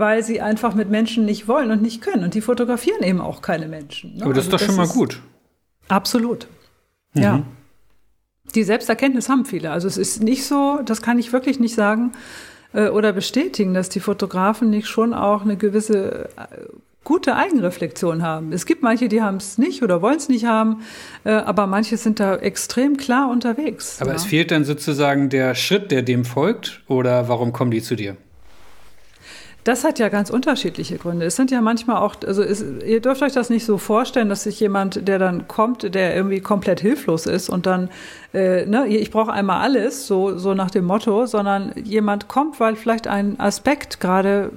[0.00, 2.24] weil sie einfach mit Menschen nicht wollen und nicht können.
[2.24, 4.16] Und die fotografieren eben auch keine Menschen.
[4.16, 4.24] Ne?
[4.24, 5.20] Aber das also ist doch schon mal gut.
[5.88, 6.48] Absolut.
[7.12, 7.22] Mhm.
[7.22, 7.42] Ja.
[8.54, 9.70] Die Selbsterkenntnis haben viele.
[9.70, 12.12] Also es ist nicht so, das kann ich wirklich nicht sagen
[12.72, 16.46] äh, oder bestätigen, dass die Fotografen nicht schon auch eine gewisse äh,
[17.04, 18.52] gute Eigenreflexion haben.
[18.52, 20.82] Es gibt manche, die haben es nicht oder wollen es nicht haben,
[21.24, 24.00] äh, aber manche sind da extrem klar unterwegs.
[24.00, 24.16] Aber ja.
[24.16, 28.16] es fehlt dann sozusagen der Schritt, der dem folgt, oder warum kommen die zu dir?
[29.64, 31.26] Das hat ja ganz unterschiedliche Gründe.
[31.26, 34.44] Es sind ja manchmal auch, also es, ihr dürft euch das nicht so vorstellen, dass
[34.44, 37.90] sich jemand, der dann kommt, der irgendwie komplett hilflos ist und dann,
[38.32, 42.74] äh, ne, ich brauche einmal alles, so, so nach dem Motto, sondern jemand kommt, weil
[42.74, 44.50] vielleicht ein Aspekt gerade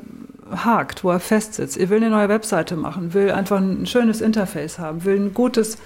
[0.51, 1.76] hakt, wo er festsitzt.
[1.78, 5.78] Ihr will eine neue Webseite machen, will einfach ein schönes Interface haben, will ein gutes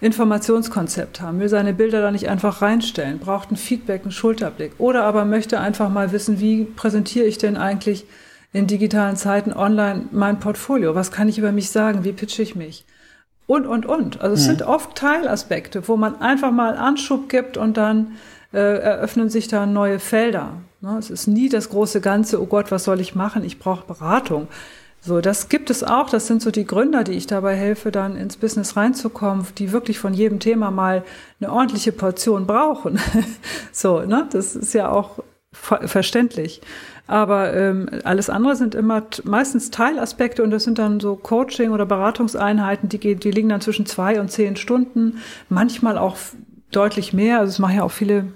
[0.00, 5.04] Informationskonzept haben, will seine Bilder da nicht einfach reinstellen, braucht ein Feedback, einen Schulterblick oder
[5.04, 8.04] aber möchte einfach mal wissen, wie präsentiere ich denn eigentlich
[8.52, 10.94] in digitalen Zeiten online mein Portfolio?
[10.94, 12.04] Was kann ich über mich sagen?
[12.04, 12.84] Wie pitche ich mich?
[13.46, 14.20] Und, und, und.
[14.20, 14.46] Also es mhm.
[14.46, 18.16] sind oft Teilaspekte, wo man einfach mal Anschub gibt und dann
[18.52, 20.52] äh, eröffnen sich da neue Felder.
[20.80, 20.96] Ne?
[20.98, 23.44] Es ist nie das große Ganze, oh Gott, was soll ich machen?
[23.44, 24.48] Ich brauche Beratung.
[25.00, 26.10] So, das gibt es auch.
[26.10, 29.98] Das sind so die Gründer, die ich dabei helfe, dann ins Business reinzukommen, die wirklich
[29.98, 31.04] von jedem Thema mal
[31.40, 32.98] eine ordentliche Portion brauchen.
[33.72, 34.28] so, ne?
[34.30, 35.20] Das ist ja auch
[35.52, 36.60] verständlich.
[37.08, 41.86] Aber ähm, alles andere sind immer meistens Teilaspekte und das sind dann so Coaching- oder
[41.86, 46.18] Beratungseinheiten, die, die liegen dann zwischen zwei und zehn Stunden, manchmal auch
[46.70, 47.40] deutlich mehr.
[47.40, 48.26] Also es machen ja auch viele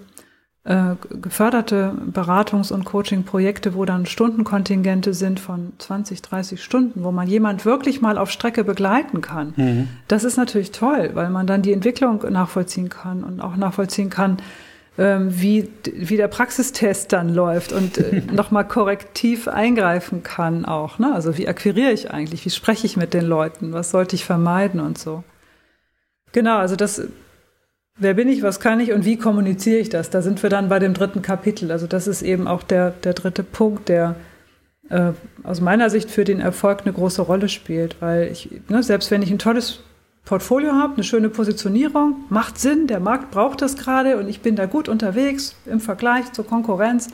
[0.64, 7.28] äh, geförderte Beratungs- und Coaching-Projekte, wo dann Stundenkontingente sind von 20, 30 Stunden, wo man
[7.28, 9.52] jemand wirklich mal auf Strecke begleiten kann.
[9.56, 9.88] Mhm.
[10.08, 14.38] Das ist natürlich toll, weil man dann die Entwicklung nachvollziehen kann und auch nachvollziehen kann,
[14.96, 20.98] wie, wie der Praxistest dann läuft und äh, nochmal korrektiv eingreifen kann auch.
[20.98, 21.14] Ne?
[21.14, 22.44] Also wie akquiriere ich eigentlich?
[22.44, 23.72] Wie spreche ich mit den Leuten?
[23.72, 25.24] Was sollte ich vermeiden und so?
[26.32, 27.02] Genau, also das,
[27.96, 30.10] wer bin ich, was kann ich und wie kommuniziere ich das?
[30.10, 31.72] Da sind wir dann bei dem dritten Kapitel.
[31.72, 34.16] Also das ist eben auch der, der dritte Punkt, der
[34.90, 35.12] äh,
[35.42, 39.22] aus meiner Sicht für den Erfolg eine große Rolle spielt, weil ich, ne, selbst wenn
[39.22, 39.80] ich ein tolles
[40.24, 44.54] Portfolio habe, eine schöne Positionierung, macht Sinn, der Markt braucht das gerade und ich bin
[44.54, 47.08] da gut unterwegs im Vergleich zur Konkurrenz.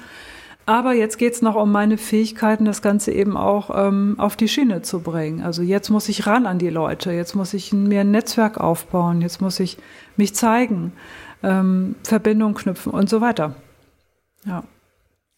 [0.67, 4.49] Aber jetzt geht es noch um meine Fähigkeiten, das Ganze eben auch ähm, auf die
[4.49, 5.43] Schiene zu bringen.
[5.43, 9.23] Also jetzt muss ich ran an die Leute, jetzt muss ich mir ein Netzwerk aufbauen,
[9.23, 9.79] jetzt muss ich
[10.19, 10.93] mich zeigen,
[11.43, 13.55] ähm, Verbindungen knüpfen und so weiter.
[14.45, 14.63] Ja.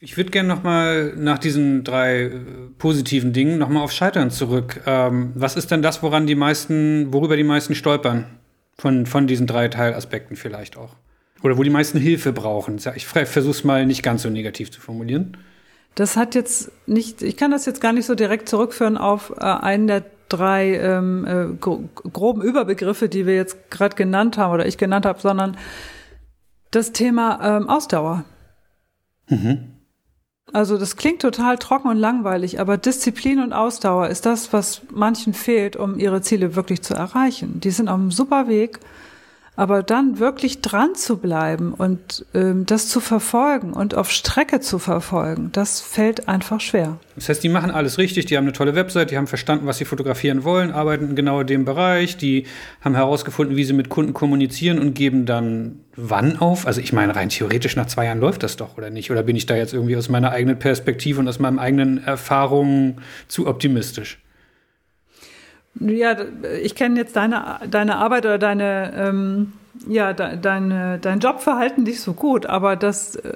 [0.03, 2.41] Ich würde gerne nochmal nach diesen drei äh,
[2.79, 4.81] positiven Dingen nochmal auf Scheitern zurück.
[4.87, 8.25] Ähm, was ist denn das, woran die meisten, worüber die meisten stolpern?
[8.79, 10.97] Von, von diesen drei Teilaspekten vielleicht auch.
[11.43, 12.79] Oder wo die meisten Hilfe brauchen.
[12.95, 15.37] Ich versuche es mal nicht ganz so negativ zu formulieren.
[15.97, 19.43] Das hat jetzt nicht, ich kann das jetzt gar nicht so direkt zurückführen auf äh,
[19.43, 24.79] einen der drei ähm, äh, groben Überbegriffe, die wir jetzt gerade genannt haben oder ich
[24.79, 25.59] genannt habe, sondern
[26.71, 28.25] das Thema ähm, Ausdauer.
[29.29, 29.70] Mhm.
[30.53, 35.33] Also das klingt total trocken und langweilig, aber Disziplin und Ausdauer ist das, was manchen
[35.33, 37.61] fehlt, um ihre Ziele wirklich zu erreichen.
[37.61, 38.81] Die sind auf einem super Weg
[39.57, 44.79] aber dann wirklich dran zu bleiben und ähm, das zu verfolgen und auf Strecke zu
[44.79, 46.99] verfolgen, das fällt einfach schwer.
[47.17, 49.79] Das heißt, die machen alles richtig, die haben eine tolle Website, die haben verstanden, was
[49.79, 52.47] sie fotografieren wollen, arbeiten genau in dem Bereich, die
[52.81, 56.67] haben herausgefunden, wie sie mit Kunden kommunizieren und geben dann wann auf?
[56.67, 59.11] Also ich meine, rein theoretisch nach zwei Jahren läuft das doch, oder nicht?
[59.11, 63.03] Oder bin ich da jetzt irgendwie aus meiner eigenen Perspektive und aus meinen eigenen Erfahrungen
[63.29, 64.19] zu optimistisch?
[65.81, 66.17] Ja,
[66.63, 69.53] ich kenne jetzt deine, deine Arbeit oder deine, ähm,
[69.89, 73.33] ja, de, deine, dein Jobverhalten nicht so gut, aber das äh,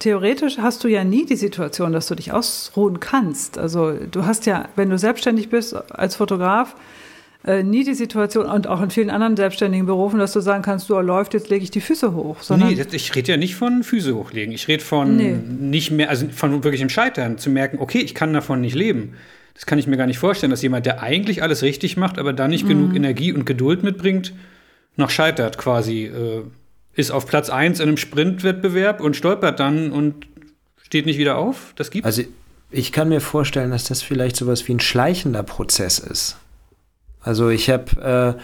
[0.00, 3.58] theoretisch hast du ja nie die Situation, dass du dich ausruhen kannst.
[3.58, 6.74] Also du hast ja, wenn du selbstständig bist als Fotograf,
[7.46, 10.88] äh, nie die Situation und auch in vielen anderen selbstständigen Berufen, dass du sagen kannst,
[10.88, 12.40] du läuft, jetzt lege ich die Füße hoch.
[12.40, 14.52] Sondern nee, ich rede ja nicht von Füße hochlegen.
[14.52, 15.38] Ich rede von nee.
[15.60, 19.14] nicht mehr, also von wirklichem Scheitern, zu merken, okay, ich kann davon nicht leben.
[19.54, 22.32] Das kann ich mir gar nicht vorstellen, dass jemand, der eigentlich alles richtig macht, aber
[22.32, 22.68] dann nicht mhm.
[22.68, 24.32] genug Energie und Geduld mitbringt,
[24.96, 26.04] noch scheitert quasi.
[26.04, 26.42] Äh,
[26.96, 30.26] ist auf Platz 1 in einem Sprintwettbewerb und stolpert dann und
[30.80, 31.72] steht nicht wieder auf.
[31.76, 32.22] Das gibt Also
[32.70, 36.36] ich kann mir vorstellen, dass das vielleicht sowas wie ein schleichender Prozess ist.
[37.20, 38.40] Also ich habe äh,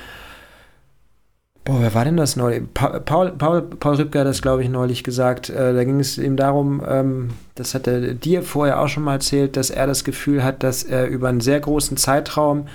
[1.65, 2.63] Boah, wer war denn das neulich?
[2.73, 5.51] Paul, Paul, Paul Rübker hat das, glaube ich, neulich gesagt.
[5.51, 9.15] Äh, da ging es ihm darum, ähm, das hat er dir vorher auch schon mal
[9.15, 12.67] erzählt, dass er das Gefühl hat, dass er über einen sehr großen Zeitraum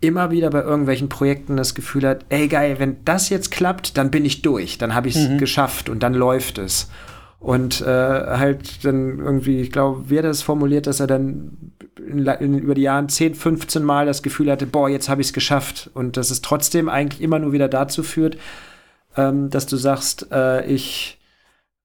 [0.00, 4.10] immer wieder bei irgendwelchen Projekten das Gefühl hat, ey geil, wenn das jetzt klappt, dann
[4.10, 5.38] bin ich durch, dann habe ich es mhm.
[5.38, 6.90] geschafft und dann läuft es.
[7.38, 12.26] Und äh, halt dann irgendwie, ich glaube, wie er das formuliert, dass er dann in,
[12.26, 15.32] in, über die Jahre 10, 15 Mal das Gefühl hatte, boah, jetzt habe ich es
[15.32, 15.90] geschafft.
[15.94, 18.36] Und dass es trotzdem eigentlich immer nur wieder dazu führt,
[19.16, 21.18] ähm, dass du sagst, äh, ich,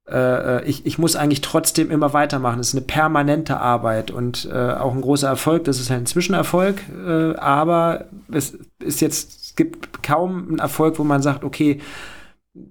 [0.09, 2.59] äh, ich, ich muss eigentlich trotzdem immer weitermachen.
[2.59, 5.65] Es ist eine permanente Arbeit und äh, auch ein großer Erfolg.
[5.65, 10.99] Das ist halt ein Zwischenerfolg, äh, aber es ist jetzt, es gibt kaum einen Erfolg,
[10.99, 11.79] wo man sagt, okay,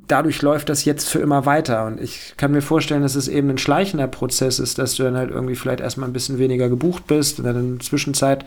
[0.06, 1.86] dadurch läuft das jetzt für immer weiter.
[1.86, 5.16] Und ich kann mir vorstellen, dass es eben ein schleichender Prozess ist, dass du dann
[5.16, 8.44] halt irgendwie vielleicht erstmal ein bisschen weniger gebucht bist und dann in der Zwischenzeit.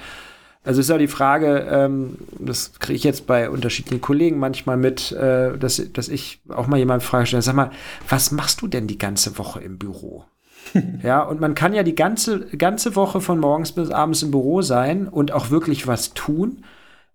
[0.63, 5.11] Also ist auch die Frage, ähm, das kriege ich jetzt bei unterschiedlichen Kollegen manchmal mit,
[5.11, 7.71] äh, dass, dass ich auch mal jemand frage stelle, sag mal,
[8.07, 10.25] was machst du denn die ganze Woche im Büro?
[11.03, 14.61] ja, und man kann ja die ganze, ganze Woche von morgens bis abends im Büro
[14.61, 16.63] sein und auch wirklich was tun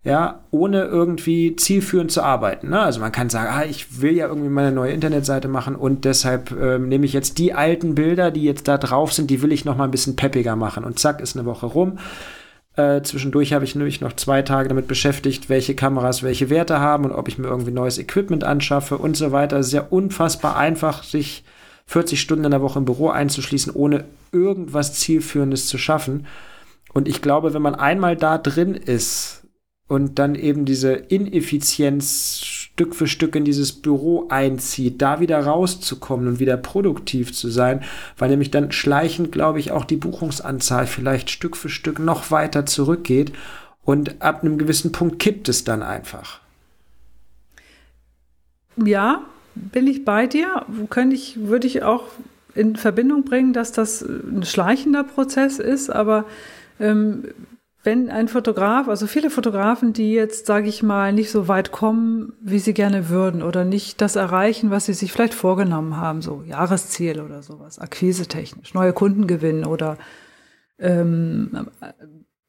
[0.06, 2.70] ja, ohne irgendwie zielführend zu arbeiten.
[2.70, 2.80] Ne?
[2.80, 6.52] Also man kann sagen, ah, ich will ja irgendwie meine neue Internetseite machen und deshalb
[6.52, 9.64] äh, nehme ich jetzt die alten Bilder, die jetzt da drauf sind, die will ich
[9.64, 10.84] noch mal ein bisschen peppiger machen.
[10.84, 11.98] Und zack, ist eine Woche rum.
[12.76, 17.04] Äh, zwischendurch habe ich nämlich noch zwei Tage damit beschäftigt, welche Kameras welche Werte haben
[17.04, 19.58] und ob ich mir irgendwie neues Equipment anschaffe und so weiter.
[19.58, 21.42] Ist ja unfassbar einfach, sich
[21.86, 26.28] 40 Stunden in der Woche im Büro einzuschließen, ohne irgendwas Zielführendes zu schaffen.
[26.94, 29.42] Und ich glaube, wenn man einmal da drin ist,
[29.88, 36.28] und dann eben diese Ineffizienz Stück für Stück in dieses Büro einzieht, da wieder rauszukommen
[36.28, 37.82] und wieder produktiv zu sein,
[38.18, 42.66] weil nämlich dann schleichend, glaube ich, auch die Buchungsanzahl vielleicht Stück für Stück noch weiter
[42.66, 43.32] zurückgeht
[43.82, 46.40] und ab einem gewissen Punkt kippt es dann einfach.
[48.84, 49.22] Ja,
[49.54, 50.66] bin ich bei dir.
[50.90, 52.04] Könnte ich, würde ich auch
[52.54, 56.24] in Verbindung bringen, dass das ein schleichender Prozess ist, aber
[56.78, 57.28] ähm,
[57.86, 62.32] wenn ein Fotograf, also viele Fotografen, die jetzt, sage ich mal, nicht so weit kommen,
[62.40, 66.42] wie sie gerne würden oder nicht das erreichen, was sie sich vielleicht vorgenommen haben, so
[66.44, 69.98] Jahresziel oder sowas, akquisetechnisch, neue Kunden gewinnen oder
[70.80, 71.68] ähm,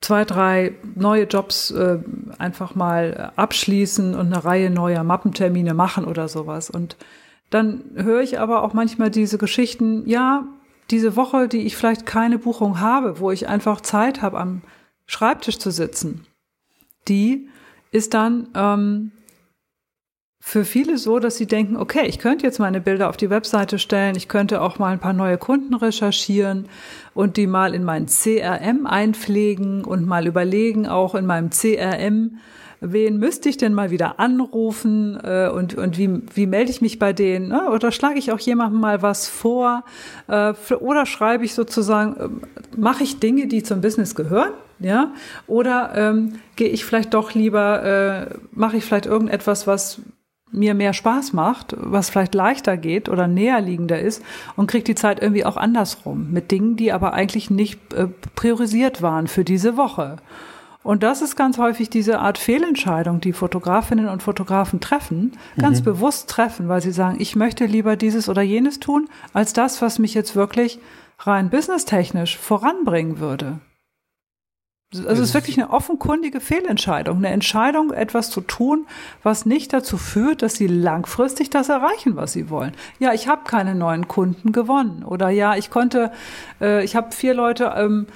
[0.02, 2.00] zwei, drei neue Jobs äh,
[2.40, 6.72] einfach mal abschließen und eine Reihe neuer Mappentermine machen oder sowas.
[6.72, 6.98] Und
[7.52, 10.48] dann höre ich aber auch manchmal diese Geschichten, ja,
[10.90, 14.62] diese Woche, die ich vielleicht keine Buchung habe, wo ich einfach Zeit habe am
[15.08, 16.26] Schreibtisch zu sitzen,
[17.08, 17.50] die
[17.92, 19.12] ist dann ähm,
[20.40, 23.80] für viele so, dass sie denken, okay, ich könnte jetzt meine Bilder auf die Webseite
[23.80, 26.70] stellen, ich könnte auch mal ein paar neue Kunden recherchieren
[27.14, 32.38] und die mal in mein CRM einpflegen und mal überlegen, auch in meinem CRM,
[32.80, 37.00] wen müsste ich denn mal wieder anrufen äh, und, und wie, wie melde ich mich
[37.00, 37.50] bei denen?
[37.50, 37.70] Ne?
[37.72, 39.84] Oder schlage ich auch jemandem mal was vor?
[40.28, 44.54] Äh, oder schreibe ich sozusagen, äh, mache ich Dinge, die zum Business gehören?
[44.80, 45.12] Ja,
[45.48, 50.02] oder ähm, gehe ich vielleicht doch lieber, äh, mache ich vielleicht irgendetwas, was
[50.52, 54.24] mir mehr Spaß macht, was vielleicht leichter geht oder näherliegender ist
[54.56, 59.02] und kriege die Zeit irgendwie auch andersrum mit Dingen, die aber eigentlich nicht äh, priorisiert
[59.02, 60.18] waren für diese Woche.
[60.84, 65.86] Und das ist ganz häufig diese Art Fehlentscheidung, die Fotografinnen und Fotografen treffen, ganz mhm.
[65.86, 70.00] bewusst treffen, weil sie sagen, ich möchte lieber dieses oder jenes tun, als das, was
[70.00, 70.80] mich jetzt wirklich
[71.20, 73.60] rein businesstechnisch voranbringen würde.
[74.94, 78.88] Also es ist wirklich eine offenkundige Fehlentscheidung, eine Entscheidung, etwas zu tun,
[79.22, 82.72] was nicht dazu führt, dass sie langfristig das erreichen, was sie wollen.
[82.98, 86.14] Ja, ich habe keine neuen Kunden gewonnen oder ja, ich konnte,
[86.62, 88.08] äh, ich habe vier Leute ähm,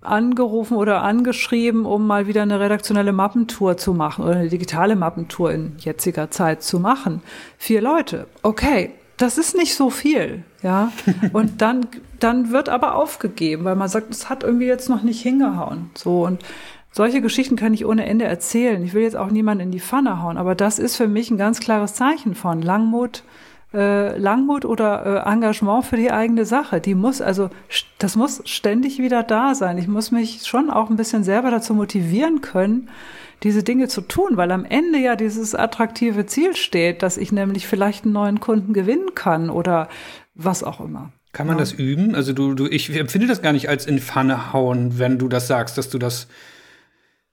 [0.00, 5.52] angerufen oder angeschrieben, um mal wieder eine redaktionelle Mappentour zu machen oder eine digitale Mappentour
[5.52, 7.22] in jetziger Zeit zu machen.
[7.58, 10.92] Vier Leute, okay, das ist nicht so viel, ja.
[11.32, 11.86] Und dann,
[12.18, 15.90] dann wird aber aufgegeben, weil man sagt, es hat irgendwie jetzt noch nicht hingehauen.
[15.94, 16.42] So und
[16.92, 18.82] solche Geschichten kann ich ohne Ende erzählen.
[18.82, 21.38] Ich will jetzt auch niemanden in die Pfanne hauen, aber das ist für mich ein
[21.38, 23.22] ganz klares Zeichen von Langmut,
[23.72, 26.80] äh, Langmut oder äh, Engagement für die eigene Sache.
[26.80, 27.50] Die muss also,
[27.98, 29.78] das muss ständig wieder da sein.
[29.78, 32.88] Ich muss mich schon auch ein bisschen selber dazu motivieren können,
[33.44, 37.66] diese Dinge zu tun, weil am Ende ja dieses attraktive Ziel steht, dass ich nämlich
[37.66, 39.88] vielleicht einen neuen Kunden gewinnen kann oder
[40.44, 41.12] was auch immer.
[41.32, 41.60] Kann man ja.
[41.60, 42.14] das üben?
[42.14, 45.46] Also du, du, ich empfinde das gar nicht als in Pfanne hauen, wenn du das
[45.46, 46.26] sagst, dass du das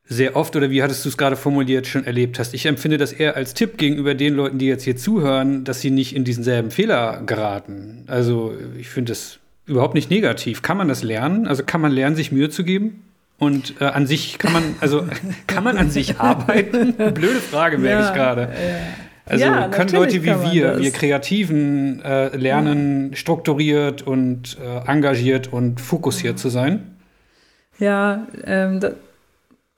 [0.09, 2.53] sehr oft oder wie hattest du es gerade formuliert schon erlebt hast.
[2.53, 5.91] Ich empfinde das eher als Tipp gegenüber den Leuten, die jetzt hier zuhören, dass sie
[5.91, 8.03] nicht in diesen selben Fehler geraten.
[8.07, 10.61] Also ich finde das überhaupt nicht negativ.
[10.61, 11.47] Kann man das lernen?
[11.47, 13.03] Also kann man lernen, sich Mühe zu geben?
[13.39, 15.05] Und äh, an sich kann man, also
[15.47, 16.93] kann man an sich arbeiten?
[17.13, 18.53] Blöde Frage, merke ja, ich gerade.
[19.27, 23.15] Also ja, können Leute wie wir, wir Kreativen, äh, lernen, ja.
[23.15, 26.97] strukturiert und äh, engagiert und fokussiert zu sein?
[27.77, 28.91] Ja, ähm, da,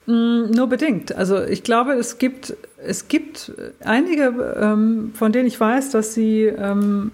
[0.06, 1.16] mh, mm, nur bedingt.
[1.16, 3.52] Also ich glaube, es gibt, es gibt
[3.84, 7.12] einige, ähm, von denen ich weiß, dass sie ähm,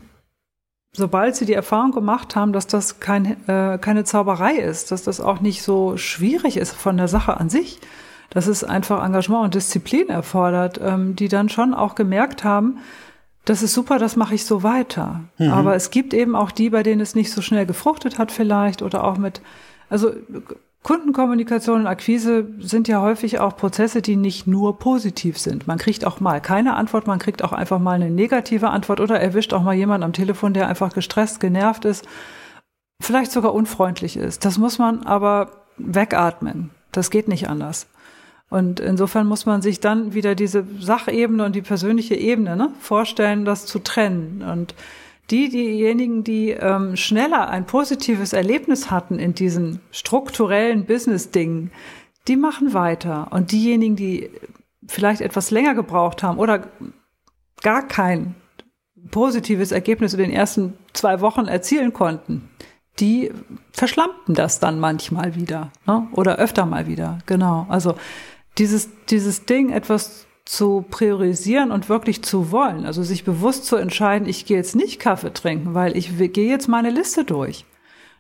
[0.96, 5.22] sobald sie die Erfahrung gemacht haben, dass das kein, äh, keine Zauberei ist, dass das
[5.22, 7.80] auch nicht so schwierig ist von der Sache an sich,
[8.30, 12.80] dass es einfach Engagement und Disziplin erfordert, ähm, die dann schon auch gemerkt haben,
[13.46, 15.22] das ist super, das mache ich so weiter.
[15.38, 15.52] Mhm.
[15.52, 18.82] Aber es gibt eben auch die, bei denen es nicht so schnell gefruchtet hat vielleicht
[18.82, 19.42] oder auch mit,
[19.90, 20.12] also
[20.86, 25.66] Kundenkommunikation und Akquise sind ja häufig auch Prozesse, die nicht nur positiv sind.
[25.66, 29.20] Man kriegt auch mal keine Antwort, man kriegt auch einfach mal eine negative Antwort oder
[29.20, 32.08] erwischt auch mal jemanden am Telefon, der einfach gestresst, genervt ist,
[33.02, 34.46] vielleicht sogar unfreundlich ist.
[34.46, 36.70] Das muss man aber wegatmen.
[36.92, 37.88] Das geht nicht anders.
[38.50, 43.44] Und insofern muss man sich dann wieder diese Sachebene und die persönliche Ebene ne, vorstellen,
[43.44, 44.44] das zu trennen.
[44.44, 44.76] Und
[45.32, 51.72] die, diejenigen, die ähm, schneller ein positives Erlebnis hatten in diesen strukturellen Business-Dingen,
[52.28, 53.28] die machen weiter.
[53.32, 54.30] Und diejenigen, die
[54.88, 56.68] vielleicht etwas länger gebraucht haben oder
[57.64, 58.36] gar kein
[59.10, 62.50] positives Ergebnis in den ersten zwei Wochen erzielen konnten,
[63.00, 63.32] die
[63.72, 66.08] verschlammten das dann manchmal wieder ne?
[66.12, 67.20] oder öfter mal wieder.
[67.26, 67.66] Genau.
[67.70, 67.96] Also
[68.58, 72.86] dieses, dieses Ding, etwas zu priorisieren und wirklich zu wollen.
[72.86, 76.68] Also sich bewusst zu entscheiden, ich gehe jetzt nicht Kaffee trinken, weil ich gehe jetzt
[76.68, 77.66] meine Liste durch.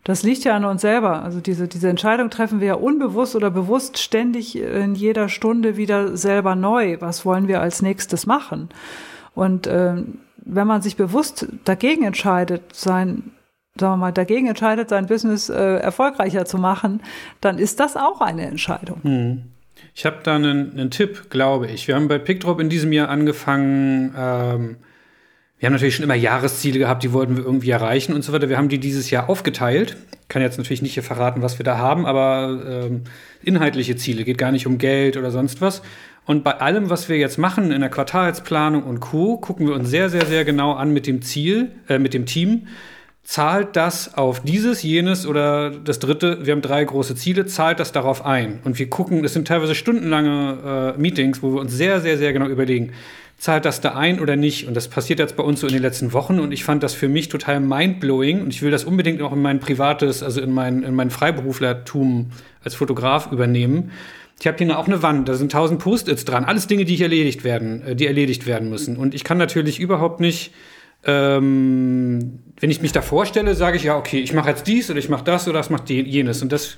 [0.03, 1.23] Das liegt ja an uns selber.
[1.23, 6.15] Also diese, diese Entscheidung treffen wir ja unbewusst oder bewusst ständig in jeder Stunde wieder
[6.17, 6.97] selber neu.
[6.99, 8.69] Was wollen wir als nächstes machen?
[9.33, 10.03] Und äh,
[10.37, 13.31] wenn man sich bewusst dagegen entscheidet, sein
[13.77, 17.01] sagen wir mal, dagegen entscheidet, sein Business äh, erfolgreicher zu machen,
[17.41, 18.99] dann ist das auch eine Entscheidung.
[19.03, 19.43] Hm.
[19.93, 21.87] Ich habe da einen, einen, Tipp, glaube ich.
[21.87, 24.13] Wir haben bei PickDrop in diesem Jahr angefangen.
[24.17, 24.77] Ähm,
[25.57, 28.49] wir haben natürlich schon immer Jahresziele gehabt, die wollten wir irgendwie erreichen und so weiter.
[28.49, 29.95] Wir haben die dieses Jahr aufgeteilt.
[30.21, 33.03] Ich kann jetzt natürlich nicht hier verraten, was wir da haben, aber ähm,
[33.41, 35.81] inhaltliche Ziele, geht gar nicht um Geld oder sonst was.
[36.25, 39.89] Und bei allem, was wir jetzt machen in der Quartalsplanung und Co., gucken wir uns
[39.89, 42.67] sehr, sehr, sehr genau an mit dem Ziel, äh, mit dem Team
[43.25, 47.91] zahlt das auf dieses, jenes oder das dritte, wir haben drei große Ziele, zahlt das
[47.91, 48.59] darauf ein.
[48.63, 52.33] Und wir gucken, es sind teilweise stundenlange äh, Meetings, wo wir uns sehr, sehr, sehr
[52.33, 52.93] genau überlegen,
[53.39, 54.67] zahlt das da ein oder nicht?
[54.67, 56.93] Und das passiert jetzt bei uns so in den letzten Wochen und ich fand das
[56.93, 60.51] für mich total mindblowing und ich will das unbedingt auch in mein privates, also in
[60.51, 62.31] mein, in mein Freiberuflertum
[62.63, 63.91] als Fotograf übernehmen.
[64.39, 67.05] Ich habe hier auch eine Wand, da sind tausend Post-its dran, alles Dinge, die hier
[67.07, 68.97] erledigt werden, äh, die erledigt werden müssen.
[68.97, 70.51] Und ich kann natürlich überhaupt nicht
[71.03, 74.99] ähm, wenn ich mich da vorstelle, sage ich ja, okay, ich mache jetzt dies oder
[74.99, 76.41] ich mache das oder das macht jenes.
[76.41, 76.77] Und das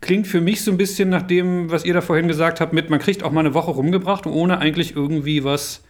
[0.00, 2.90] klingt für mich so ein bisschen nach dem, was ihr da vorhin gesagt habt, mit
[2.90, 5.82] man kriegt auch mal eine Woche rumgebracht, ohne eigentlich irgendwie was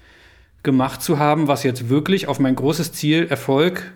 [0.63, 3.93] gemacht zu haben, was jetzt wirklich auf mein großes Ziel Erfolg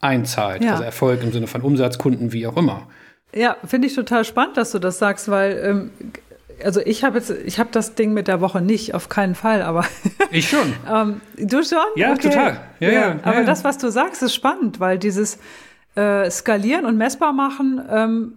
[0.00, 0.62] einzahlt.
[0.62, 0.72] Ja.
[0.72, 2.88] Also Erfolg im Sinne von Umsatz, Kunden, wie auch immer.
[3.34, 5.90] Ja, finde ich total spannend, dass du das sagst, weil ähm,
[6.62, 9.62] also ich habe jetzt, ich habe das Ding mit der Woche nicht, auf keinen Fall,
[9.62, 9.84] aber
[10.30, 10.72] ich schon.
[10.92, 11.78] ähm, du schon?
[11.96, 12.28] Ja, okay.
[12.28, 12.60] total.
[12.80, 15.38] Ja, ja, ja, aber das, was du sagst, ist spannend, weil dieses
[15.94, 18.32] äh, Skalieren und messbar machen ähm,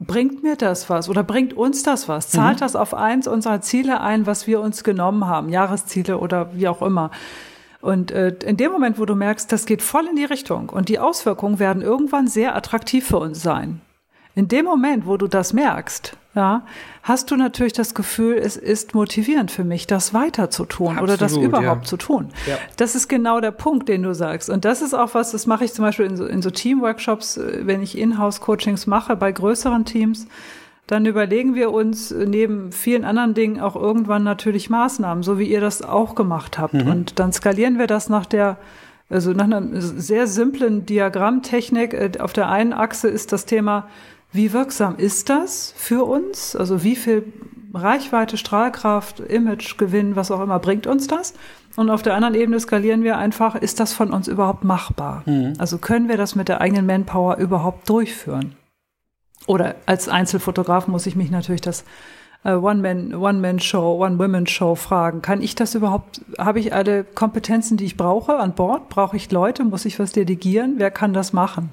[0.00, 2.28] bringt mir das was oder bringt uns das was?
[2.28, 2.60] Zahlt mhm.
[2.60, 6.82] das auf eins unserer Ziele ein, was wir uns genommen haben, Jahresziele oder wie auch
[6.82, 7.10] immer?
[7.80, 10.88] Und äh, in dem Moment, wo du merkst, das geht voll in die Richtung und
[10.88, 13.80] die Auswirkungen werden irgendwann sehr attraktiv für uns sein.
[14.38, 16.62] In dem Moment, wo du das merkst, ja,
[17.02, 21.10] hast du natürlich das Gefühl, es ist motivierend für mich, das weiter zu tun Absolut,
[21.10, 21.88] oder das überhaupt ja.
[21.88, 22.28] zu tun.
[22.46, 22.54] Ja.
[22.76, 24.48] Das ist genau der Punkt, den du sagst.
[24.48, 27.36] Und das ist auch was, das mache ich zum Beispiel in so, in so Teamworkshops,
[27.36, 30.28] äh, wenn ich Inhouse-Coachings mache bei größeren Teams.
[30.86, 35.60] Dann überlegen wir uns neben vielen anderen Dingen auch irgendwann natürlich Maßnahmen, so wie ihr
[35.60, 36.74] das auch gemacht habt.
[36.74, 36.86] Mhm.
[36.86, 38.56] Und dann skalieren wir das nach der
[39.10, 41.94] also nach einer sehr simplen Diagrammtechnik.
[41.94, 43.88] Äh, auf der einen Achse ist das Thema
[44.32, 46.54] wie wirksam ist das für uns?
[46.54, 47.32] Also wie viel
[47.74, 51.34] Reichweite, Strahlkraft, Imagegewinn, was auch immer bringt uns das?
[51.76, 55.22] Und auf der anderen Ebene skalieren wir einfach, ist das von uns überhaupt machbar?
[55.26, 55.54] Mhm.
[55.58, 58.54] Also können wir das mit der eigenen Manpower überhaupt durchführen?
[59.46, 61.84] Oder als Einzelfotograf muss ich mich natürlich das
[62.44, 65.22] äh, One-Man, One-Man-Show, One-Women-Show fragen.
[65.22, 68.88] Kann ich das überhaupt, habe ich alle Kompetenzen, die ich brauche an Bord?
[68.88, 69.64] Brauche ich Leute?
[69.64, 70.74] Muss ich was delegieren?
[70.78, 71.70] Wer kann das machen?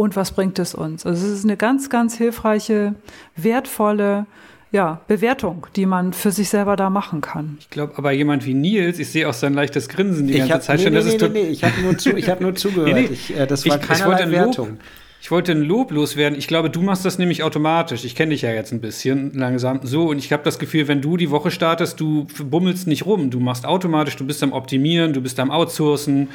[0.00, 1.04] Und was bringt es uns.
[1.04, 2.94] Also es ist eine ganz, ganz hilfreiche,
[3.36, 4.24] wertvolle
[4.72, 7.58] ja, Bewertung, die man für sich selber da machen kann.
[7.60, 10.54] Ich glaube, aber jemand wie Nils, ich sehe auch sein leichtes Grinsen die ich ganze
[10.54, 10.92] hab, Zeit nee, schon.
[10.94, 12.94] Nee, nee, nee, nee, ich habe nur, zu, hab nur zugehört.
[12.94, 13.08] nee, nee.
[13.12, 14.78] Ich, äh, das war ich, keine ich Wertung.
[15.20, 16.38] Ich wollte ein Lob loswerden.
[16.38, 18.06] Ich glaube, du machst das nämlich automatisch.
[18.06, 19.80] Ich kenne dich ja jetzt ein bisschen langsam.
[19.82, 23.28] So, und ich habe das Gefühl, wenn du die Woche startest, du bummelst nicht rum.
[23.28, 26.28] Du machst automatisch, du bist am Optimieren, du bist am Outsourcen.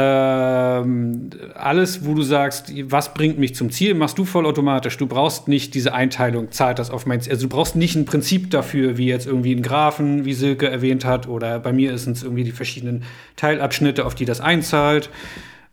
[0.00, 4.96] Ähm, alles, wo du sagst, was bringt mich zum Ziel, machst du vollautomatisch.
[4.96, 7.32] Du brauchst nicht diese Einteilung, zahlt das auf mein Ziel.
[7.32, 11.04] Also du brauchst nicht ein Prinzip dafür, wie jetzt irgendwie ein Graphen, wie Silke erwähnt
[11.04, 13.02] hat, oder bei mir sind es irgendwie die verschiedenen
[13.34, 15.10] Teilabschnitte, auf die das einzahlt.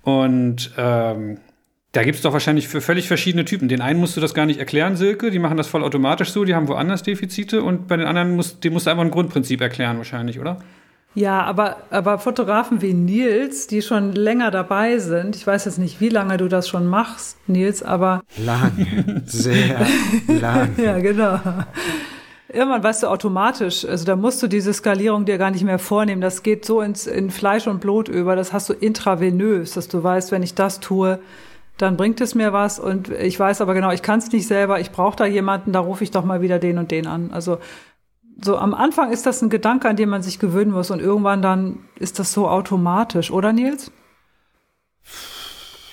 [0.02, 1.38] Und ähm,
[1.91, 3.68] da gibt es doch wahrscheinlich für völlig verschiedene Typen.
[3.68, 6.56] Den einen musst du das gar nicht erklären, Silke, die machen das vollautomatisch so, die
[6.56, 9.97] haben woanders Defizite und bei den anderen musst, dem musst du einfach ein Grundprinzip erklären,
[9.97, 10.57] wahrscheinlich, oder?
[11.16, 16.02] Ja, aber, aber Fotografen wie Nils, die schon länger dabei sind, ich weiß jetzt nicht,
[16.02, 18.22] wie lange du das schon machst, Nils, aber.
[18.38, 19.88] Lange, sehr
[20.28, 20.76] lang.
[20.78, 21.40] ja, genau.
[22.50, 26.22] Irgendwann weißt du automatisch, also da musst du diese Skalierung dir gar nicht mehr vornehmen.
[26.22, 28.36] Das geht so ins, in Fleisch und Blut über.
[28.36, 31.20] Das hast du intravenös, dass du weißt, wenn ich das tue,
[31.78, 32.80] dann bringt es mir was.
[32.80, 35.80] Und ich weiß aber genau, ich kann es nicht selber, ich brauche da jemanden, da
[35.80, 37.32] rufe ich doch mal wieder den und den an.
[37.32, 37.58] Also
[38.41, 41.41] so am Anfang ist das ein Gedanke, an den man sich gewöhnen muss und irgendwann
[41.41, 43.91] dann ist das so automatisch, oder Nils?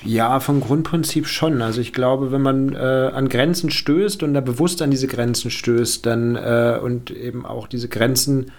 [0.05, 1.63] Ja, vom Grundprinzip schon.
[1.63, 5.51] Also ich glaube, wenn man äh, an Grenzen stößt und da bewusst an diese Grenzen
[5.51, 8.51] stößt, dann äh, und eben auch diese Grenzen,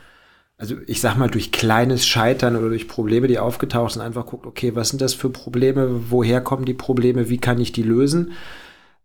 [0.58, 4.46] also ich sag mal durch kleines Scheitern oder durch Probleme, die aufgetaucht sind, einfach guckt,
[4.46, 8.32] okay, was sind das für Probleme, woher kommen die Probleme, wie kann ich die lösen?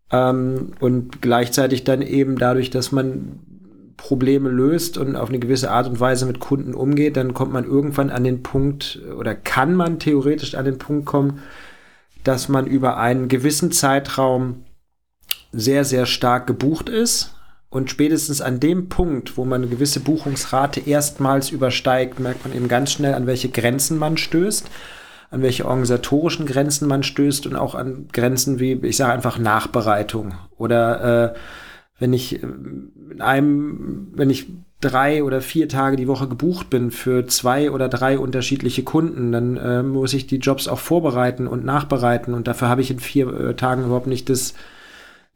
[0.09, 3.39] Ähm, und gleichzeitig dann eben dadurch, dass man
[3.99, 7.65] Probleme löst und auf eine gewisse Art und Weise mit Kunden umgeht, dann kommt man
[7.65, 11.41] irgendwann an den Punkt oder kann man theoretisch an den Punkt kommen,
[12.23, 14.63] dass man über einen gewissen Zeitraum
[15.51, 17.35] sehr, sehr stark gebucht ist.
[17.69, 22.67] Und spätestens an dem Punkt, wo man eine gewisse Buchungsrate erstmals übersteigt, merkt man eben
[22.67, 24.67] ganz schnell, an welche Grenzen man stößt,
[25.29, 30.33] an welche organisatorischen Grenzen man stößt und auch an Grenzen wie, ich sage einfach, Nachbereitung
[30.57, 31.37] oder äh,
[31.99, 32.47] wenn ich äh,
[33.11, 34.47] in einem, wenn ich
[34.81, 39.57] drei oder vier Tage die Woche gebucht bin für zwei oder drei unterschiedliche Kunden, dann
[39.57, 43.27] äh, muss ich die Jobs auch vorbereiten und nachbereiten und dafür habe ich in vier
[43.27, 44.53] äh, Tagen überhaupt nicht das,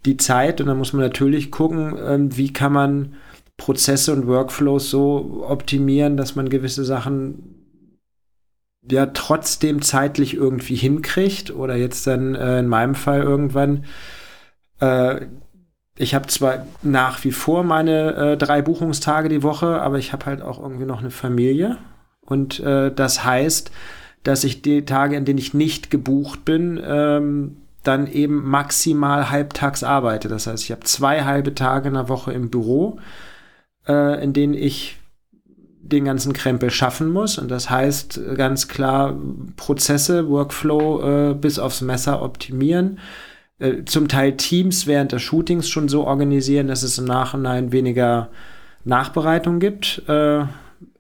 [0.06, 0.62] die Zeit.
[0.62, 3.14] Und dann muss man natürlich gucken, äh, wie kann man
[3.58, 7.64] Prozesse und Workflows so optimieren, dass man gewisse Sachen
[8.90, 13.86] ja trotzdem zeitlich irgendwie hinkriegt oder jetzt dann äh, in meinem Fall irgendwann
[14.80, 15.28] äh,
[15.96, 20.26] ich habe zwar nach wie vor meine äh, drei Buchungstage die Woche, aber ich habe
[20.26, 21.78] halt auch irgendwie noch eine Familie.
[22.22, 23.72] Und äh, das heißt,
[24.24, 29.84] dass ich die Tage, in denen ich nicht gebucht bin, ähm, dann eben maximal halbtags
[29.84, 30.30] arbeite.
[30.30, 33.00] Das heißt, ich habe zwei halbe Tage in der Woche im Büro,
[33.88, 34.98] äh, in denen ich
[35.82, 37.38] den ganzen Krempel schaffen muss.
[37.38, 39.16] Und das heißt ganz klar
[39.58, 43.00] Prozesse, Workflow äh, bis aufs Messer optimieren
[43.60, 48.30] äh, zum Teil Teams während des Shootings schon so organisieren, dass es im Nachhinein weniger
[48.84, 50.46] Nachbereitung gibt, äh,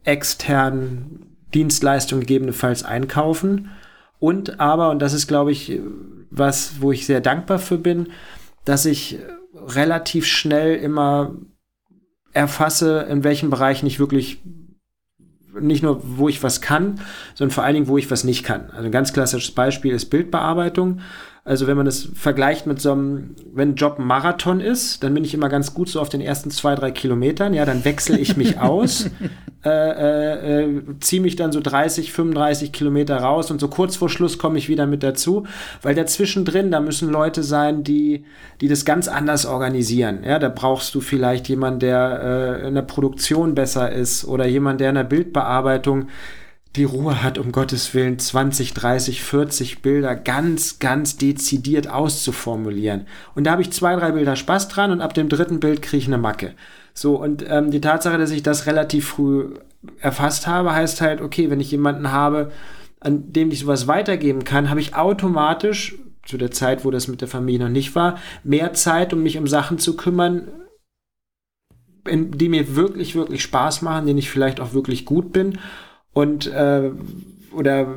[0.04, 3.72] extern Dienstleistungen gegebenenfalls einkaufen
[4.20, 5.80] und aber, und das ist glaube ich
[6.30, 8.08] was, wo ich sehr dankbar für bin,
[8.66, 9.20] dass ich
[9.68, 11.36] relativ schnell immer
[12.34, 14.42] erfasse, in welchen Bereichen ich wirklich
[15.60, 17.00] nicht nur, wo ich was kann,
[17.36, 18.72] sondern vor allen Dingen, wo ich was nicht kann.
[18.72, 21.02] Also ein ganz klassisches Beispiel ist Bildbearbeitung.
[21.45, 25.14] Also wenn man das vergleicht mit so einem, wenn ein Job ein Marathon ist, dann
[25.14, 27.53] bin ich immer ganz gut so auf den ersten zwei, drei Kilometern.
[27.53, 29.10] Ja, dann wechsle ich mich aus,
[29.65, 34.07] äh, äh, äh, ziehe mich dann so 30, 35 Kilometer raus und so kurz vor
[34.07, 35.45] Schluss komme ich wieder mit dazu,
[35.82, 38.24] weil dazwischen drin, da müssen Leute sein, die,
[38.61, 40.24] die das ganz anders organisieren.
[40.24, 44.80] Ja, da brauchst du vielleicht jemanden, der äh, in der Produktion besser ist oder jemand,
[44.80, 46.07] der in der Bildbearbeitung
[46.76, 53.06] die Ruhe hat, um Gottes Willen 20, 30, 40 Bilder ganz, ganz dezidiert auszuformulieren.
[53.36, 55.98] Und da habe ich zwei, drei Bilder Spaß dran und ab dem dritten Bild kriege
[55.98, 56.56] ich eine Macke.
[56.95, 59.54] So, und ähm, die Tatsache, dass ich das relativ früh
[60.00, 62.52] erfasst habe, heißt halt, okay, wenn ich jemanden habe,
[63.00, 65.95] an dem ich sowas weitergeben kann, habe ich automatisch,
[66.26, 69.38] zu der Zeit, wo das mit der Familie noch nicht war, mehr Zeit, um mich
[69.38, 70.48] um Sachen zu kümmern,
[72.08, 75.60] in, die mir wirklich, wirklich Spaß machen, denen ich vielleicht auch wirklich gut bin
[76.14, 76.91] und äh,
[77.53, 77.88] oder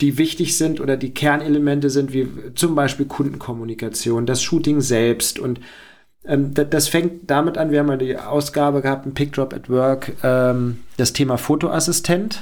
[0.00, 5.60] die wichtig sind oder die Kernelemente sind, wie zum Beispiel Kundenkommunikation, das Shooting selbst und
[6.24, 9.68] ähm, das, das, fängt damit an, wir haben ja die Ausgabe gehabt, ein Pickdrop at
[9.68, 12.40] Work, ähm, das Thema Fotoassistent.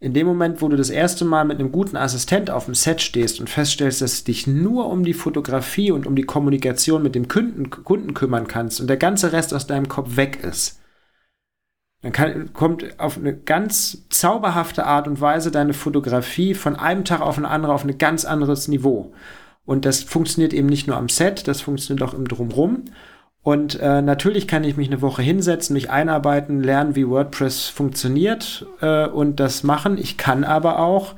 [0.00, 3.00] In dem Moment, wo du das erste Mal mit einem guten Assistent auf dem Set
[3.00, 7.14] stehst und feststellst, dass du dich nur um die Fotografie und um die Kommunikation mit
[7.14, 10.80] dem Kunden, Kunden kümmern kannst und der ganze Rest aus deinem Kopf weg ist,
[12.04, 17.22] dann kann, kommt auf eine ganz zauberhafte Art und Weise deine Fotografie von einem Tag
[17.22, 19.14] auf den anderen auf ein ganz anderes Niveau.
[19.64, 22.84] Und das funktioniert eben nicht nur am Set, das funktioniert auch im Drumrum.
[23.40, 28.66] Und äh, natürlich kann ich mich eine Woche hinsetzen, mich einarbeiten, lernen, wie WordPress funktioniert
[28.82, 29.96] äh, und das machen.
[29.96, 31.14] Ich kann aber auch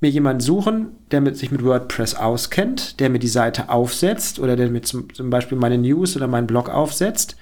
[0.00, 4.56] mir jemanden suchen, der mit, sich mit WordPress auskennt, der mir die Seite aufsetzt oder
[4.56, 7.36] der mir zum, zum Beispiel meine News oder meinen Blog aufsetzt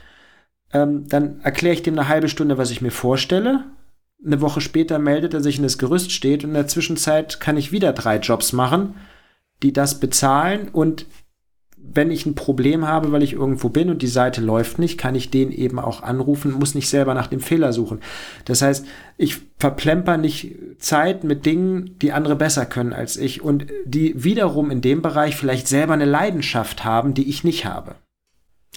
[0.73, 3.65] ähm, dann erkläre ich dem eine halbe Stunde, was ich mir vorstelle.
[4.25, 7.57] Eine Woche später meldet er sich in das Gerüst steht und in der Zwischenzeit kann
[7.57, 8.95] ich wieder drei Jobs machen,
[9.63, 11.07] die das bezahlen und
[11.83, 15.15] wenn ich ein Problem habe, weil ich irgendwo bin und die Seite läuft nicht, kann
[15.15, 18.01] ich den eben auch anrufen, muss nicht selber nach dem Fehler suchen.
[18.45, 18.87] Das heißt,
[19.17, 24.71] ich verplemper nicht Zeit mit Dingen, die andere besser können als ich und die wiederum
[24.71, 27.97] in dem Bereich vielleicht selber eine Leidenschaft haben, die ich nicht habe.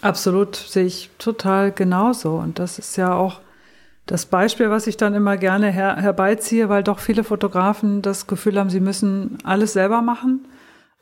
[0.03, 2.35] Absolut, sehe ich total genauso.
[2.35, 3.39] Und das ist ja auch
[4.05, 8.59] das Beispiel, was ich dann immer gerne her herbeiziehe, weil doch viele Fotografen das Gefühl
[8.59, 10.45] haben, sie müssen alles selber machen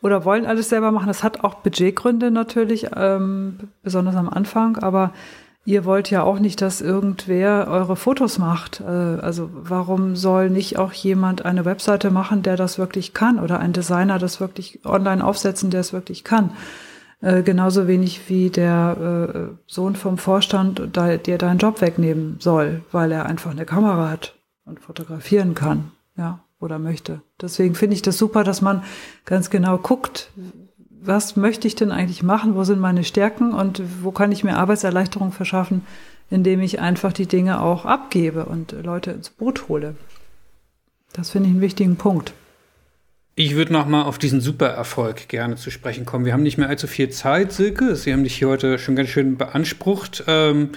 [0.03, 1.07] oder wollen alles selber machen.
[1.07, 5.14] Das hat auch Budgetgründe natürlich, ähm, besonders am Anfang, aber
[5.65, 8.82] ihr wollt ja auch nicht, dass irgendwer eure Fotos macht.
[8.82, 13.60] Äh, also warum soll nicht auch jemand eine Webseite machen, der das wirklich kann oder
[13.60, 16.52] ein Designer das wirklich online aufsetzen, der es wirklich kann?
[17.22, 22.81] Äh, genauso wenig wie der äh, Sohn vom Vorstand, da, der deinen Job wegnehmen soll,
[22.91, 24.35] weil er einfach eine Kamera hat
[24.65, 27.22] und fotografieren kann, ja, oder möchte.
[27.39, 28.84] Deswegen finde ich das super, dass man
[29.26, 30.31] ganz genau guckt,
[31.03, 34.57] was möchte ich denn eigentlich machen, wo sind meine Stärken und wo kann ich mir
[34.57, 35.84] Arbeitserleichterung verschaffen,
[36.31, 39.95] indem ich einfach die Dinge auch abgebe und Leute ins Boot hole.
[41.14, 42.34] Das finde ich einen wichtigen Punkt.
[43.35, 46.25] Ich würde noch mal auf diesen Supererfolg gerne zu sprechen kommen.
[46.25, 47.95] Wir haben nicht mehr allzu viel Zeit, Silke.
[47.95, 50.25] Sie haben dich hier heute schon ganz schön beansprucht.
[50.27, 50.71] Ähm,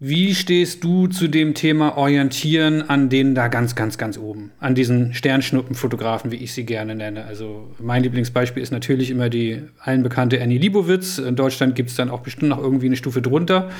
[0.00, 4.50] wie stehst du zu dem Thema Orientieren an denen da ganz, ganz, ganz oben?
[4.58, 7.24] An diesen Sternschnuppenfotografen, wie ich sie gerne nenne.
[7.24, 11.18] Also mein Lieblingsbeispiel ist natürlich immer die allen bekannte Annie Libowitz.
[11.18, 13.70] In Deutschland gibt es dann auch bestimmt noch irgendwie eine Stufe drunter.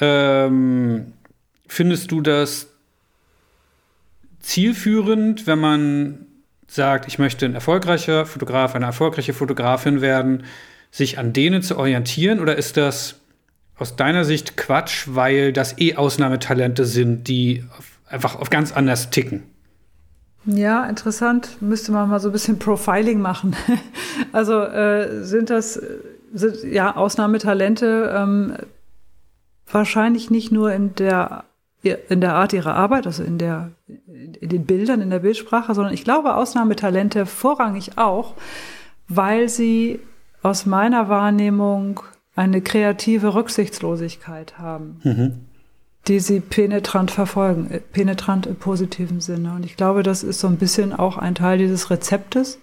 [0.00, 1.12] Ähm,
[1.68, 2.74] findest du das
[4.40, 6.26] zielführend, wenn man
[6.68, 10.44] sagt, ich möchte ein erfolgreicher Fotograf, eine erfolgreiche Fotografin werden,
[10.90, 12.40] sich an denen zu orientieren?
[12.40, 13.16] Oder ist das
[13.76, 19.10] aus deiner Sicht Quatsch, weil das eh Ausnahmetalente sind, die auf, einfach auf ganz anders
[19.10, 19.44] ticken?
[20.44, 21.60] Ja, interessant.
[21.60, 23.56] Müsste man mal so ein bisschen Profiling machen.
[24.32, 25.80] also äh, sind das
[26.32, 28.54] sind, ja Ausnahmetalente ähm,
[29.70, 31.44] wahrscheinlich nicht nur in der
[31.82, 35.94] in der Art ihrer Arbeit, also in der in den Bildern, in der Bildsprache, sondern
[35.94, 38.34] ich glaube Ausnahmetalente vorrangig auch,
[39.08, 40.00] weil sie
[40.42, 42.00] aus meiner Wahrnehmung
[42.34, 45.46] eine kreative Rücksichtslosigkeit haben, mhm.
[46.06, 49.54] die sie penetrant verfolgen, äh, penetrant im positiven Sinne.
[49.54, 52.58] Und ich glaube, das ist so ein bisschen auch ein Teil dieses Rezeptes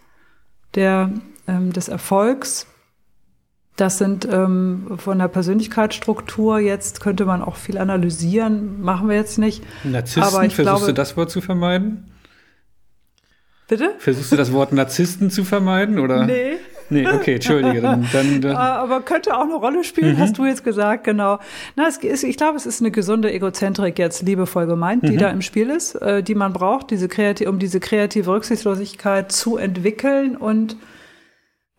[0.76, 1.12] der,
[1.48, 2.68] ähm, des Erfolgs,
[3.76, 9.38] das sind ähm, von der Persönlichkeitsstruktur jetzt könnte man auch viel analysieren, machen wir jetzt
[9.38, 9.64] nicht.
[9.84, 12.12] Narzissten, Aber ich versuchst glaube, du das Wort zu vermeiden?
[13.68, 13.92] Bitte?
[13.98, 16.26] Versuchst du das Wort Narzissten zu vermeiden, oder?
[16.26, 16.58] Nee,
[16.90, 17.82] Nee, okay, entschuldige.
[17.82, 18.56] Dann, dann, dann.
[18.56, 20.20] Aber könnte auch eine Rolle spielen, mhm.
[20.20, 21.40] hast du jetzt gesagt, genau.
[21.76, 25.18] Na, es ist, ich glaube, es ist eine gesunde Egozentrik jetzt liebevoll gemeint, die mhm.
[25.18, 27.10] da im Spiel ist, äh, die man braucht, diese
[27.48, 30.78] um diese kreative Rücksichtslosigkeit zu entwickeln und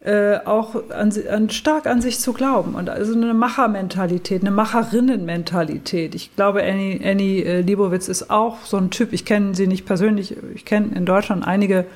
[0.00, 6.14] äh, auch an, an, stark an sich zu glauben und also eine Machermentalität, eine Macherinnenmentalität.
[6.14, 9.12] Ich glaube, Annie, Annie äh, Libowitz ist auch so ein Typ.
[9.12, 10.36] Ich kenne sie nicht persönlich.
[10.54, 11.86] Ich kenne in Deutschland einige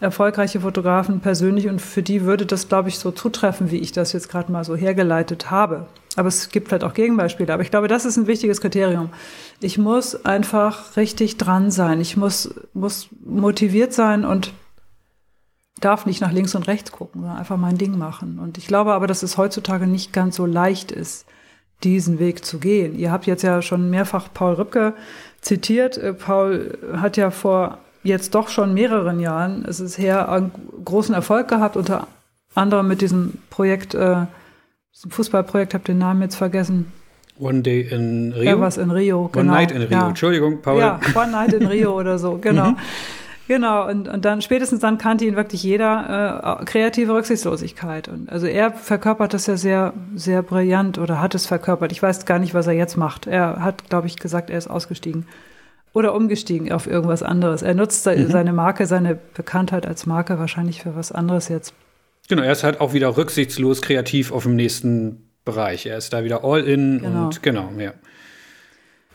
[0.00, 4.12] erfolgreiche Fotografen persönlich und für die würde das, glaube ich, so zutreffen, wie ich das
[4.12, 5.86] jetzt gerade mal so hergeleitet habe.
[6.16, 7.52] Aber es gibt halt auch Gegenbeispiele.
[7.52, 9.08] Aber ich glaube, das ist ein wichtiges Kriterium.
[9.60, 12.00] Ich muss einfach richtig dran sein.
[12.00, 14.52] Ich muss, muss motiviert sein und
[15.80, 18.38] darf nicht nach links und rechts gucken, sondern einfach mein Ding machen.
[18.38, 21.26] Und ich glaube aber, dass es heutzutage nicht ganz so leicht ist,
[21.84, 22.98] diesen Weg zu gehen.
[22.98, 24.94] Ihr habt jetzt ja schon mehrfach Paul Rübke
[25.40, 25.96] zitiert.
[25.96, 30.52] Äh, Paul hat ja vor jetzt doch schon mehreren Jahren, es ist her, einen
[30.84, 32.06] großen Erfolg gehabt, unter
[32.54, 34.26] anderem mit diesem Projekt, äh,
[34.94, 36.92] diesem Fußballprojekt, habe den Namen jetzt vergessen.
[37.38, 38.44] One Day in Rio.
[38.44, 39.52] Ja, was in Rio, genau.
[39.52, 40.08] One Night in Rio, ja.
[40.08, 40.80] Entschuldigung, Paul.
[40.80, 42.74] Ja, One Night in Rio oder so, genau.
[43.48, 48.06] Genau, und, und dann spätestens dann kannte ihn wirklich jeder äh, kreative Rücksichtslosigkeit.
[48.06, 51.90] Und also er verkörpert das ja sehr, sehr brillant oder hat es verkörpert.
[51.90, 53.26] Ich weiß gar nicht, was er jetzt macht.
[53.26, 55.26] Er hat, glaube ich, gesagt, er ist ausgestiegen
[55.94, 57.62] oder umgestiegen auf irgendwas anderes.
[57.62, 58.30] Er nutzt mhm.
[58.30, 61.72] seine Marke, seine Bekanntheit als Marke wahrscheinlich für was anderes jetzt.
[62.28, 65.86] Genau, er ist halt auch wieder rücksichtslos kreativ auf dem nächsten Bereich.
[65.86, 67.24] Er ist da wieder all in genau.
[67.24, 67.94] und genau, ja.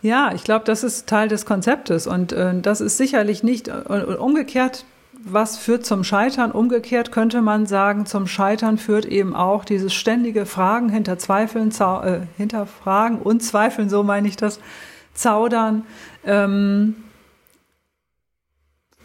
[0.04, 3.72] Ja, ich glaube, das ist Teil des Konzeptes und äh, das ist sicherlich nicht äh,
[3.72, 4.86] umgekehrt.
[5.26, 6.52] Was führt zum Scheitern?
[6.52, 12.20] Umgekehrt könnte man sagen, zum Scheitern führt eben auch dieses ständige Fragen, hinter Zweifeln, äh,
[12.36, 14.60] hinterfragen und Zweifeln, so meine ich das,
[15.14, 15.86] zaudern,
[16.26, 16.96] ähm,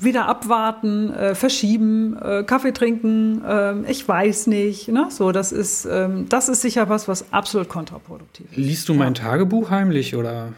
[0.00, 4.88] wieder abwarten, äh, verschieben, äh, Kaffee trinken, äh, ich weiß nicht.
[4.88, 5.06] Ne?
[5.10, 8.56] So, das ist, ähm, das ist sicher was, was absolut kontraproduktiv ist.
[8.56, 10.54] Liest du mein Tagebuch heimlich oder?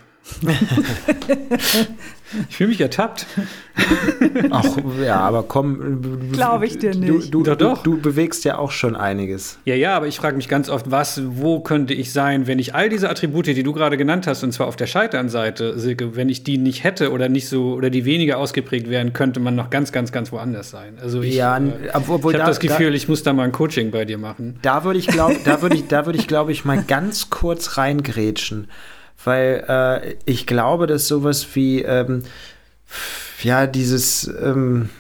[2.48, 3.26] Ich fühle mich ertappt.
[4.51, 4.64] Ach
[5.05, 6.30] ja, aber komm.
[6.32, 7.34] Glaube ich dir nicht.
[7.34, 9.59] Du, du, doch, du, du, bewegst ja auch schon einiges.
[9.64, 12.74] Ja, ja, aber ich frage mich ganz oft, was, wo könnte ich sein, wenn ich
[12.74, 16.28] all diese Attribute, die du gerade genannt hast, und zwar auf der Scheiternseite, Silke, wenn
[16.28, 19.70] ich die nicht hätte oder nicht so oder die weniger ausgeprägt wären, könnte man noch
[19.70, 20.98] ganz, ganz, ganz woanders sein.
[21.02, 23.90] Also ich, ja, äh, ich habe das Gefühl, da, ich muss da mal ein Coaching
[23.90, 24.59] bei dir machen.
[24.62, 27.76] Da würde ich glaube, da würde ich, da würde ich glaube ich mal ganz kurz
[27.76, 28.68] reingrätschen
[29.24, 32.24] weil äh, ich glaube, dass sowas wie, ähm,
[33.42, 34.90] ja, dieses, ähm,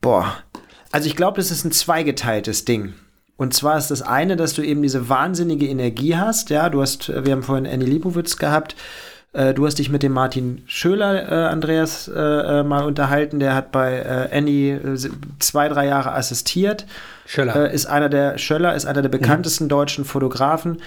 [0.00, 0.36] boah,
[0.92, 2.94] also ich glaube, das ist ein zweigeteiltes Ding.
[3.36, 6.50] Und zwar ist das eine, dass du eben diese wahnsinnige Energie hast.
[6.50, 8.76] Ja, du hast, wir haben vorhin Annie Liebowitz gehabt.
[9.32, 13.40] Äh, du hast dich mit dem Martin Schöler, äh, Andreas, äh, äh mal unterhalten.
[13.40, 15.10] Der hat bei äh, Annie äh,
[15.40, 16.86] zwei, drei Jahre assistiert.
[17.26, 17.70] Schöller.
[17.70, 19.18] ist einer der, Schöller ist einer der mhm.
[19.18, 19.70] bekanntesten mhm.
[19.70, 20.80] deutschen Fotografen.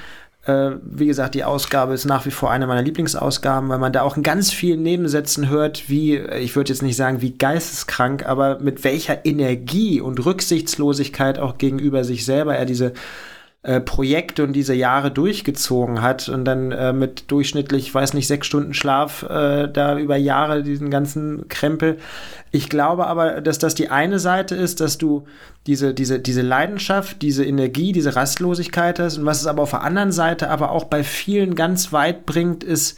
[0.48, 4.04] Äh, wie gesagt, die Ausgabe ist nach wie vor eine meiner Lieblingsausgaben, weil man da
[4.04, 8.60] auch in ganz vielen Nebensätzen hört, wie, ich würde jetzt nicht sagen wie geisteskrank, aber
[8.60, 12.94] mit welcher Energie und Rücksichtslosigkeit auch gegenüber sich selber er diese
[13.68, 18.48] äh, Projekte und diese Jahre durchgezogen hat und dann äh, mit durchschnittlich, weiß nicht, sechs
[18.48, 21.98] Stunden Schlaf äh, da über Jahre diesen ganzen Krempel.
[22.52, 25.26] Ich glaube aber, dass das die eine Seite ist, dass du
[25.66, 29.84] diese, diese, diese Leidenschaft, diese Energie, diese Rastlosigkeit hast und was es aber auf der
[29.84, 32.98] anderen Seite aber auch bei vielen ganz weit bringt, ist,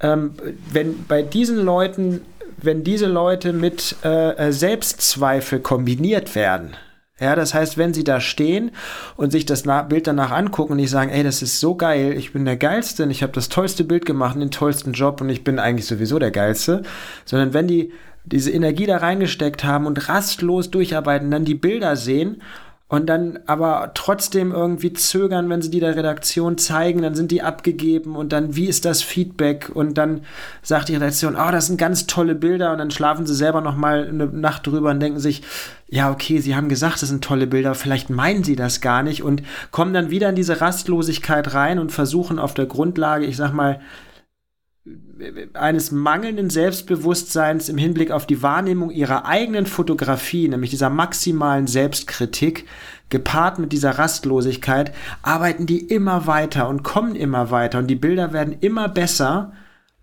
[0.00, 0.32] ähm,
[0.72, 2.22] wenn bei diesen Leuten,
[2.56, 6.70] wenn diese Leute mit äh, Selbstzweifel kombiniert werden,
[7.20, 8.70] ja, das heißt, wenn sie da stehen
[9.16, 12.32] und sich das Bild danach angucken und nicht sagen, ey, das ist so geil, ich
[12.32, 15.28] bin der Geilste und ich habe das tollste Bild gemacht und den tollsten Job und
[15.28, 16.82] ich bin eigentlich sowieso der Geilste,
[17.24, 17.92] sondern wenn die
[18.24, 22.42] diese Energie da reingesteckt haben und rastlos durcharbeiten, dann die Bilder sehen
[22.90, 27.42] und dann aber trotzdem irgendwie zögern, wenn sie die der Redaktion zeigen, dann sind die
[27.42, 29.70] abgegeben und dann, wie ist das Feedback?
[29.74, 30.22] Und dann
[30.62, 33.76] sagt die Redaktion, oh, das sind ganz tolle Bilder und dann schlafen sie selber noch
[33.76, 35.42] mal eine Nacht drüber und denken sich,
[35.90, 39.22] ja, okay, sie haben gesagt, das sind tolle Bilder, vielleicht meinen sie das gar nicht
[39.22, 43.52] und kommen dann wieder in diese Rastlosigkeit rein und versuchen auf der Grundlage, ich sag
[43.52, 43.80] mal,
[45.54, 52.66] eines mangelnden Selbstbewusstseins im Hinblick auf die Wahrnehmung ihrer eigenen Fotografie, nämlich dieser maximalen Selbstkritik,
[53.08, 58.32] gepaart mit dieser Rastlosigkeit, arbeiten die immer weiter und kommen immer weiter und die Bilder
[58.32, 59.52] werden immer besser.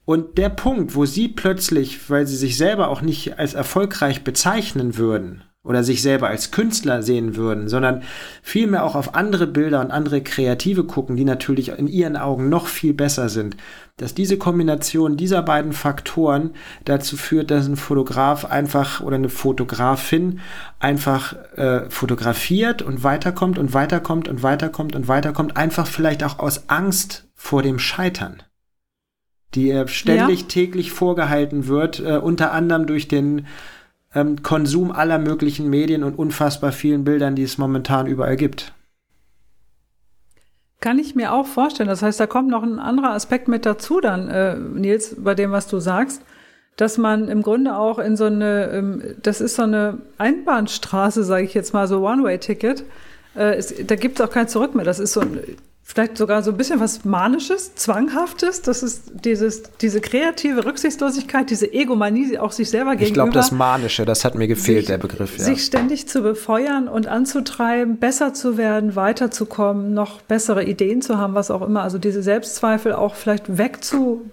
[0.04, 4.98] Und der Punkt, wo sie plötzlich, weil sie sich selber auch nicht als erfolgreich bezeichnen
[4.98, 8.04] würden, oder sich selber als Künstler sehen würden, sondern
[8.42, 12.68] vielmehr auch auf andere Bilder und andere Kreative gucken, die natürlich in ihren Augen noch
[12.68, 13.58] viel besser sind,
[13.98, 16.52] dass diese Kombination dieser beiden Faktoren
[16.86, 20.40] dazu führt, dass ein Fotograf einfach oder eine Fotografin
[20.80, 26.70] einfach äh, fotografiert und weiterkommt und weiterkommt und weiterkommt und weiterkommt, einfach vielleicht auch aus
[26.70, 28.44] Angst vor dem Scheitern
[29.56, 30.48] die ständig ja.
[30.48, 33.48] täglich vorgehalten wird, äh, unter anderem durch den
[34.16, 38.74] ähm, Konsum aller möglichen Medien und unfassbar vielen Bildern, die es momentan überall gibt.
[40.80, 41.90] Kann ich mir auch vorstellen.
[41.90, 45.52] Das heißt, da kommt noch ein anderer Aspekt mit dazu dann, äh, Nils, bei dem,
[45.52, 46.22] was du sagst,
[46.78, 51.46] dass man im Grunde auch in so eine, ähm, das ist so eine Einbahnstraße, sage
[51.46, 52.84] ich jetzt mal, so One-Way-Ticket.
[53.36, 54.86] Äh, da gibt es auch kein Zurück mehr.
[54.86, 55.40] Das ist so ein,
[55.88, 58.64] vielleicht sogar so ein bisschen was Manisches, Zwanghaftes.
[58.64, 63.08] Das ist dieses, diese kreative Rücksichtslosigkeit, diese Egomanie auch sich selber gegenüber.
[63.08, 65.38] Ich glaube, das Manische, das hat mir gefehlt, sich, der Begriff.
[65.38, 65.44] Ja.
[65.44, 71.36] Sich ständig zu befeuern und anzutreiben, besser zu werden, weiterzukommen, noch bessere Ideen zu haben,
[71.36, 71.84] was auch immer.
[71.84, 74.32] Also diese Selbstzweifel auch vielleicht wegzu,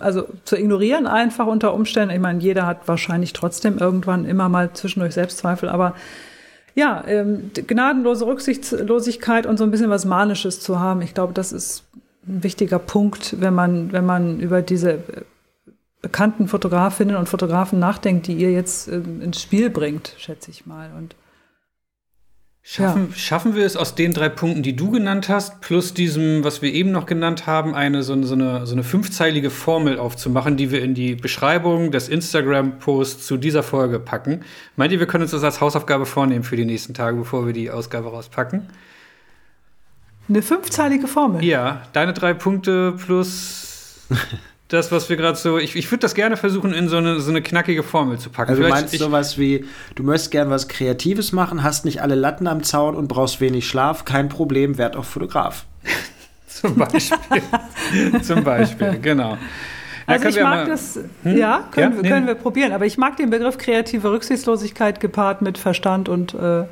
[0.00, 2.12] also zu ignorieren einfach unter Umständen.
[2.12, 5.94] Ich meine, jeder hat wahrscheinlich trotzdem irgendwann immer mal zwischendurch Selbstzweifel, aber
[6.76, 11.00] ja, ähm, gnadenlose Rücksichtslosigkeit und so ein bisschen was Manisches zu haben.
[11.00, 11.84] Ich glaube, das ist
[12.28, 15.00] ein wichtiger Punkt, wenn man, wenn man über diese äh,
[16.02, 20.90] bekannten Fotografinnen und Fotografen nachdenkt, die ihr jetzt äh, ins Spiel bringt, schätze ich mal.
[20.96, 21.16] Und
[22.68, 23.16] Schaffen, ja.
[23.16, 26.74] schaffen wir es aus den drei Punkten, die du genannt hast, plus diesem, was wir
[26.74, 30.82] eben noch genannt haben, eine so, so, eine, so eine fünfzeilige Formel aufzumachen, die wir
[30.82, 34.40] in die Beschreibung des Instagram-Posts zu dieser Folge packen?
[34.74, 37.52] Meint ihr, wir können uns das als Hausaufgabe vornehmen für die nächsten Tage, bevor wir
[37.52, 38.68] die Ausgabe rauspacken?
[40.28, 41.44] Eine fünfzeilige Formel?
[41.44, 44.08] Ja, deine drei Punkte plus
[44.68, 45.58] das, was wir gerade so.
[45.58, 48.50] Ich, ich würde das gerne versuchen, in so eine, so eine knackige Formel zu packen.
[48.50, 49.64] Also du meinst ich, sowas wie,
[49.94, 53.68] du möchtest gerne was Kreatives machen, hast nicht alle Latten am Zaun und brauchst wenig
[53.68, 55.66] Schlaf, kein Problem, werd auch Fotograf.
[56.48, 57.42] Zum Beispiel.
[58.22, 59.38] Zum Beispiel, genau.
[60.06, 61.36] Also ich mag das, hm?
[61.36, 62.10] ja, können, ja?
[62.10, 66.64] können wir probieren, aber ich mag den Begriff kreative Rücksichtslosigkeit gepaart mit Verstand und äh,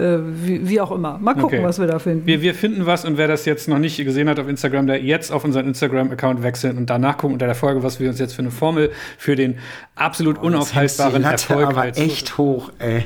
[0.00, 1.18] wie, wie, auch immer.
[1.18, 1.64] Mal gucken, okay.
[1.64, 2.26] was wir da finden.
[2.26, 5.02] Wir, wir finden was und wer das jetzt noch nicht gesehen hat auf Instagram, der
[5.02, 8.34] jetzt auf unseren Instagram-Account wechseln und danach gucken unter der Folge, was wir uns jetzt
[8.34, 9.58] für eine Formel für den
[9.94, 13.04] absolut oh, unaufhaltbaren Erfolg aber echt hoch, ey.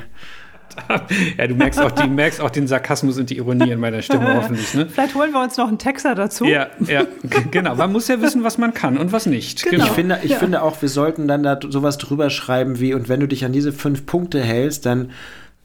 [1.38, 4.34] ja, du merkst auch, die, merkst auch den Sarkasmus und die Ironie in meiner Stimme
[4.36, 4.74] hoffentlich.
[4.74, 4.86] Ne?
[4.86, 6.44] Vielleicht holen wir uns noch einen Texter dazu.
[6.44, 7.04] Ja, ja,
[7.50, 7.74] genau.
[7.76, 9.62] Man muss ja wissen, was man kann und was nicht.
[9.62, 9.76] Genau.
[9.76, 9.86] genau.
[9.86, 10.38] Ich, finde, ich ja.
[10.38, 13.52] finde auch, wir sollten dann da sowas drüber schreiben wie, und wenn du dich an
[13.52, 15.10] diese fünf Punkte hältst, dann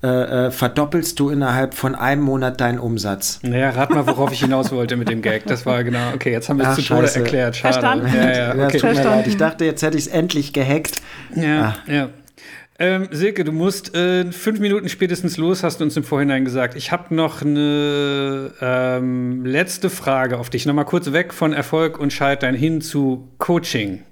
[0.02, 3.40] äh, äh, verdoppelst du innerhalb von einem Monat deinen Umsatz.
[3.44, 5.46] Naja, rat mal, worauf ich hinaus wollte mit dem Gag.
[5.46, 7.58] Das war genau, okay, jetzt haben wir es zu Tode erklärt.
[7.58, 7.74] Schade.
[7.74, 8.08] Verstanden.
[8.16, 8.60] Ja, ja, okay.
[8.62, 9.28] ja, tut mir leid.
[9.28, 11.02] Ich dachte, jetzt hätte ich es endlich gehackt.
[11.36, 11.92] Ja, ah.
[11.92, 12.10] ja.
[12.82, 16.78] Ähm, Silke, du musst äh, fünf Minuten spätestens los, hast du uns im Vorhinein gesagt.
[16.78, 20.66] Ich habe noch eine ähm, letzte Frage auf dich.
[20.66, 24.04] Nochmal kurz weg von Erfolg und Scheitern hin zu Coaching.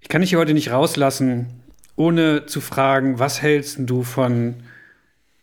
[0.00, 1.48] Ich kann dich hier heute nicht rauslassen,
[1.96, 4.54] ohne zu fragen, was hältst du von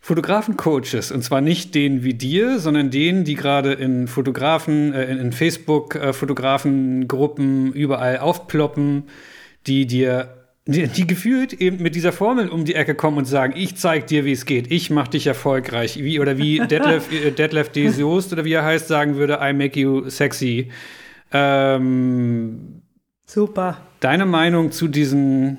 [0.08, 5.18] Fotografencoaches und zwar nicht denen wie dir, sondern denen, die gerade in Fotografen, äh, in,
[5.18, 9.10] in Facebook-Fotografengruppen äh, überall aufploppen,
[9.68, 13.54] die dir die, die, gefühlt eben mit dieser Formel um die Ecke kommen und sagen,
[13.58, 17.32] ich zeig dir, wie es geht, ich mach dich erfolgreich, wie oder wie Detlef, äh,
[17.32, 17.90] Detlef D.
[17.90, 20.72] Soest oder wie er heißt, sagen würde, I make you sexy.
[21.34, 22.82] Ähm,
[23.26, 23.82] Super.
[24.00, 25.58] Deine Meinung zu diesen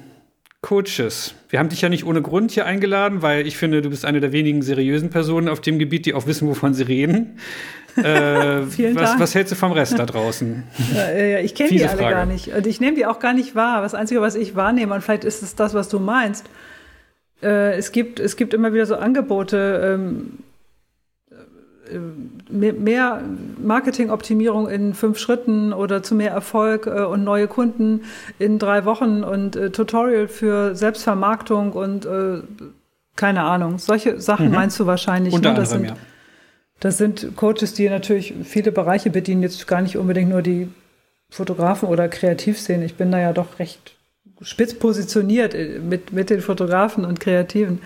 [0.60, 1.34] Coaches.
[1.50, 4.20] Wir haben dich ja nicht ohne Grund hier eingeladen, weil ich finde, du bist eine
[4.20, 7.38] der wenigen seriösen Personen auf dem Gebiet, die auch wissen, wovon sie reden.
[7.96, 9.20] Äh, Vielen was, Dank.
[9.20, 10.62] was hältst du vom Rest da draußen?
[10.94, 12.14] Ja, ich kenne die alle Frage.
[12.14, 12.54] gar nicht.
[12.54, 13.82] Und ich nehme die auch gar nicht wahr.
[13.82, 16.46] Das Einzige, was ich wahrnehme, und vielleicht ist es das, was du meinst,
[17.42, 20.38] äh, es, gibt, es gibt immer wieder so Angebote, ähm,
[22.50, 23.22] mehr
[23.62, 28.02] Marketingoptimierung in fünf Schritten oder zu mehr Erfolg äh, und neue Kunden
[28.38, 32.42] in drei Wochen und äh, Tutorial für Selbstvermarktung und äh,
[33.16, 33.78] keine Ahnung.
[33.78, 34.54] Solche Sachen mhm.
[34.54, 35.34] meinst du wahrscheinlich.
[35.34, 35.56] Unter ne?
[35.56, 36.06] das, anderem, sind, ja.
[36.80, 40.68] das sind Coaches, die natürlich viele Bereiche bedienen, jetzt gar nicht unbedingt nur die
[41.30, 42.84] Fotografen oder Kreativszene.
[42.84, 43.96] Ich bin da ja doch recht
[44.40, 47.80] spitz positioniert äh, mit, mit den Fotografen und Kreativen.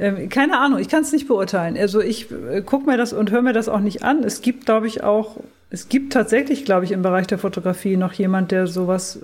[0.00, 1.76] Ähm, keine Ahnung, ich kann es nicht beurteilen.
[1.76, 4.24] Also ich äh, gucke mir das und höre mir das auch nicht an.
[4.24, 5.36] Es gibt, glaube ich, auch,
[5.68, 9.20] es gibt tatsächlich, glaube ich, im Bereich der Fotografie noch jemand, der sowas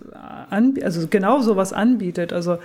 [0.50, 2.34] anbietet, also genau sowas anbietet.
[2.34, 2.58] Also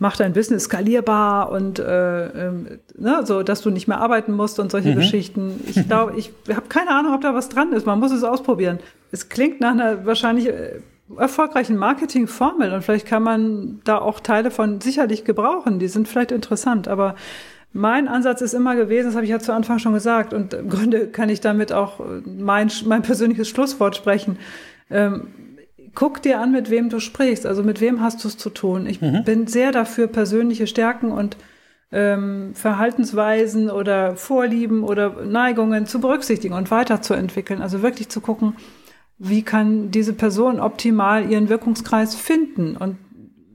[0.00, 4.58] macht dein Business skalierbar und äh, ähm, ne, so, dass du nicht mehr arbeiten musst
[4.58, 4.96] und solche mhm.
[4.96, 5.60] Geschichten.
[5.68, 7.86] Ich glaube, ich habe keine Ahnung, ob da was dran ist.
[7.86, 8.80] Man muss es ausprobieren.
[9.12, 10.80] Es klingt nach einer wahrscheinlich äh,
[11.16, 15.78] erfolgreichen Marketingformel und vielleicht kann man da auch Teile von sicherlich gebrauchen.
[15.78, 17.14] Die sind vielleicht interessant, aber
[17.72, 20.68] mein Ansatz ist immer gewesen, das habe ich ja zu Anfang schon gesagt, und im
[20.68, 24.38] Grunde kann ich damit auch mein, mein persönliches Schlusswort sprechen.
[24.90, 25.28] Ähm,
[25.94, 28.86] guck dir an, mit wem du sprichst, also mit wem hast du es zu tun.
[28.86, 29.24] Ich mhm.
[29.24, 31.36] bin sehr dafür, persönliche Stärken und
[31.92, 37.60] ähm, Verhaltensweisen oder Vorlieben oder Neigungen zu berücksichtigen und weiterzuentwickeln.
[37.60, 38.54] Also wirklich zu gucken,
[39.18, 42.96] wie kann diese Person optimal ihren Wirkungskreis finden und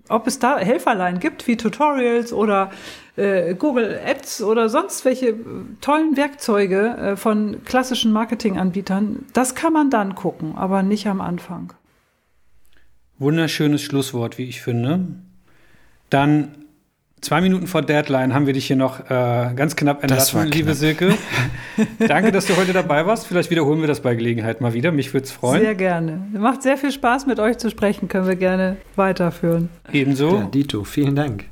[0.10, 2.72] ob es da Helferlein gibt, wie Tutorials oder
[3.16, 5.36] äh, Google Ads oder sonst welche
[5.82, 11.74] tollen Werkzeuge äh, von klassischen Marketinganbietern, das kann man dann gucken, aber nicht am Anfang.
[13.20, 15.06] Wunderschönes Schlusswort, wie ich finde.
[16.10, 16.67] Dann
[17.22, 21.16] Zwei Minuten vor Deadline haben wir dich hier noch äh, ganz knapp entlassen, liebe Silke.
[22.08, 23.26] Danke, dass du heute dabei warst.
[23.26, 24.92] Vielleicht wiederholen wir das bei Gelegenheit mal wieder.
[24.92, 25.62] Mich würde es freuen.
[25.62, 26.22] Sehr gerne.
[26.34, 28.08] Macht sehr viel Spaß, mit euch zu sprechen.
[28.08, 29.70] Können wir gerne weiterführen.
[29.92, 30.38] Ebenso.
[30.38, 31.46] Ja, Dito, vielen Dank.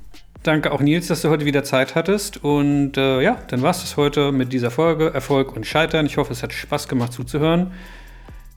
[0.43, 2.43] Danke auch Nils, dass du heute wieder Zeit hattest.
[2.43, 5.11] Und äh, ja, dann war es das heute mit dieser Folge.
[5.11, 6.05] Erfolg und Scheitern.
[6.05, 7.71] Ich hoffe, es hat Spaß gemacht zuzuhören.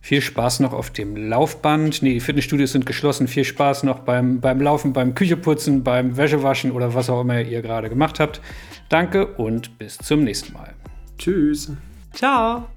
[0.00, 2.02] Viel Spaß noch auf dem Laufband.
[2.02, 3.28] Nee, die Fitnessstudios sind geschlossen.
[3.28, 7.62] Viel Spaß noch beim, beim Laufen, beim Kücheputzen, beim Wäschewaschen oder was auch immer ihr
[7.62, 8.40] gerade gemacht habt.
[8.88, 10.74] Danke und bis zum nächsten Mal.
[11.18, 11.72] Tschüss.
[12.12, 12.68] Ciao.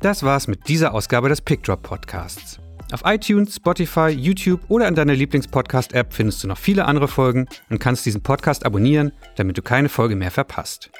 [0.00, 2.60] Das war's mit dieser Ausgabe des Pickdrop Podcasts.
[2.90, 7.80] Auf iTunes, Spotify, YouTube oder in deiner Lieblingspodcast-App findest du noch viele andere Folgen und
[7.80, 10.90] kannst diesen Podcast abonnieren, damit du keine Folge mehr verpasst.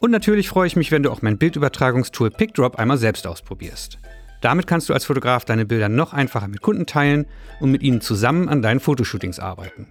[0.00, 3.98] Und natürlich freue ich mich, wenn du auch mein Bildübertragungstool PickDrop einmal selbst ausprobierst.
[4.40, 7.26] Damit kannst du als Fotograf deine Bilder noch einfacher mit Kunden teilen
[7.60, 9.88] und mit ihnen zusammen an deinen Fotoshootings arbeiten.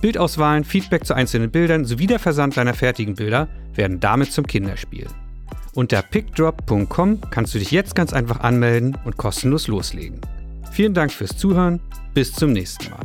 [0.00, 5.06] Bildauswahlen, Feedback zu einzelnen Bildern sowie der Versand deiner fertigen Bilder werden damit zum Kinderspiel.
[5.74, 10.20] Unter pickdrop.com kannst du dich jetzt ganz einfach anmelden und kostenlos loslegen.
[10.72, 11.80] Vielen Dank fürs Zuhören,
[12.14, 13.00] bis zum nächsten Mal.